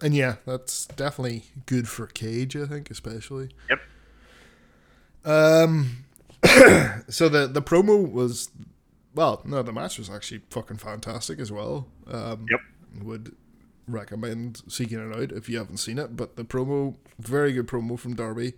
[0.00, 2.56] and yeah, that's definitely good for Cage.
[2.56, 3.50] I think especially.
[3.68, 3.80] Yep.
[5.24, 6.04] Um,
[7.08, 8.50] so the the promo was,
[9.14, 11.88] well, no, the match was actually fucking fantastic as well.
[12.06, 12.60] Um, Yep.
[13.02, 13.36] Would
[13.88, 16.16] recommend seeking it out if you haven't seen it.
[16.16, 18.54] But the promo, very good promo from Darby.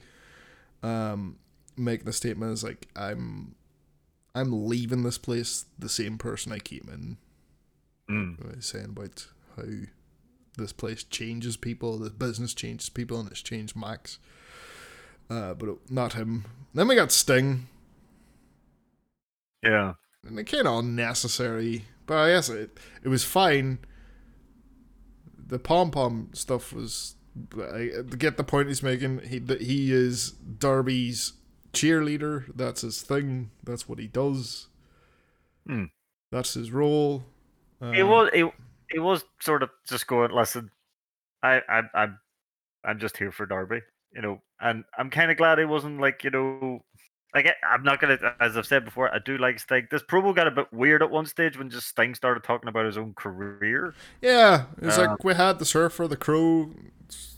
[0.83, 1.37] Um,
[1.77, 3.55] making the statement is like, I'm,
[4.35, 7.17] I'm leaving this place the same person I came in.
[8.15, 8.63] Mm.
[8.63, 9.27] Saying about
[9.57, 9.63] how
[10.61, 14.19] this place changes people, this business changes people, and it's changed Max.
[15.29, 16.45] Uh, but it, not him.
[16.75, 17.67] Then we got Sting,
[19.63, 19.95] Yeah.
[20.27, 23.79] and it kind of unnecessary, but I guess it it was fine.
[25.37, 27.15] The pom pom stuff was
[27.61, 29.21] I, get the point he's making.
[29.21, 31.35] He that he is Darby's
[31.73, 32.45] cheerleader.
[32.55, 33.51] That's his thing.
[33.65, 34.69] That's what he does.
[35.67, 35.85] Hmm.
[36.33, 37.25] That's his role.
[37.81, 38.53] it Um, was it,
[38.95, 40.71] it was sort of just going listen
[41.43, 42.19] i i i'm
[42.85, 43.81] i'm just here for Darby
[44.13, 46.83] you know and i'm kind of glad it wasn't like you know
[47.35, 50.35] like I, i'm not gonna as i've said before i do like sting this promo
[50.35, 53.15] got a bit weird at one stage when just sting started talking about his own
[53.15, 56.71] career Yeah, it's Um, like we had the Surfer, the Crow,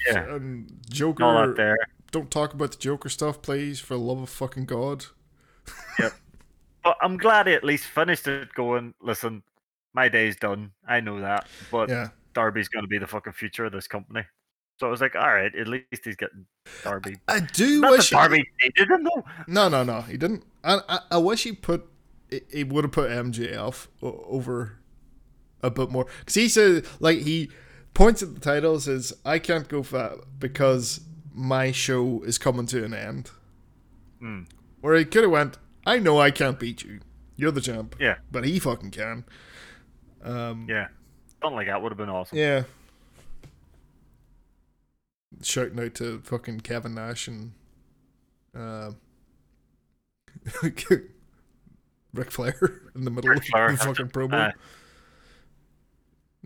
[0.06, 0.18] Yeah.
[0.24, 1.46] and and all Joker.
[1.48, 1.76] that there
[2.10, 5.06] Don't talk about the Joker stuff, please, for the love of fucking God.
[5.98, 6.12] Yep.
[6.84, 9.44] But i'm glad he at least finished it going listen
[9.94, 13.72] my day's done i know that but Yeah, darby's gonna be the fucking future of
[13.72, 14.24] this company
[14.80, 16.46] so i was like all right at least he's getting
[16.82, 18.10] darby I do not wish.
[18.10, 20.44] darby needed him though No, no, no, he didn't.
[20.64, 21.86] I, I, I wish he put.
[22.50, 24.78] He, would have put MJF over
[25.62, 27.50] a bit more because he said like he
[27.92, 31.00] points at the title says I can't go for that because
[31.34, 33.30] my show is coming to an end.
[34.20, 34.42] Hmm.
[34.80, 37.00] Where he could have went, I know I can't beat you.
[37.36, 37.96] You're the champ.
[38.00, 38.16] Yeah.
[38.30, 39.24] But he fucking can.
[40.22, 40.88] Um, Yeah,
[41.40, 42.38] something like that would have been awesome.
[42.38, 42.62] Yeah.
[45.42, 47.52] shouting out to fucking Kevin Nash and
[48.56, 48.92] uh,
[50.62, 54.34] Ric Flair in the middle Ric Flair, of the fucking promo.
[54.34, 54.52] uh,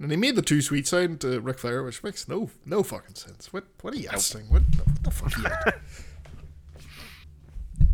[0.01, 3.15] and he made the two sweet sign to Ric Flair, which makes no no fucking
[3.17, 3.53] sense.
[3.53, 4.43] What what are you asking?
[4.51, 5.73] What, the- what the fuck are
[7.83, 7.89] you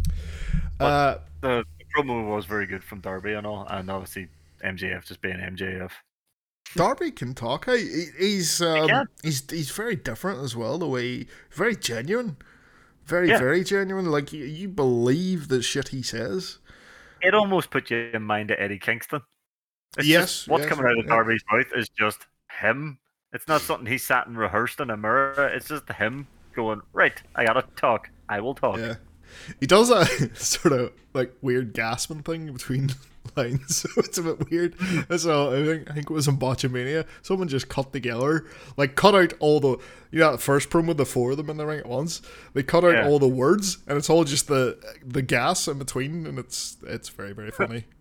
[0.85, 4.29] uh, the, the promo was very good from Darby and all, and obviously
[4.65, 5.91] MJF just being MJF.
[6.75, 7.69] Darby can talk.
[7.69, 9.07] He, he's um, can.
[9.23, 10.79] he's he's very different as well.
[10.79, 12.37] The way very genuine,
[13.05, 13.39] very Yeah.
[13.39, 14.07] very genuine.
[14.07, 16.59] Like you, you believe the shit he says.
[17.21, 19.21] It almost put you in mind of Eddie Kingston.
[19.99, 21.11] It's Yes, just, what's yes, coming out of yeah.
[21.11, 22.27] Darby's mouth is just
[22.61, 22.99] him.
[23.35, 25.51] It's not something he sat and rehearsed in a mirror.
[25.55, 28.09] It's just him going, right, I gotta talk.
[28.29, 28.79] I will talk.
[28.79, 28.95] Yeah,
[29.61, 32.91] he does a sort of like weird gasping thing between
[33.37, 34.75] lines, so it's a bit weird.
[35.19, 37.07] So I think I think it was in Botchamania.
[37.23, 38.47] Someone just cut together,
[38.77, 39.79] like cut out all the
[40.11, 42.23] you know that first promo, with the four of them in the ring at once.
[42.55, 43.09] They cut out Yeah.
[43.09, 47.09] all the words, and it's all just the the gas in between, and it's it's
[47.09, 47.85] very very funny.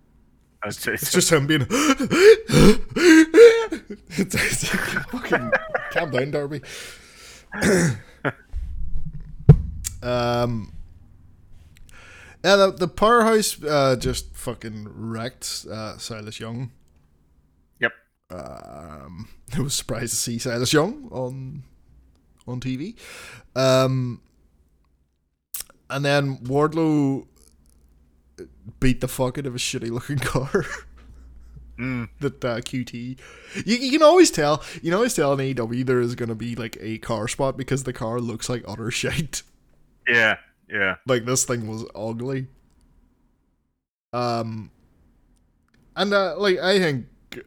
[0.63, 1.65] It's, It's it's, just him being.
[1.71, 2.05] it's,
[4.35, 5.51] it's fucking
[5.91, 6.61] calm down, Darby.
[10.03, 10.71] um.
[12.43, 16.71] Yeah, the, the powerhouse uh, just fucking wrecked uh, Silas Young.
[17.79, 17.91] yep.
[18.29, 21.63] Um, I was surprised to see Silas Young on
[22.47, 22.95] on TV.
[23.55, 24.21] Um,
[25.89, 27.27] and then Wardlow
[28.79, 30.65] beat the fuck out of a shitty looking car.
[31.77, 33.17] Mm, that uh, QT.
[33.65, 34.63] You, you can always tell.
[34.75, 37.57] You can always tell in AEW there is going to be like a car spot
[37.57, 39.43] because the car looks like utter shit.
[40.07, 40.37] yeah,
[40.71, 40.95] yeah.
[41.05, 42.47] Like this thing was ugly.
[44.13, 44.71] Um,
[45.95, 47.05] and uh, like I think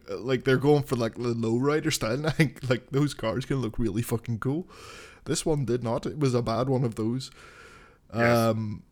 [0.09, 2.13] like they're going for like the lowrider style.
[2.13, 4.67] And I think like those cars can look really fucking cool.
[5.25, 6.05] This one did not.
[6.05, 7.31] It was a bad one of those.
[8.13, 8.37] Yes.
[8.37, 8.83] Um.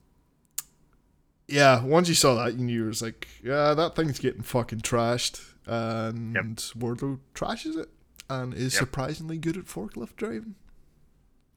[1.47, 4.80] Yeah, once you saw that, you knew it was like, yeah, that thing's getting fucking
[4.80, 6.35] trashed, and
[6.77, 7.89] Wardlow trashes it,
[8.30, 8.80] and is Yep.
[8.80, 10.55] surprisingly good at forklift driving.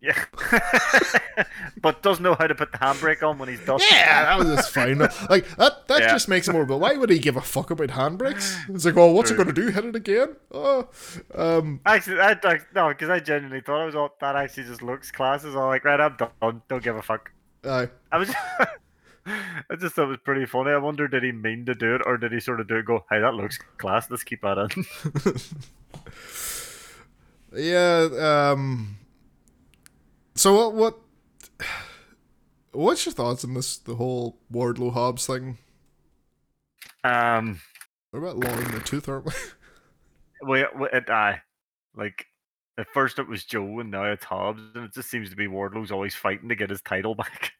[0.07, 1.45] Yeah.
[1.83, 3.81] but doesn't know how to put the handbrake on when he's done.
[3.91, 4.99] Yeah, that was just fine.
[5.28, 6.09] Like that, that Yeah.
[6.12, 6.65] just makes it more.
[6.65, 8.57] But why would he give a fuck about handbrakes?
[8.69, 9.69] It's like, well, what's it gonna do?
[9.69, 10.37] Hit it again?
[10.53, 10.89] Oh,
[11.35, 14.37] um, Actually, I, I no, because I genuinely thought it was all that.
[14.37, 15.43] Actually, just looks class.
[15.45, 16.62] Is all like, right, I'm done.
[16.69, 17.33] Don't give a fuck.
[17.65, 17.89] aye.
[18.12, 18.33] I was,
[19.27, 20.70] I just thought it was pretty funny.
[20.70, 22.85] I wonder, did he mean to do it, or did he sort of do it?
[22.85, 24.09] Go, hey, that looks class.
[24.09, 24.85] Let's keep that in.
[27.53, 28.51] yeah.
[28.53, 28.99] Um.
[30.36, 30.74] So what?
[30.74, 30.98] What?
[32.72, 33.78] What's your thoughts on this?
[33.78, 35.56] The whole Wardlow Hobbs thing.
[37.04, 37.60] um,
[38.10, 39.08] What about long in the tooth?
[39.08, 39.32] Aren't we?
[40.46, 41.40] we, we it, I,
[41.96, 42.26] like,
[42.76, 45.46] at first it was Joe, and now it's Hobbs, and it just seems to be
[45.46, 47.52] Wardlow's always fighting to get his title back.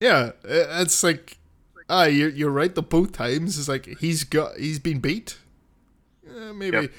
[0.00, 1.38] Yeah, it's like,
[1.90, 2.72] ah, you're you're right.
[2.72, 5.38] The both times is like he's got he's been beat.
[6.28, 6.92] Eh, maybe Yep.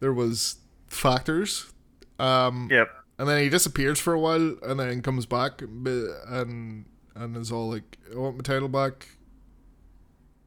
[0.00, 0.56] there was
[0.88, 1.70] factors.
[2.18, 2.88] Um, Yep.
[3.20, 7.68] And then he disappears for a while, and then comes back, and and is all
[7.70, 9.08] like, "I want my title back."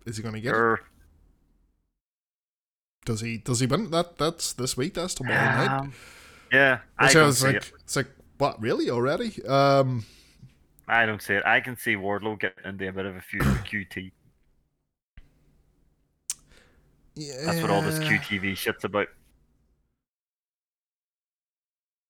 [0.07, 0.79] Is he gonna get it?
[3.05, 3.37] Does he?
[3.37, 3.91] Does he win?
[3.91, 4.95] That that's this week.
[4.95, 5.79] That's tomorrow night.
[5.81, 5.93] um,
[6.51, 7.71] yeah, I Which I don't was see like, it.
[7.83, 8.07] it's like,
[8.39, 8.59] what?
[8.59, 8.89] Really?
[8.89, 9.45] Already?
[9.45, 10.03] Um,
[10.87, 11.43] I don't see it.
[11.45, 14.11] I can see Wardlow getting into a bit of a feud with QT.
[17.13, 17.33] yeah.
[17.45, 19.09] That's what all this QTV shit's about.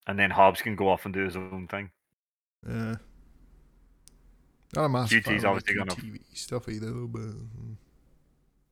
[0.08, 1.90] And then Hobbs can go off and do his own thing.
[2.68, 2.96] Yeah.
[4.76, 7.76] Not a massive QT's fan obviously gonna- QTV stuff either, but mm.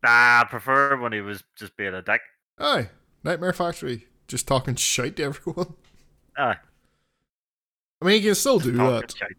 [0.04, 2.22] Nah, I prefer when he was just being a dick.
[2.60, 2.90] aye,
[3.24, 5.76] Nightmare Factory, just talking shit to everyone.
[6.38, 6.60] Ah,
[8.02, 9.14] I mean, he can still do that.
[9.16, 9.36] shite.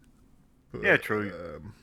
[0.81, 1.31] Yeah, true.
[1.33, 1.73] Um,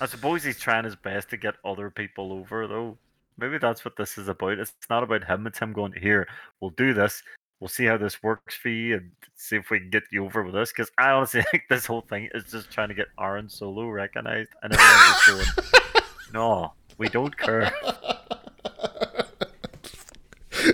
[0.00, 2.98] I suppose he's trying his best to get other people over, though.
[3.38, 4.58] Maybe that's what this is about.
[4.58, 5.46] It's not about him.
[5.46, 6.26] It's him going here.
[6.60, 7.22] We'll do this.
[7.60, 10.42] We'll see how this works for you, and see if we can get you over
[10.42, 10.72] with this.
[10.72, 14.50] Because I honestly think this whole thing is just trying to get Aaron Solo recognized,
[14.62, 16.04] and everyone's just going,
[16.34, 17.72] "No, we don't care."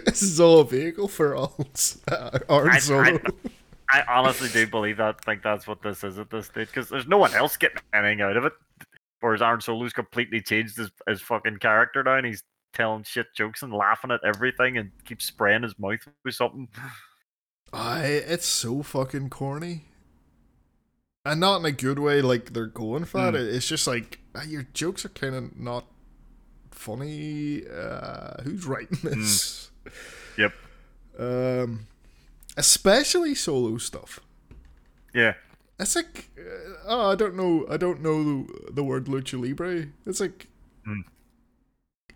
[0.05, 3.19] this is all a vehicle for Arnold's, uh, Arn I- Solo.
[3.95, 5.23] I honestly do believe that.
[5.23, 6.69] Think that's what this is at this stage.
[6.69, 8.55] Because there's no one else getting anything out of it.
[9.21, 12.43] Whereas Aaron Solo's completely changed his, his fucking character now, and he's
[12.73, 16.69] telling shit jokes and laughing at everything, and keeps spraying his mouth with something.
[17.73, 19.85] Aye, it's so fucking corny.
[21.25, 23.37] And not in a good way, like they're going for Hmm.
[23.37, 23.43] it.
[23.55, 25.85] It's just like ah, your jokes are kind of not
[26.71, 27.63] funny.
[27.69, 29.71] Uh, who's writing this?
[30.37, 30.53] Yep.
[31.19, 31.87] Um,
[32.57, 34.21] especially solo stuff.
[35.15, 35.35] Yeah.
[35.79, 39.89] It's like, uh, oh, I don't know, I don't know the, the word lucha libre.
[40.07, 40.49] It's like,
[40.87, 41.03] Mm.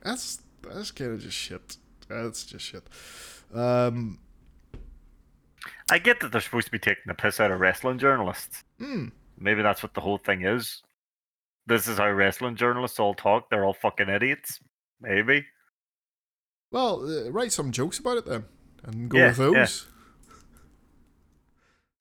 [0.02, 0.40] that's
[0.72, 1.76] that's kind of just shit.
[2.08, 2.84] That's just shit.
[3.54, 4.18] Um,
[5.90, 8.64] I get that they're supposed to be taking the piss out of wrestling journalists.
[8.78, 9.06] hmm.
[9.38, 10.82] Maybe that's what the whole thing is.
[11.66, 13.50] This is how wrestling journalists all talk.
[13.50, 14.60] They're all fucking idiots.
[15.00, 15.44] Maybe.
[16.70, 18.44] Well, uh, write some jokes about it then,
[18.84, 19.54] and go Yeah, with those.
[19.54, 19.66] yeah.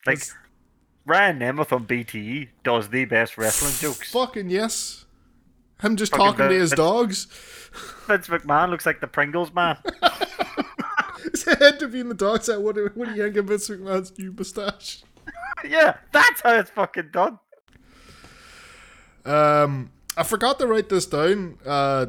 [0.06, 0.22] Like
[1.06, 4.12] Ryan Nemeth on BTE does the best wrestling jokes.
[4.12, 5.05] Fucking yes.
[5.82, 7.26] Him just Fucking talking to his bit- dogs.
[8.08, 9.78] Vince McMahon looks like the Pringles man.
[11.32, 12.46] His head to be in the dogs.
[12.46, 12.78] That what?
[12.96, 15.04] What do you think of Vince McMahon's new moustache?
[15.68, 17.40] yeah, that's how it's fucking done.
[19.26, 21.58] Um, I forgot to write this down.
[21.66, 22.08] Uh,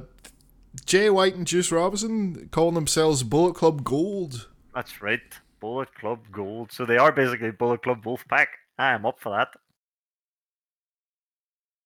[0.84, 4.48] Jay White and Juice Robinson calling themselves Bullet Club Gold.
[4.74, 5.20] That's right.
[5.60, 6.70] Bullet Club Gold.
[6.70, 8.46] So they are basically Bullet Club Wolfpack.
[8.78, 9.48] I am up for that.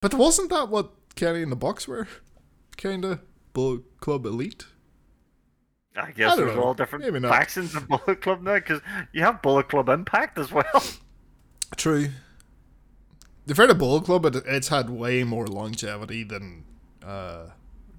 [0.02, 0.90] But wasn't that what
[1.20, 2.08] Kenny and the Bucks were?
[2.78, 3.20] Kinda
[3.52, 4.64] Bullet Club Elite.
[5.94, 6.62] I guess don't there's know.
[6.62, 8.80] all different factions of Bullet Club now because
[9.12, 10.64] you have Bullet Club Impact as well.
[11.76, 12.08] True.
[13.44, 16.64] The fair to Bullet Club, it, it's had way more longevity than
[17.04, 17.48] uh,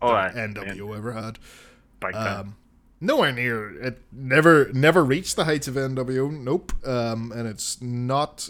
[0.01, 0.73] Oh, than aye.
[0.73, 1.37] NWO ever had.
[2.01, 2.15] Time.
[2.15, 2.55] Um,
[2.99, 4.01] nowhere near it.
[4.11, 6.31] Never, never reached the heights of NWO.
[6.31, 6.71] Nope.
[6.87, 8.49] Um, and it's not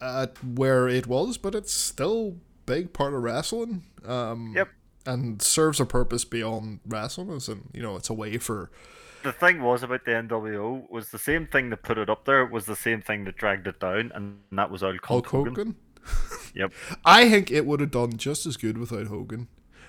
[0.00, 2.36] at where it was, but it's still
[2.68, 3.84] big part of wrestling.
[4.06, 4.68] Um, Yep.
[5.06, 8.70] And serves a purpose beyond wrestling, as in you know, it's a way for
[9.22, 12.44] the thing was about the NWO was the same thing that put it up there
[12.46, 15.54] was the same thing that dragged it down, and that was Hulk, Hulk Hogan.
[15.54, 15.76] Hogan.
[16.54, 16.72] Yep.
[17.04, 19.48] I think it would have done just as good without Hogan.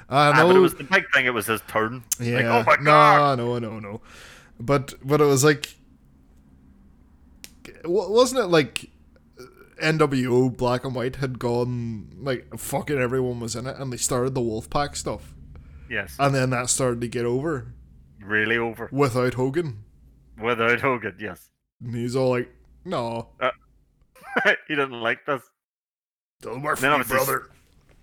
[0.09, 1.25] I Ah, but it was the big thing.
[1.25, 2.03] It was his turn.
[2.19, 2.35] Yeah.
[2.35, 3.37] Like, oh my god.
[3.37, 4.01] No, no, no, no.
[4.59, 5.75] But but it was like,
[7.85, 8.89] wasn't it like
[9.81, 14.35] NWO Black and White had gone like fucking everyone was in it, and they started
[14.35, 15.33] the Wolfpack stuff,
[15.89, 16.15] Yes.
[16.19, 17.73] and then that started to get over
[18.21, 19.83] really over without Hogan.
[20.41, 21.15] without Hogan.
[21.19, 21.49] Yes.
[21.81, 22.49] And he's all like,
[22.85, 23.29] "No,
[24.67, 25.41] he didn't like this.
[26.41, 27.49] don't work for me, brother."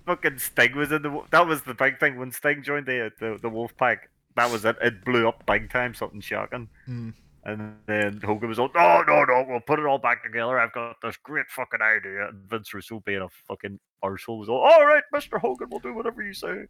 [0.06, 1.22] Fucking Sting was in the.
[1.30, 3.98] That was the big thing when Sting joined the the, the Wolfpack.
[4.36, 4.76] That was it.
[4.82, 5.94] It blew up big time.
[5.94, 6.68] Something shocking.
[6.88, 7.14] Mm.
[7.48, 10.58] And then Hogan was all, no, no, no, we'll put it all back together.
[10.58, 12.28] I've got this great fucking idea.
[12.28, 15.38] And Vince Russo being a fucking arsehole was all, all right, Mr.
[15.40, 16.64] Hogan, we'll do whatever you say.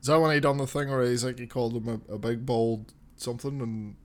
[0.00, 2.18] Is that when he done the thing where he's like he called him a, a
[2.18, 3.96] big bald something and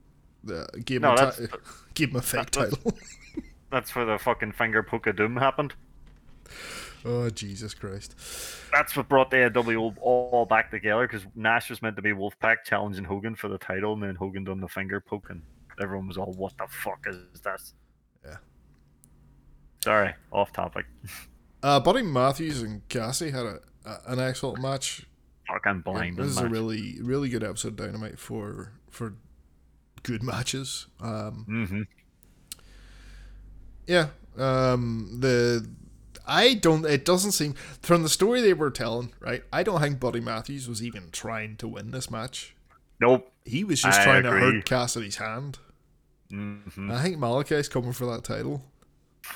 [0.52, 1.46] uh, gave him No, a that's ti-
[1.94, 2.92] gave him a fake that's- title?
[3.72, 5.74] that's where the fucking finger poke of doom happened.
[7.04, 8.14] Oh Jesus Christ!
[8.72, 12.64] That's what brought the NWO all back together because Nash was meant to be Wolfpack
[12.64, 15.42] challenging Hogan for the title, and then Hogan done the finger poke, and
[15.82, 17.74] everyone was all, "What the fuck is this?"
[18.24, 18.36] Yeah.
[19.82, 20.86] Sorry, off topic.
[21.62, 25.06] Uh, Buddy Matthews and Cassie had a, a an excellent match.
[25.48, 26.18] Fucking blind.
[26.18, 29.14] this is a really really good episode of Dynamite for for
[30.02, 30.88] good matches.
[31.00, 31.82] Um, Mm-hmm.
[33.86, 35.66] yeah, um, the
[36.26, 36.84] I don't.
[36.84, 39.12] It doesn't seem from the story they were telling.
[39.20, 42.54] Right, I don't think Buddy Matthews was even trying to win this match.
[43.00, 43.30] Nope.
[43.44, 45.58] He was just I trying to hurt Cassidy's hand.
[46.32, 46.90] Mm-hmm.
[46.90, 48.62] I think Malachi's coming for that title.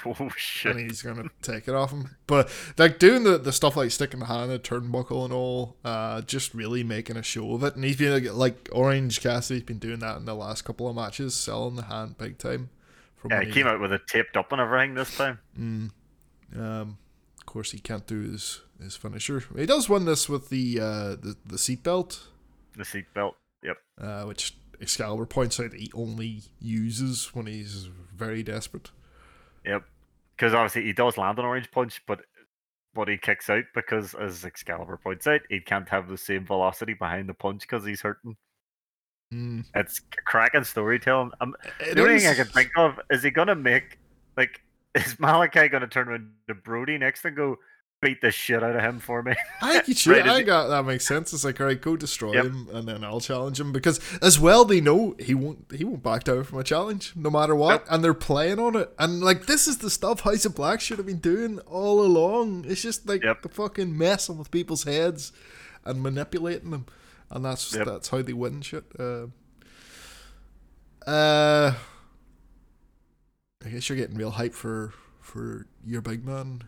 [0.05, 0.77] Oh shit.
[0.77, 2.15] and he's gonna take it off him.
[2.27, 5.77] But like doing the, the stuff like sticking the hand in the turnbuckle and all,
[5.83, 7.75] uh, just really making a show of it.
[7.75, 10.95] And he's been like, like Orange Cassidy's been doing that in the last couple of
[10.95, 12.69] matches, selling the hand big time.
[13.29, 15.39] Yeah, he came out with it taped up and everything this time.
[15.59, 15.91] Mm.
[16.57, 16.99] Um,
[17.39, 19.43] of course, he can't do his his finisher.
[19.57, 22.21] He does win this with the uh, the the seatbelt,
[22.77, 23.35] The seatbelt.
[23.63, 23.77] Yep.
[24.01, 28.91] uh, which Excalibur points out he only uses when he's very desperate.
[29.67, 29.83] Yep.
[30.37, 32.21] Because obviously he does land an orange punch, but
[32.95, 36.95] but he kicks out because, as Excalibur points out, he can't have the same velocity
[36.95, 38.37] behind the punch because he's hurting.
[39.33, 39.65] Mm.
[39.75, 41.33] It's cracking storytelling.
[41.41, 41.55] Um,
[41.95, 43.99] the only thing I can think of is he gonna make
[44.37, 44.63] like
[44.95, 47.57] is Malachi gonna turn around to Brody next and go
[48.01, 49.35] beat the shit out of him for me?
[49.63, 50.13] I think you should.
[50.19, 51.33] Right, I got that makes sense.
[51.33, 52.45] It's like, all right, go destroy Yep.
[52.47, 56.03] him, and then I'll challenge him because as well they know he won't he won't
[56.03, 57.87] back down from a challenge no matter what, Nope.
[57.91, 58.93] and they're playing on it.
[58.99, 62.65] And like this is the stuff House of Black should have been doing all along.
[62.69, 63.43] It's just like Yep.
[63.43, 65.33] the fucking messing with people's heads
[65.85, 66.87] and manipulating them,
[67.31, 67.87] and that's Yep.
[67.87, 68.85] that's how they win shit.
[68.99, 69.27] Uh,
[71.07, 71.75] uh,
[73.65, 76.63] I guess you're getting real hype for for your big man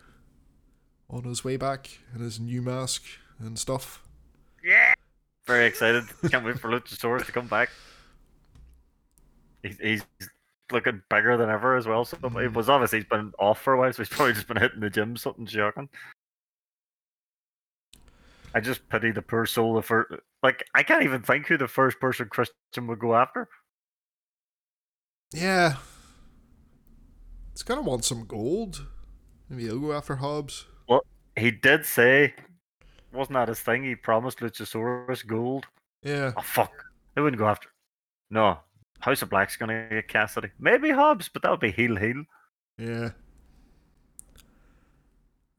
[1.08, 3.02] on his way back and his new mask
[3.38, 4.02] and stuff.
[4.62, 4.92] Yeah.
[5.46, 6.04] Very excited.
[6.30, 7.70] Can't wait for Luchasaurus to come back.
[9.62, 10.02] He's, he's
[10.70, 12.04] looking bigger than ever as well.
[12.04, 12.52] So it Mhm.
[12.54, 14.90] was obviously he's been off for a while, so he's probably just been hitting the
[14.90, 15.88] gym, something shocking.
[18.54, 19.74] I just pity the poor soul.
[19.74, 20.12] The first,
[20.42, 23.48] like, I can't even think who the first person Christian would go after.
[25.32, 25.76] Yeah.
[27.60, 28.86] It's gonna want some gold.
[29.50, 30.64] Maybe he'll go after Hobbs.
[30.88, 31.04] Well,
[31.36, 32.32] he did say,
[33.12, 33.84] wasn't that his thing?
[33.84, 35.66] He promised Luchasaurus gold.
[36.02, 36.32] Yeah.
[36.38, 36.72] Oh fuck!
[37.14, 37.68] They wouldn't go after.
[38.30, 38.60] No,
[39.00, 40.48] House of Black's gonna get Cassidy.
[40.58, 42.24] Maybe Hobbs, but that would be heel heel.
[42.78, 43.10] Yeah.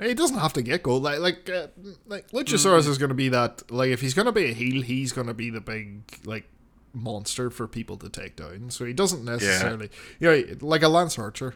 [0.02, 1.04] He doesn't have to get gold.
[1.04, 1.68] Like, like, uh,
[2.08, 3.72] like Luchasaurus is going to be that.
[3.72, 6.50] Like, if he's going to be a heel, he's going to be the big like
[6.94, 8.72] monster for people to take down.
[8.72, 11.54] So he doesn't necessarily, you know, like a Lance Archer.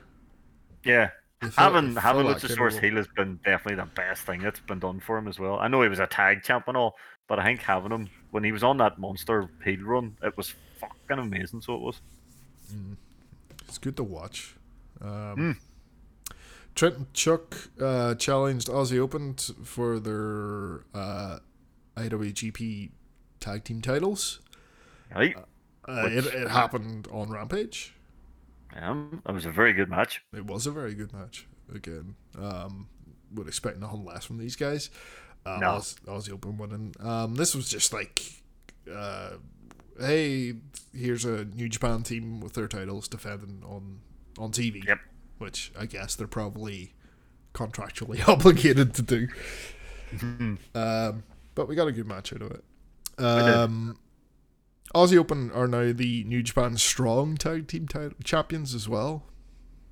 [0.86, 1.10] Yeah,
[1.58, 5.28] having having Luchasaurus heel has been definitely the best thing that's been done for him
[5.28, 5.58] as well.
[5.60, 6.96] I know he was a tag champ and all,
[7.28, 10.54] but I think having him when he was on that monster heel run, it was
[10.80, 11.62] fucking amazing.
[11.62, 12.02] So it was.
[12.72, 12.98] will-
[13.68, 14.56] It's good to watch.
[15.02, 15.52] Um, Hmm.
[16.76, 19.34] Trent and Chuck uh, challenged Aussie Open
[19.64, 21.40] for their uh,
[21.96, 22.92] IWGP
[23.40, 24.40] tag team titles.
[25.16, 25.36] Right,
[25.88, 27.94] Uh, it, it happened on Rampage.
[28.76, 30.22] Um, that was a very good match.
[30.34, 31.48] It was a very good match.
[31.74, 32.88] Again, um,
[33.34, 34.90] would expect nothing less from these guys.
[35.46, 35.70] Uh, No.
[35.72, 36.94] Oz, Aussie Open winning.
[37.00, 38.22] Um, this was just like,
[38.92, 39.32] uh,
[40.00, 40.56] hey,
[40.94, 44.00] here's a New Japan team with their titles defending on
[44.38, 44.86] on TV.
[44.86, 45.00] Yep.
[45.38, 46.94] Which I guess they're probably
[47.54, 49.28] contractually obligated to do.
[50.74, 51.24] Um,
[51.56, 52.64] but we got a good match out of it.
[53.18, 53.98] Um,
[54.96, 59.24] Aussie Open are now the New Japan Strong Tag Team title champions as well.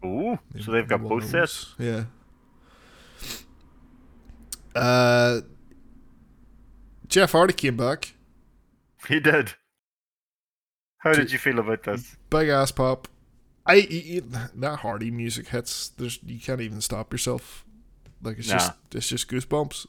[0.05, 1.75] Ooh, so they've got both sets.
[1.77, 2.05] Yeah.
[4.75, 5.41] Uh,
[7.07, 8.13] Jeff Hardy came back.
[9.07, 9.53] He did.
[10.99, 12.15] How did you feel about this?
[12.29, 13.07] Big ass pop.
[13.65, 14.21] I
[14.55, 15.89] that Hardy music hits.
[15.89, 17.65] There's you can't even stop yourself.
[18.21, 18.57] Like it's Nah.
[18.57, 19.85] just it's just goosebumps.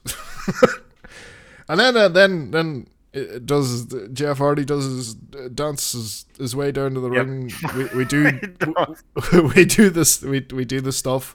[1.69, 6.95] and then uh, then then it does Jeff Hardy does his dances his way down
[6.95, 7.27] to the Yep.
[7.27, 7.53] ring.
[7.75, 9.05] We, we do does.
[9.57, 11.35] we do this we, we do this stuff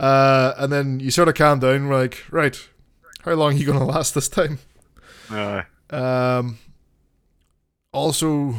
[0.00, 2.58] uh, and then you sort of calm down we're like right
[3.24, 4.58] how long are you gonna last this time
[5.30, 6.58] Uh, um,
[7.92, 8.54] also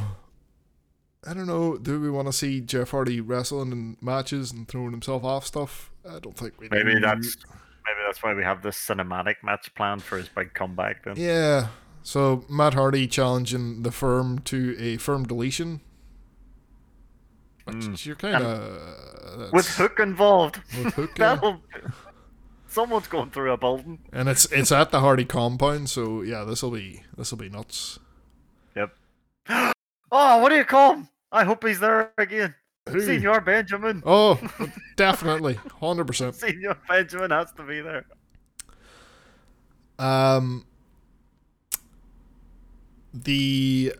[1.25, 4.91] I don't know do we want to see Jeff Hardy wrestling in matches and throwing
[4.91, 6.99] himself off stuff I don't think we maybe do.
[7.01, 7.35] that's
[7.85, 11.03] maybe that's why we have this cinematic match planned for his big comeback.
[11.03, 11.67] Then yeah
[12.07, 15.81] so Matt Hardy challenging the firm to a firm deletion
[17.65, 18.05] which Mm.
[18.05, 21.57] you're kind of with Hook involved, with Hook yeah.
[22.67, 23.99] someone's going through a building.
[24.13, 27.49] And it's it's at the Hardy compound, so yeah, this will be this will be
[27.49, 27.99] nuts.
[28.77, 28.95] Yep.
[29.49, 31.09] oh, what do you call him?
[31.29, 32.55] I hope he's there again.
[32.87, 33.01] Who?
[33.01, 34.01] Señor Benjamin.
[34.05, 34.39] Oh,
[34.95, 36.35] definitely, hundred percent.
[36.35, 38.05] Señor Benjamin has to be there.
[39.99, 40.65] Um,
[43.23, 43.93] the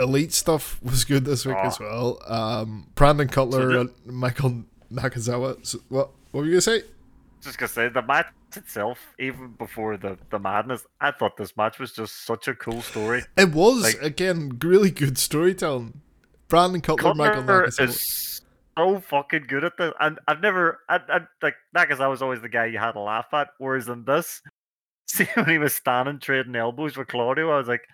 [0.00, 1.66] elite stuff was good this week Oh.
[1.66, 2.18] as well.
[2.26, 5.64] Um, Brandon Cutler So and Michael Nakazawa.
[5.66, 6.82] So, what what were you gonna say?
[7.40, 8.26] Just gonna say the match
[8.56, 12.82] itself, even before the the madness, I thought this match was just such a cool
[12.82, 13.24] story.
[13.36, 16.00] It was Like- again really good storytelling.
[16.48, 17.88] Brandon Cutler, Michael Nakazawa.
[17.88, 18.40] is
[18.76, 22.48] so fucking good at this, and I've never, I, I like Nakazawa was always the
[22.48, 23.48] guy you had to laugh at.
[23.58, 24.40] Whereas in this,
[25.08, 27.86] see when he was standing trading elbows with Claudio, I was like,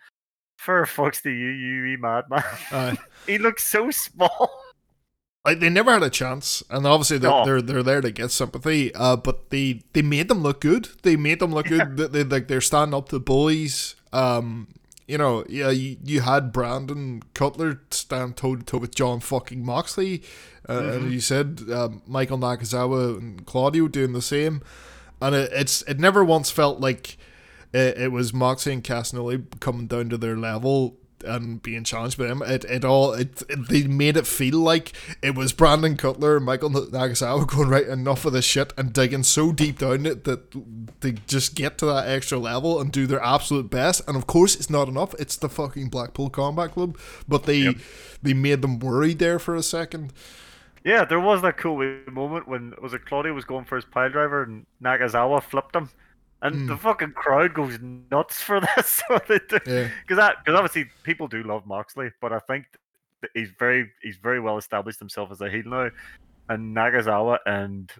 [0.58, 2.98] "For fucks to you, you madman." Aye.
[3.26, 4.50] he looks so small.
[5.44, 7.44] like they never had a chance, and obviously they're No.
[7.44, 8.94] they're, they're there to get sympathy.
[8.94, 10.88] Uh, but they they made them look good.
[11.02, 11.96] They made them look good.
[11.96, 13.96] They, they like they're standing up to bullies.
[14.12, 14.68] Um,
[15.06, 19.62] you know, yeah, you, you had Brandon Cutler stand toe to toe with John fucking
[19.64, 20.22] Moxley,
[20.66, 24.62] uh, and you said um, Michael Nakazawa and Claudio doing the same,
[25.20, 27.16] and it, it's it never once felt like
[27.72, 32.26] it, it was Moxie and Castagnoli coming down to their level and being challenged by
[32.26, 32.42] them.
[32.42, 34.92] It it all it, it they made it feel like
[35.22, 39.22] it was Brandon Cutler and Michael Nakazawa going right enough of this shit and digging
[39.22, 43.22] so deep down it that they just get to that extra level and do their
[43.22, 44.02] absolute best.
[44.06, 45.14] And of course, it's not enough.
[45.18, 47.76] It's the fucking Blackpool Combat Club, but they Yep.
[48.22, 50.12] they made them worried there for a second.
[50.84, 51.78] Yeah, there was that cool
[52.10, 55.88] moment when was it Claudio was going for his pile driver and Nakazawa flipped him,
[56.42, 56.66] and Hmm.
[56.66, 59.02] the fucking crowd goes nuts for this.
[59.08, 59.58] do.
[59.66, 59.88] Yeah.
[60.02, 62.66] because that because obviously people do love Moxley, but I think
[63.32, 65.90] he's very he's very well established himself as a heel now,
[66.50, 67.90] and Nakazawa and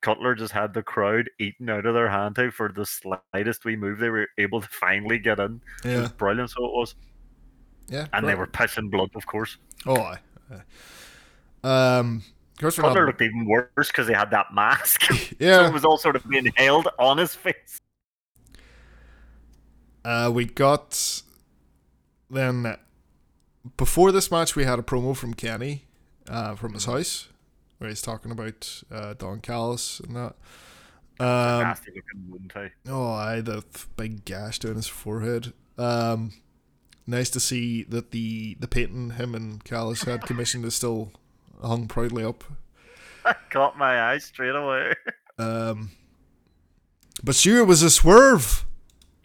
[0.00, 3.76] Cutler just had the crowd eating out of their hand out for the slightest wee
[3.76, 5.60] move they were able to finally get in.
[5.84, 6.94] It Yeah, was brilliant, so it was,
[7.88, 9.58] yeah, and they were pissing blood, of course.
[9.86, 10.18] Oh, aye.
[11.64, 12.22] Um,
[12.62, 15.02] course not, looked even worse because he had that mask.
[15.02, 15.66] so yeah.
[15.66, 17.80] it was all sort of being held on his face.
[20.04, 21.22] Uh, we got
[22.30, 22.76] then
[23.76, 25.84] before this match we had a promo from Kenny
[26.28, 27.28] uh, from his house
[27.78, 30.34] where he's talking about uh, Don Callis and that.
[31.20, 32.72] Um, Nasty looking wound tie.
[32.88, 35.52] oh, I the th- big gash down his forehead.
[35.78, 36.32] Um,
[37.06, 41.12] nice to see that the the painting him and Callis had commissioned is still
[41.62, 42.44] hung proudly up.
[43.24, 44.92] I Caught my eye straight away.
[45.38, 45.90] Um,
[47.24, 48.66] but sure, it was a swerve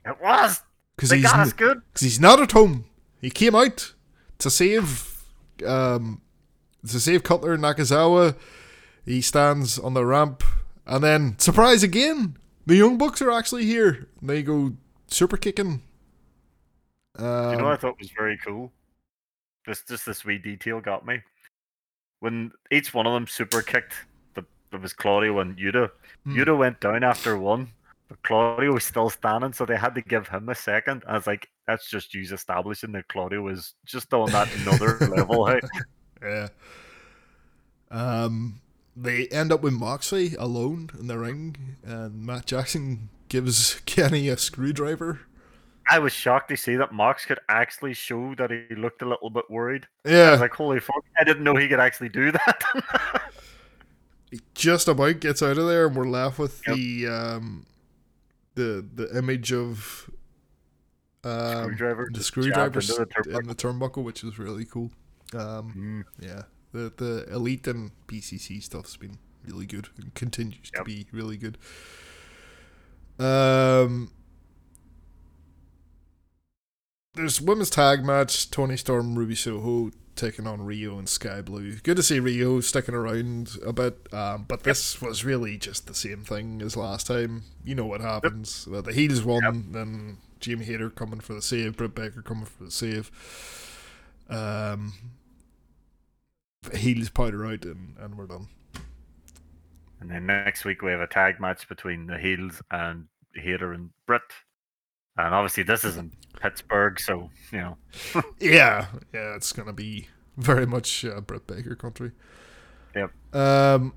[0.05, 0.61] It was.
[0.95, 1.81] because he's got us good.
[1.93, 2.85] because he's not at home.
[3.21, 3.93] He came out
[4.39, 5.21] to save
[5.65, 6.21] um
[6.87, 8.35] to save Cutler and Nakazawa.
[9.05, 10.43] He stands on the ramp
[10.85, 12.37] and then surprise again.
[12.65, 14.07] The Young Bucks are actually here.
[14.21, 14.73] They go
[15.07, 15.81] super kicking.
[17.17, 18.71] Um, you know what I thought was very cool?
[19.67, 21.19] This just this wee detail got me.
[22.19, 23.93] When each one of them super kicked,
[24.33, 25.89] the it was Claudio and Yuta.
[26.23, 26.37] Hmm.
[26.37, 27.69] Yuta went down after one,
[28.09, 31.03] but Claudio was still standing, so they had to give him a second.
[31.07, 35.59] I was like, that's just you establishing that Claudio was just on that another level.
[36.21, 36.47] Yeah.
[37.91, 38.61] Um,
[38.95, 44.37] they end up with Moxley alone in the ring, and Matt Jackson gives Kenny a
[44.37, 45.21] screwdriver.
[45.89, 49.29] I was shocked to see that Mox could actually show that he looked a little
[49.29, 49.87] bit worried.
[50.05, 52.63] I Yeah, was like, holy fuck, I didn't know he could actually do that.
[54.31, 56.75] he just about gets out of there, and we're left with Yep.
[56.75, 57.65] the um,
[58.55, 60.09] the the image of
[61.23, 64.91] um, Screwdriver the screwdriver the in the turnbuckle, which is really cool.
[65.33, 70.83] Um, Mm, yeah, the the elite and BCC stuff's been really good and continues to
[70.83, 71.57] be really good.
[73.19, 74.11] Um,
[77.17, 81.75] there's women's tag match: Toni Storm, Ruby Soho taking on Rio and Skye Blue.
[81.75, 85.93] Good to see Rio sticking around a bit, um, but this was really just the
[85.93, 87.43] same thing as last time.
[87.63, 91.77] You know what happens: Uh, the heels won, then Jamie Hayter coming for the save,
[91.77, 93.11] Britt Baker coming for the save.
[94.29, 94.93] Um,
[96.73, 98.47] heels powder out, and, and we're done.
[99.99, 103.89] And then next week we have a tag match between the Heels and Hayter and
[104.05, 104.21] Britt.
[105.17, 107.77] And obviously this is in Pittsburgh, so you know.
[108.39, 110.07] Yeah, yeah, it's gonna be
[110.37, 112.11] very much uh, Britt Baker country.
[112.95, 113.35] Yep.
[113.35, 113.93] Um,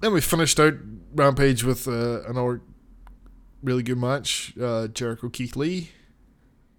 [0.00, 0.74] then we finished out
[1.14, 2.60] Rampage with uh, another
[3.62, 4.54] really good match.
[4.60, 5.90] Uh, Jericho Keith Lee.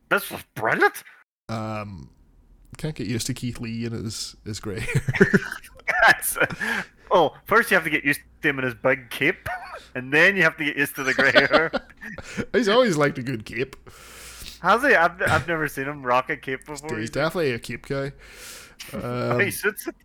[0.10, 1.04] This was brilliant.
[1.50, 2.10] Um,
[2.78, 5.40] can't get used to Keith Lee and his his grey hair.
[6.08, 6.38] That's,
[7.12, 9.50] oh, first you have to get used to him in his big cape,
[9.96, 11.72] and then you have to get used to the grey hair.
[12.54, 13.76] He's always liked a good cape.
[14.62, 14.94] Has he?
[14.94, 16.98] I've, I've never seen him rock a cape before.
[16.98, 18.14] He's definitely a cape guy.
[18.94, 19.96] Um, he sits it.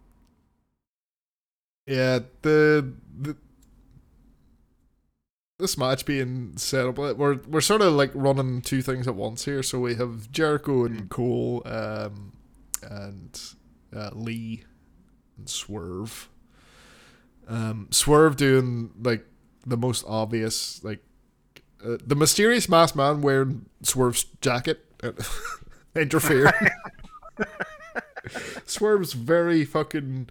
[1.87, 3.37] Yeah, the, the
[5.59, 9.45] this match being set up, we're we're sort of like running two things at once
[9.45, 9.63] here.
[9.63, 12.33] So we have Jericho and Cole, um,
[12.83, 13.41] and
[13.95, 14.65] uh, Lee
[15.39, 16.29] and Swerve.
[17.47, 19.25] Um, Swerve doing like
[19.67, 21.05] the most obvious, like
[21.85, 24.85] uh, the mysterious masked man wearing Swerve's jacket,
[25.97, 26.53] interfering.
[28.65, 30.29] Swerve's very fucking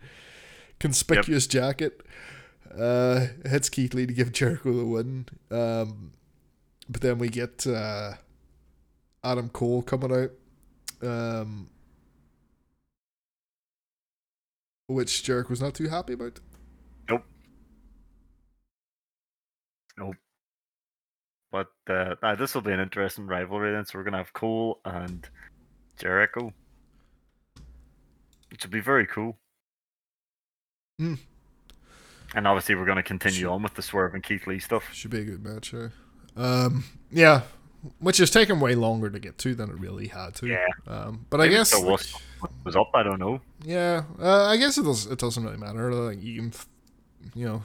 [0.80, 2.01] conspicuous jacket.
[2.75, 5.27] Uh, hits Keith Lee to give Jericho the win.
[5.51, 6.13] Um,
[6.89, 8.13] but then we get uh,
[9.23, 11.69] Adam Cole coming out, um,
[14.88, 16.39] which Jericho was not too happy about.
[21.53, 23.85] But uh, this will be an interesting rivalry then.
[23.85, 25.30] So we're gonna have Cole and
[25.99, 26.51] Jericho,
[28.49, 29.38] which will be very cool.
[30.97, 31.13] Hmm.
[32.34, 33.51] And obviously, we're gonna continue Sure.
[33.51, 34.91] on with the Swerve and Keith Lee stuff.
[34.93, 35.73] Should be a good match.
[35.73, 35.89] Yeah.
[36.35, 37.41] Um, yeah,
[37.99, 40.47] which has taken way longer to get to than it really had to.
[40.47, 40.65] Yeah.
[40.88, 42.15] Um, but I guess was
[42.63, 42.89] was up.
[42.95, 43.41] I don't know.
[43.63, 45.05] Yeah, uh, I guess it does.
[45.05, 45.93] It doesn't really matter.
[45.93, 46.53] Like you can,
[47.35, 47.63] you know,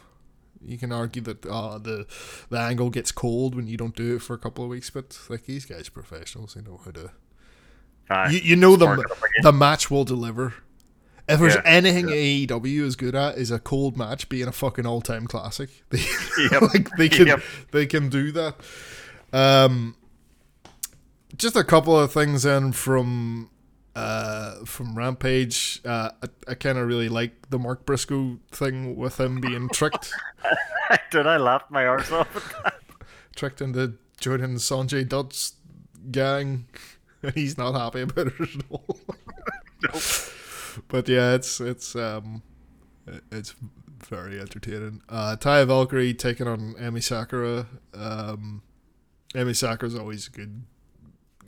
[0.64, 2.06] you can argue that uh, the
[2.50, 5.18] the angle gets cold when you don't do it for a couple of weeks, but
[5.28, 7.10] like these guys, are professionals, they know how to.
[8.10, 9.42] Uh, You, you know the spark ma- it up again.
[9.42, 10.54] the match will deliver.
[11.28, 14.86] If there's Yeah, anything AEW is good at, is a cold match being a fucking
[14.86, 15.68] all time classic.
[15.90, 16.00] They,
[16.50, 16.62] Yep.
[16.74, 17.40] like they can Yep.
[17.72, 18.54] they can do that.
[19.32, 19.94] Um,
[21.36, 23.50] just a couple of things in from
[23.98, 25.80] uh from Rampage.
[25.84, 30.12] Uh, I, I kind of really like the Mark Briscoe thing with him being tricked,
[31.10, 32.74] Did I laugh my arse off at that?
[33.36, 35.54] tricked into joining Sanjay Dutt's
[36.10, 36.66] gang,
[37.22, 38.98] and he's not happy about it at all.
[40.88, 42.42] but yeah, it's it's um,
[43.32, 43.54] it's
[44.08, 45.02] very entertaining.
[45.08, 47.66] Uh, Taya Valkyrie taking on Emi Sakura.
[47.94, 48.62] Um,
[49.34, 50.62] Emi Sakura's always good.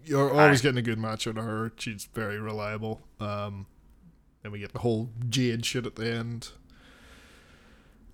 [0.04, 1.72] You're always getting a good match out of her.
[1.76, 3.00] She's very reliable.
[3.18, 3.66] Um,
[4.42, 6.50] then we get the whole Jade shit at the end.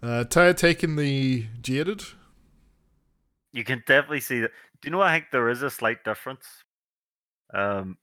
[0.02, 2.02] Uh, Taya taking the Jaded.
[3.52, 4.50] You can definitely see that.
[4.82, 5.00] Do you know?
[5.00, 6.46] I think there is a slight difference.
[7.54, 7.96] Um,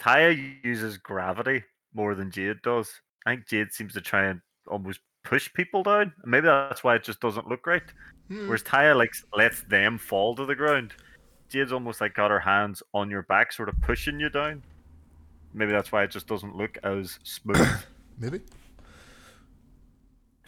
[0.00, 2.90] Taya uses gravity more than Jade does.
[3.26, 6.12] I think Jade seems to try and almost push people down.
[6.24, 7.82] Maybe that's why it just doesn't look right.
[8.28, 8.46] Hmm.
[8.46, 10.94] Whereas Taya like lets them fall to the ground.
[11.48, 14.62] Jade's almost like got her hands on your back, sort of pushing you down.
[15.52, 17.68] Maybe that's why it just doesn't look as smooth.
[18.18, 18.40] Maybe.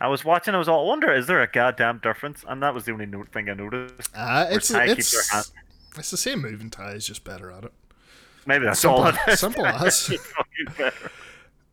[0.00, 0.54] I was watching.
[0.54, 2.44] I was all I wonder, is there a goddamn difference?
[2.46, 4.10] And that was the only note thing I noticed.
[4.14, 5.52] Uh, it's it's,
[5.96, 7.72] it's the same move, and Taya's just better at it.
[8.46, 9.40] Maybe that's Simple- all it is.
[9.40, 10.10] simple as.
[10.10, 11.10] It's fucking better.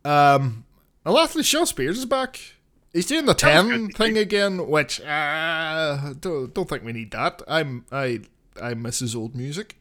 [0.04, 0.64] Um,
[1.04, 2.40] Alathley Shawn Spears is back.
[2.92, 7.42] He's doing the That ten thing again, which uh, don't don't think we need that.
[7.46, 8.20] I'm I
[8.62, 9.76] I miss his old music.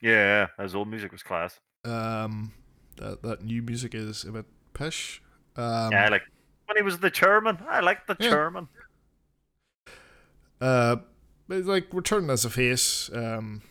[0.00, 1.58] yeah, his old music was class.
[1.84, 2.52] Um,
[2.96, 5.22] that that new music is a bit pish.
[5.56, 6.22] Um, yeah, I like
[6.66, 7.58] when he was the chairman.
[7.68, 8.30] I like the Yeah.
[8.30, 8.68] chairman.
[10.60, 10.96] uh,
[11.48, 13.10] but like returning as a face.
[13.12, 13.62] Um,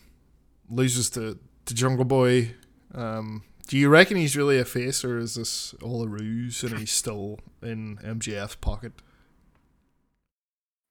[0.69, 2.56] loses to to Jungle Boy.
[2.94, 6.78] Um, do you reckon he's really a face, or is this all a ruse and
[6.80, 8.94] he's still in MJF's pocket?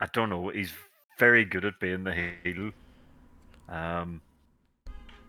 [0.00, 0.50] I don't know.
[0.50, 0.72] He's
[1.18, 2.72] very good at being the heel.
[3.68, 4.20] Um,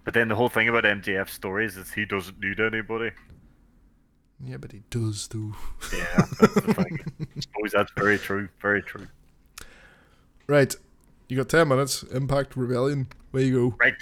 [0.04, 3.12] but then the whole thing about MJF stories is he doesn't need anybody.
[4.44, 5.54] Yeah, but he does though.
[5.96, 7.00] Yeah, that's the thing.
[7.36, 8.48] I suppose that's very true.
[8.62, 9.08] Very true.
[10.48, 10.74] Right.
[11.28, 12.04] You got 10 minutes.
[12.04, 13.08] Impact Rebellion.
[13.32, 13.76] Where you go?
[13.80, 13.96] Right.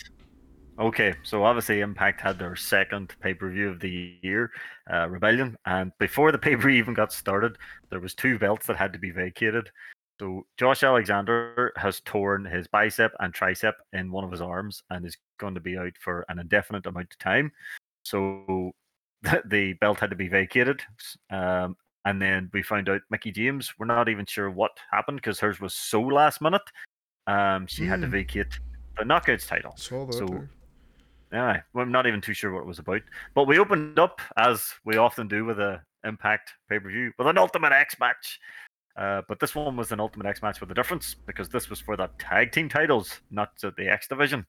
[0.77, 4.51] Okay, so obviously Impact had their second pay per view of the year,
[4.93, 7.57] uh, Rebellion, and before the pay per view even got started,
[7.89, 9.69] there was two belts that had to be vacated.
[10.19, 15.05] So Josh Alexander has torn his bicep and tricep in one of his arms and
[15.05, 17.51] is going to be out for an indefinite amount of time.
[18.03, 18.71] So
[19.45, 20.81] the belt had to be vacated.
[21.29, 21.75] Um,
[22.05, 23.73] and then we found out Mickie James.
[23.77, 26.61] We're not even sure what happened because hers was so last minute.
[27.27, 28.11] Um, she had to Hmm.
[28.13, 28.59] vacate
[28.97, 29.73] the knockouts title.
[29.75, 30.49] So- there.
[31.33, 33.01] Yeah, well, I'm not even too sure what it was about.
[33.33, 37.27] But we opened up, as we often do with a Impact pay per view, with
[37.27, 38.39] an Ultimate X match.
[38.97, 41.79] Uh, but this one was an Ultimate X match with a difference because this was
[41.81, 44.45] for the tag team titles, not the X division.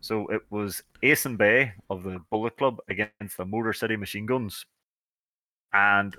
[0.00, 4.26] So it was Ace and Bey of the Bullet Club against the Motor City Machine
[4.26, 4.64] Guns.
[5.72, 6.16] And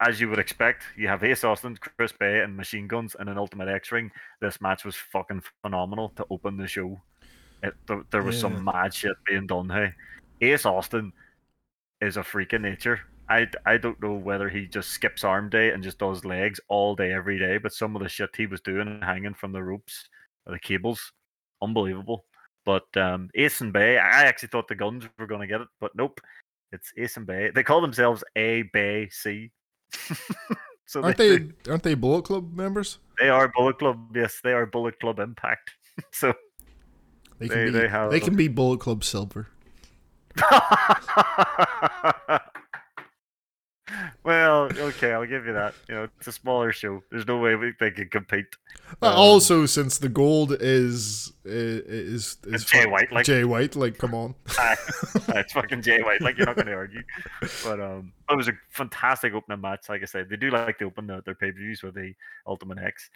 [0.00, 3.38] as you would expect, you have Ace Austin, Chris Bey, and Machine Guns in an
[3.38, 4.10] Ultimate X ring.
[4.40, 7.00] This match was fucking phenomenal to open the show.
[7.62, 8.42] It, there, there was Yeah.
[8.42, 9.68] some mad shit being done.
[9.68, 9.92] Hey,
[10.40, 11.12] Ace Austin
[12.00, 13.00] is a freak of nature.
[13.30, 16.94] I, I don't know whether he just skips arm day and just does legs all
[16.96, 20.08] day, every day, but some of the shit he was doing hanging from the ropes,
[20.46, 21.12] or the cables,
[21.62, 22.24] unbelievable.
[22.64, 25.68] But um, Ace and Bey, I actually thought the guns were going to get it,
[25.80, 26.20] but nope.
[26.72, 27.50] It's Ace and Bey.
[27.54, 29.50] They call themselves A, Bay, C.
[30.86, 32.98] so Aren't they, they aren't they Bullet Club members?
[33.18, 34.14] they are Bullet Club.
[34.14, 35.70] Yes, they are Bullet Club Impact.
[36.12, 36.34] so
[37.38, 39.48] They can They- be they they can be Bullet Club Silver.
[44.24, 45.74] Well, okay, I'll give you that.
[45.88, 47.02] You know, it's a smaller show.
[47.10, 48.46] There's no way we, they can compete.
[49.02, 53.44] Uh, Um, also, since the gold is is is, is Jay fuck- White, like- Jay
[53.44, 54.34] White, like come on.
[54.58, 54.76] Ah,
[55.36, 56.20] it's fucking Jay White.
[56.20, 57.02] Like you're not going to argue.
[57.64, 59.88] But um, it was a fantastic opening match.
[59.88, 62.12] Like I said, they do like to open their, their pay per views with the
[62.46, 63.10] Ultimate X.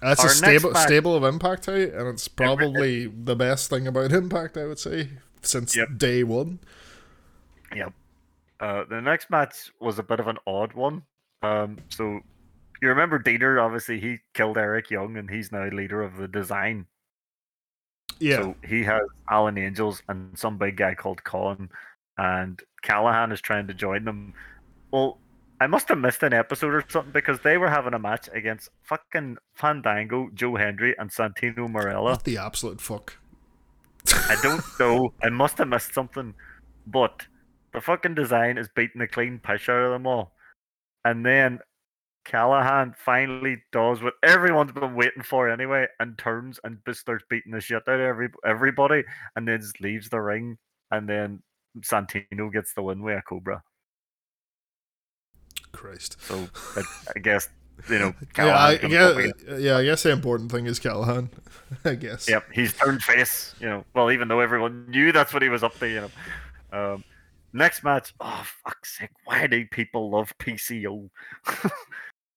[0.00, 3.86] That's Our a stable match- stable of Impact, hey, and it's probably the best thing
[3.86, 5.10] about Impact, I would say,
[5.42, 5.88] since Yep.
[5.98, 6.60] day one.
[7.76, 7.92] Yep.
[8.62, 11.02] Uh, the next match was a bit of an odd one.
[11.42, 12.20] Um, so
[12.80, 13.60] you remember Deaner?
[13.60, 16.86] Obviously, he killed Eric Young, and he's now leader of the design.
[18.20, 21.70] Yeah, So he has Alan Angels and some big guy called Kon,
[22.18, 24.32] and Callihan is trying to join them.
[24.92, 25.18] Well,
[25.60, 28.70] I must have missed an episode or something because they were having a match against
[28.82, 32.02] fucking Fandango, Joe Hendry, and Santino Marella.
[32.12, 33.16] what the absolute fuck.
[34.08, 35.12] I don't know.
[35.20, 36.34] I must have missed something,
[36.86, 37.26] but
[37.72, 40.32] the fucking design is beating the clean piss out of them all.
[41.04, 41.60] And then
[42.24, 47.60] Callihan finally does what everyone's been waiting for anyway, and turns and starts beating the
[47.60, 49.02] shit out of every everybody,
[49.34, 50.58] and then just leaves the ring,
[50.90, 51.42] and then
[51.80, 53.62] Santino gets the win with a Cobra.
[55.72, 56.16] Christ.
[56.20, 56.82] So I,
[57.16, 57.48] I guess
[57.88, 60.66] you know Yeah, I, Callihan's gonna go up yeah, yeah, I guess the important thing
[60.66, 61.28] is Callihan.
[61.84, 62.28] I guess.
[62.28, 63.54] Yep, he's turned face.
[63.58, 66.10] You know, well, even though everyone knew that's what he was up to, you know.
[66.72, 67.04] Um,
[67.52, 68.14] next match.
[68.20, 69.10] Oh fuck's sake!
[69.24, 71.08] Why do people love PCO?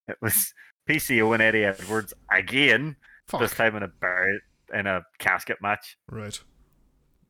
[0.07, 0.53] it was
[0.89, 2.95] PCO and Eddie Edwards again.
[3.27, 3.41] Fuck.
[3.41, 4.39] This time in a bar-
[4.73, 5.97] in a casket match.
[6.09, 6.39] Right.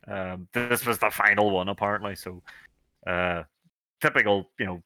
[0.07, 2.15] Um, this was the final one apparently.
[2.15, 2.43] So,
[3.07, 3.43] uh,
[4.01, 4.83] typical, you know,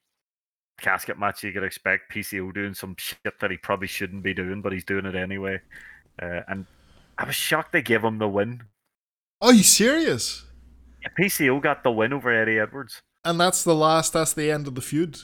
[0.80, 2.12] casket match you could expect.
[2.12, 5.60] PCO doing some shit that he probably shouldn't be doing, but he's doing it anyway.
[6.20, 6.66] Uh, and
[7.18, 8.62] I was shocked they gave him the win.
[9.40, 10.44] Are you serious?
[11.18, 13.02] PCO got the win over Eddie Edwards.
[13.24, 14.12] And that's the last.
[14.12, 15.18] That's the end of the feud.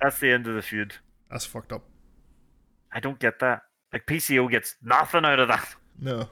[0.00, 0.94] That's the end of the feud.
[1.30, 1.84] That's fucked up.
[2.92, 3.62] I don't get that.
[3.92, 5.68] Like PCO gets nothing out of that.
[5.98, 6.28] No.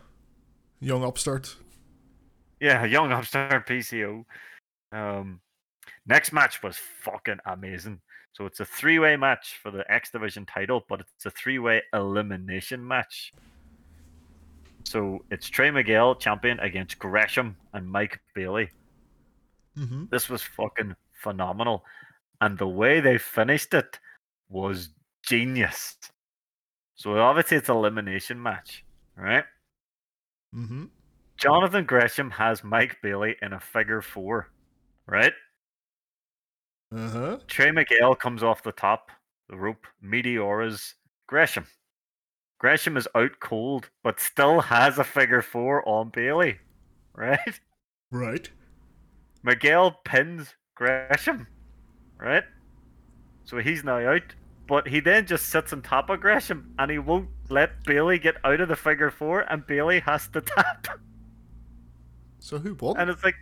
[0.80, 1.54] Young upstart.
[2.60, 4.24] Yeah, young upstart PCO.
[4.92, 5.40] Um,
[6.06, 8.00] next match was fucking amazing.
[8.32, 12.86] So it's a three-way match for the X Division title, but it's a three-way elimination
[12.86, 13.32] match.
[14.84, 18.70] So it's Trey Miguel champion against Gresham and Mike Bailey.
[19.76, 20.04] Mm-hmm.
[20.10, 21.84] This was fucking phenomenal,
[22.40, 23.98] and the way they finished it
[24.48, 24.90] was
[25.22, 25.96] genius.
[26.96, 28.84] So obviously it's an elimination match,
[29.16, 29.44] right?
[30.54, 30.86] Mm-hmm.
[31.36, 34.48] Jonathan Gresham has Mike Bailey in a figure four,
[35.06, 35.32] right?
[36.94, 37.38] Uh huh.
[37.46, 39.10] Trey Miguel comes off the top,
[39.48, 40.94] the rope, Meteora's
[41.28, 41.66] Gresham.
[42.58, 46.58] Gresham is out cold, but still has a figure four on Bailey,
[47.14, 47.60] right?
[48.10, 48.50] Right.
[49.44, 51.46] Miguel pins Gresham,
[52.18, 52.42] right?
[53.44, 54.34] So he's now out,
[54.66, 58.36] but he then just sits on top of Gresham and he won't let Bailey get
[58.44, 60.86] out of the figure four, and Bailey has to tap.
[62.40, 62.96] So who won?
[62.98, 63.34] And it's like,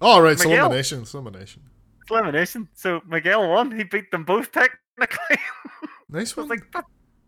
[0.00, 0.32] oh, right.
[0.32, 1.02] It's elimination.
[1.02, 1.62] It's elimination.
[2.02, 2.68] it's elimination.
[2.74, 3.70] So Miguel won.
[3.76, 5.36] He beat them both technically.
[6.12, 6.48] Nice one.
[6.48, 6.64] like,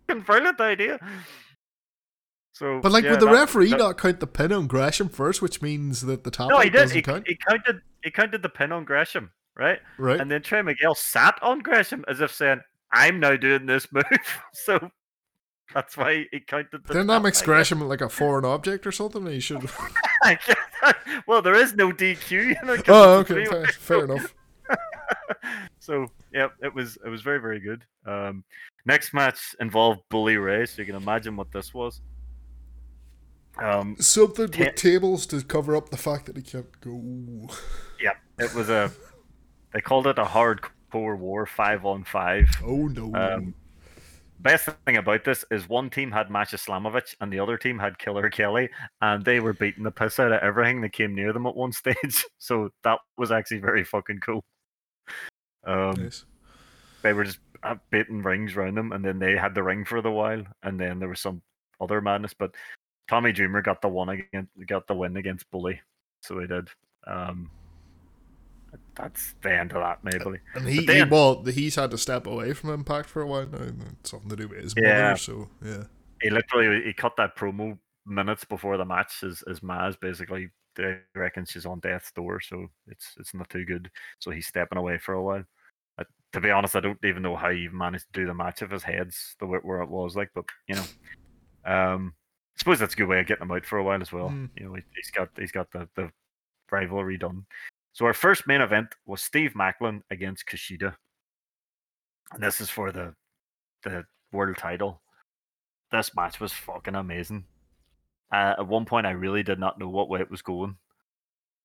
[0.08, 0.98] brilliant idea.
[2.54, 5.08] So, but like, yeah, would the that- referee that- not count the pin on Gresham
[5.08, 6.78] first, which means that the top No, he did.
[6.78, 7.26] doesn't He, count?
[7.26, 7.80] he counted.
[8.04, 9.78] He counted the pin on Gresham, right?
[9.98, 10.20] Right.
[10.20, 12.60] And then Trey Miguel sat on Gresham as if saying,
[12.92, 14.04] "I'm now doing this move."
[14.52, 14.90] so
[15.72, 16.84] that's why he counted.
[16.86, 19.24] The then that tap, makes Gresham like a foreign object or something.
[19.26, 19.68] He should.
[21.26, 22.30] well, there is no DQ.
[22.30, 23.44] You know, 'cause oh, okay.
[23.46, 24.34] Fair, fair enough.
[25.78, 27.84] so yeah, it was it was very very good.
[28.06, 28.44] Um,
[28.86, 32.00] next match involved Bully Ray, so you can imagine what this was.
[33.58, 37.48] Um, Something Ten- with tables to cover up the fact that he can't go.
[38.00, 38.90] yeah, it was a.
[39.72, 42.48] They called it a hardcore war, five on five.
[42.64, 43.12] Oh no.
[43.14, 43.54] Um,
[44.40, 47.98] best thing about this is one team had Masha Slamovich and the other team had
[47.98, 48.68] Killer Kelly,
[49.00, 51.72] and they were beating the piss out of everything that came near them at one
[51.72, 52.24] stage.
[52.38, 54.44] So that was actually very fucking cool.
[55.64, 56.24] Um, nice.
[57.02, 60.00] they were just uh, beating rings around them, and then they had the ring for
[60.02, 61.42] the while, and then there was some
[61.80, 62.34] other madness.
[62.34, 62.54] But
[63.08, 65.80] Tommy Dreamer got the one against, got the win against Bully,
[66.22, 66.68] so he did.
[67.06, 67.50] Um,
[68.94, 70.38] that's the end of that, maybe.
[70.54, 73.46] And he, he then- well, he's had to step away from Impact for a while
[73.46, 73.58] now.
[73.58, 75.02] and Something to do with his Yeah.
[75.10, 75.16] mother.
[75.16, 75.84] So yeah.
[76.22, 80.98] he literally he cut that promo minutes before the match as as Maz basically they
[81.14, 83.90] reckon she's on death's door, so it's it's not too good.
[84.18, 85.44] So he's stepping away for a while.
[85.98, 88.62] Uh, to be honest, I don't even know how he managed to do the match
[88.62, 90.84] if his head's the way where it was like, but you know,
[91.64, 92.14] um,
[92.56, 94.30] I suppose that's a good way of getting him out for a while as well.
[94.30, 94.50] Mm.
[94.56, 96.10] You know, he, he's got he's got the the
[96.70, 97.46] rivalry done.
[97.92, 100.94] So our first main event was Steve Maclin against Kushida,
[102.32, 103.14] and this is for the
[103.84, 105.02] the world title
[105.92, 107.44] this match was fucking amazing.
[108.32, 110.76] Uh, at one point, I really did not know what way it was going.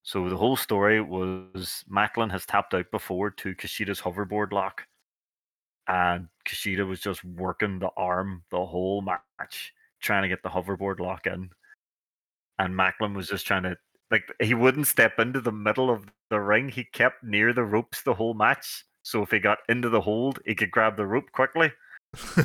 [0.03, 4.85] So the whole story was Maclin has tapped out before to Kushida's hoverboard lock,
[5.87, 10.99] and Kushida was just working the arm the whole match, trying to get the hoverboard
[10.99, 11.49] lock in.
[12.59, 13.77] And Maclin was just trying to
[14.11, 16.69] like he wouldn't step into the middle of the ring.
[16.69, 18.85] He kept near the ropes the whole match.
[19.03, 21.71] So if he got into the hold, he could grab the rope quickly.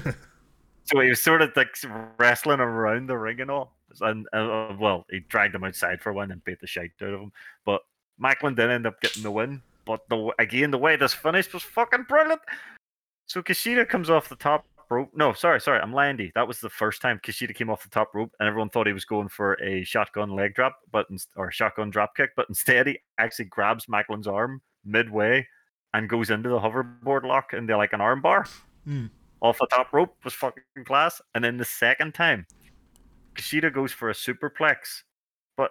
[0.85, 1.77] So he was sort of like
[2.19, 3.77] wrestling around the ring and all.
[4.01, 7.20] And uh, well, he dragged him outside for one and beat the shit out of
[7.20, 7.32] him.
[7.64, 7.82] But
[8.20, 9.62] Maclin did end up getting the win.
[9.85, 12.40] But the again, the way this finished was fucking brilliant.
[13.27, 15.10] So Kushida comes off the top rope.
[15.14, 16.31] No, sorry, sorry, I'm Landy.
[16.35, 18.93] That was the first time Kushida came off the top rope, and everyone thought he
[18.93, 22.31] was going for a shotgun leg drop, but ins- or shotgun drop kick.
[22.36, 25.47] But instead, he actually grabs Maclin's arm midway
[25.94, 28.47] and goes into the hoverboard lock into like an arm bar
[28.85, 29.06] Hmm.
[29.40, 31.20] off the top rope was fucking class.
[31.35, 32.47] And then the second time,
[33.35, 35.03] Kushida goes for a superplex.
[35.57, 35.71] But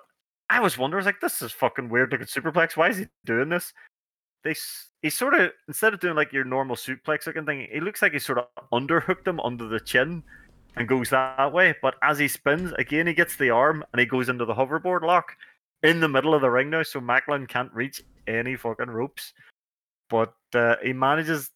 [0.49, 2.77] I was wondering, I was like, this is fucking weird looking superplex.
[2.77, 3.73] Why is he doing this?
[4.43, 4.55] They
[5.01, 8.13] he sort of instead of doing like your normal suplex looking thing, it looks like
[8.13, 10.23] he sort of underhooked him under the chin
[10.75, 11.75] and goes that way.
[11.81, 15.03] But as he spins, again he gets the arm and he goes into the hoverboard
[15.03, 15.35] lock
[15.83, 19.33] in the middle of the ring now, so Maclin can't reach any fucking ropes.
[20.09, 21.49] But uh, he manages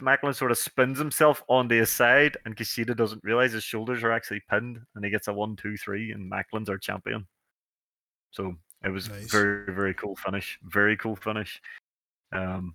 [0.00, 4.12] Maclin sort of spins himself onto his side, and Kushida doesn't realize his shoulders are
[4.12, 7.26] actually pinned, and he gets a one, two, three, and Maclin's our champion.
[8.30, 8.54] So
[8.84, 9.30] it was Nice.
[9.30, 10.58] very, very cool finish.
[10.62, 11.60] Very cool finish.
[12.32, 12.74] Um,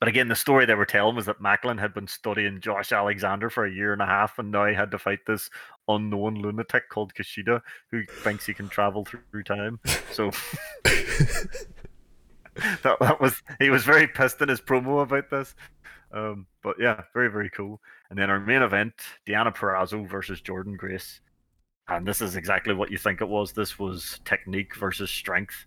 [0.00, 3.50] but again, the story they were telling was that Maclin had been studying Josh Alexander
[3.50, 5.50] for a year and a half, and now he had to fight this
[5.88, 7.60] unknown lunatic called Kushida
[7.90, 9.80] who thinks he can travel through time.
[10.12, 10.30] So
[12.82, 15.54] that, that was he was very pissed in his promo about this.
[16.12, 17.80] Um, but yeah, very very cool.
[18.10, 18.94] And then our main event,
[19.26, 21.20] Deonna Purrazzo versus Jordynne Grace,
[21.88, 23.52] and this is exactly what you think it was.
[23.52, 25.66] This was technique versus strength,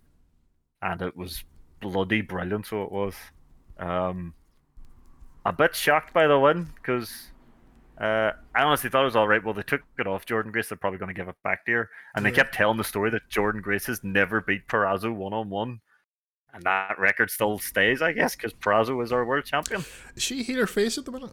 [0.82, 1.44] and it was
[1.80, 2.66] bloody brilliant.
[2.66, 3.14] So it was.
[3.78, 4.34] Um,
[5.44, 7.32] a bit shocked by the win because
[8.00, 9.42] uh, I honestly thought it was all right.
[9.42, 10.68] Well, they took it off Jordynne Grace.
[10.68, 13.10] They're probably going to give it back to her, and they kept telling the story
[13.10, 15.80] that Jordynne Grace has never beat Purrazzo one on one,
[16.52, 19.84] and that record still stays, I guess, because Purrazzo is our world champion.
[20.16, 21.30] Is she heel or face at the minute?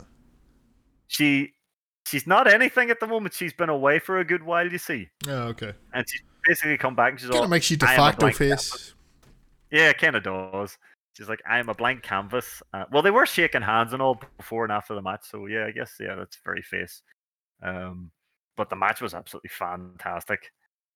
[1.08, 1.54] She
[2.06, 3.34] she's not anything at the moment.
[3.34, 5.74] She's been away for a good while, you see, Oh, okay.
[5.94, 7.98] and she's basically come back and she's Kind all of makes you de I am
[7.98, 8.94] facto face.
[9.72, 10.78] Yeah, kind of does.
[11.14, 12.62] She's like, I'm a blank canvas.
[12.74, 15.66] Uh, well, they were shaking hands and all before and after the match, so yeah,
[15.66, 17.02] I guess yeah, that's very face.
[17.62, 18.12] Um,
[18.56, 20.52] but the match was absolutely fantastic.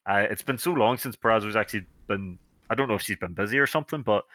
[0.09, 2.37] Uh, it's been so long since Perez actually been.
[2.69, 4.25] I don't know if she's been busy or something, but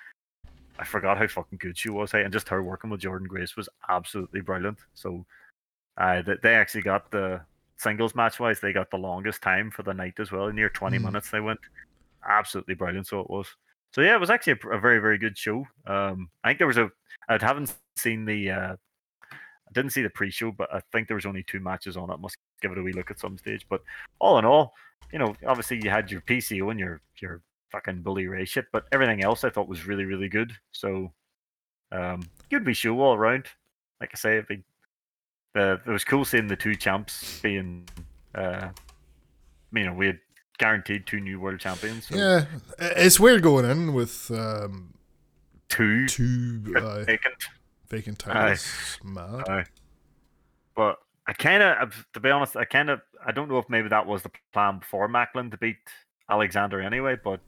[0.78, 2.12] I forgot how fucking good she was.
[2.12, 4.78] Hey, and just her working with Jordynne Grace was absolutely brilliant.
[4.94, 5.24] So,
[5.96, 7.40] uh, they, they actually got the
[7.76, 10.50] singles match wise, they got the longest time for the night as well.
[10.52, 11.02] Near 20 Mm.
[11.04, 11.58] minutes they went.
[12.28, 13.06] Absolutely brilliant.
[13.06, 13.46] So it was.
[13.92, 15.66] So yeah, it was actually a, a very very good show.
[15.86, 16.90] Um, I think there was a.
[17.28, 18.50] I haven't seen the.
[18.50, 18.76] Uh,
[19.32, 22.18] I didn't see the pre-show, but I think there was only two matches on it.
[22.20, 23.66] Must give it a wee look at some stage.
[23.68, 23.82] But
[24.18, 24.74] all in all,
[25.12, 28.86] you know, obviously you had your PCO and your your fucking bully Ray shit, but
[28.92, 30.52] everything else I thought was really really good.
[30.72, 31.12] So,
[31.92, 33.46] um, good wee show all around.
[34.00, 34.62] Like I say, it, be,
[35.54, 37.88] the it was cool seeing the two champs being.
[38.34, 38.68] Uh,
[39.72, 40.18] you know, we had
[40.58, 42.06] guaranteed two new world champions.
[42.08, 42.44] So Yeah,
[42.78, 44.94] it's weird going in with um,
[45.68, 47.34] two two uh, vacant.
[47.88, 48.32] vacant Aye.
[48.32, 48.98] titles.
[49.04, 49.48] Mad.
[49.48, 49.64] Aye.
[50.74, 53.88] But I kind of, to be honest, I kind of, I don't know if maybe
[53.88, 55.76] that was the plan before Maclin to beat
[56.30, 57.40] Alexander anyway, but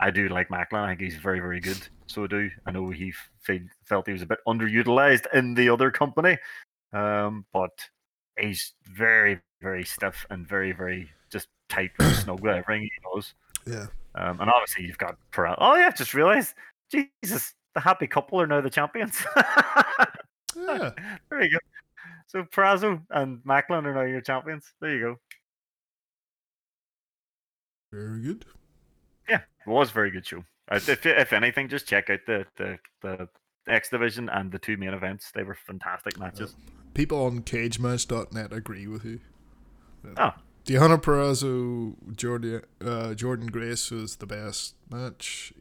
[0.00, 0.80] I do like Maclin.
[0.84, 1.78] I think he's very, very good.
[2.06, 2.50] So I do.
[2.66, 6.38] I know he fe- felt he was a bit underutilized in the other company,
[6.92, 7.70] um, but
[8.38, 13.34] he's very, very stiff and very, very just tight and snug with everything he does.
[13.66, 13.86] Yeah.
[14.16, 15.54] Um, and obviously you've got Perel.
[15.58, 16.54] Oh yeah, just realised.
[16.90, 19.24] Jesus, the happy couple are now the champions.
[20.56, 20.90] Yeah.
[21.30, 21.58] there you go.
[22.26, 24.72] So Purrazzo and Maclin are now your champions.
[24.80, 25.16] There you go.
[27.92, 28.44] Very good.
[29.28, 30.44] Yeah, it was a very good show.
[30.70, 33.28] Uh, If, if anything, just check out the, the, the
[33.66, 35.30] X Division and the two main events.
[35.34, 36.54] They were fantastic matches.
[36.94, 39.20] People on cagematch.net agree with you.
[40.16, 40.32] Oh,
[40.64, 45.52] Deonna Purrazzo, Jordynne, uh, Jordynne Grace was the best match.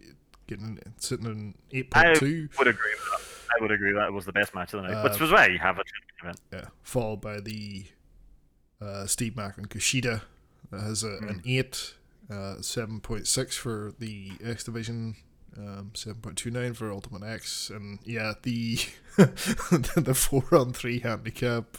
[0.48, 2.50] Getting sitting in eight I point two.
[2.58, 3.56] would agree with that.
[3.60, 5.32] I would agree that it was the best match of the night, which Uh, was
[5.32, 5.84] why you have a
[6.24, 6.40] event.
[6.52, 7.86] Yeah, followed by the
[8.82, 10.22] uh, Steve and Kushida
[10.72, 11.94] that has a, an eight,
[12.32, 15.16] uh, seven point six for the X Division,
[15.58, 18.78] um, seven point two nine for Ultimate X, and yeah, the
[19.18, 21.78] the four on three handicap,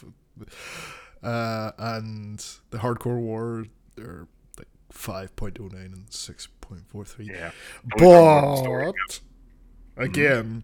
[1.23, 3.65] uh, and the Hardcore War
[3.95, 7.27] they're like five point oh nine and six point four three.
[7.27, 7.51] Yeah.
[7.97, 9.25] Those are more But story.
[9.97, 10.63] again,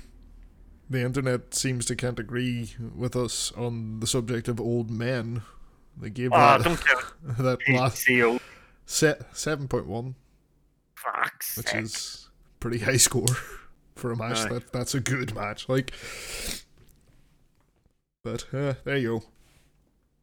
[0.90, 5.44] the internet seems to can't agree with us on the subject of old men.
[6.00, 6.80] They gave Oh, that,
[7.40, 8.08] that last.
[8.88, 10.16] Set seven point one,
[10.96, 11.84] Fuck's which sake.
[11.84, 13.28] is pretty high score
[13.96, 14.40] for a match.
[14.40, 14.50] Aye.
[14.54, 15.70] That that's a good match.
[15.70, 15.94] Like,
[18.24, 19.26] but uh, there you go.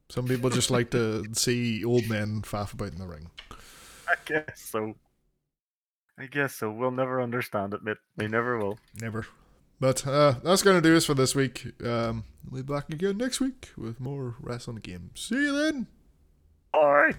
[0.09, 3.31] Some people just like to see old men faff about in the ring.
[4.09, 4.95] I guess so.
[6.19, 6.71] I guess so.
[6.71, 7.97] We'll never understand it, mate.
[8.17, 8.79] We never will.
[9.01, 9.27] Never.
[9.81, 11.67] But uh, that's going to do us for this week.
[11.85, 15.11] Um, we'll be back again next week with more wrestling games.
[15.21, 15.89] See you then.
[16.73, 17.17] All right.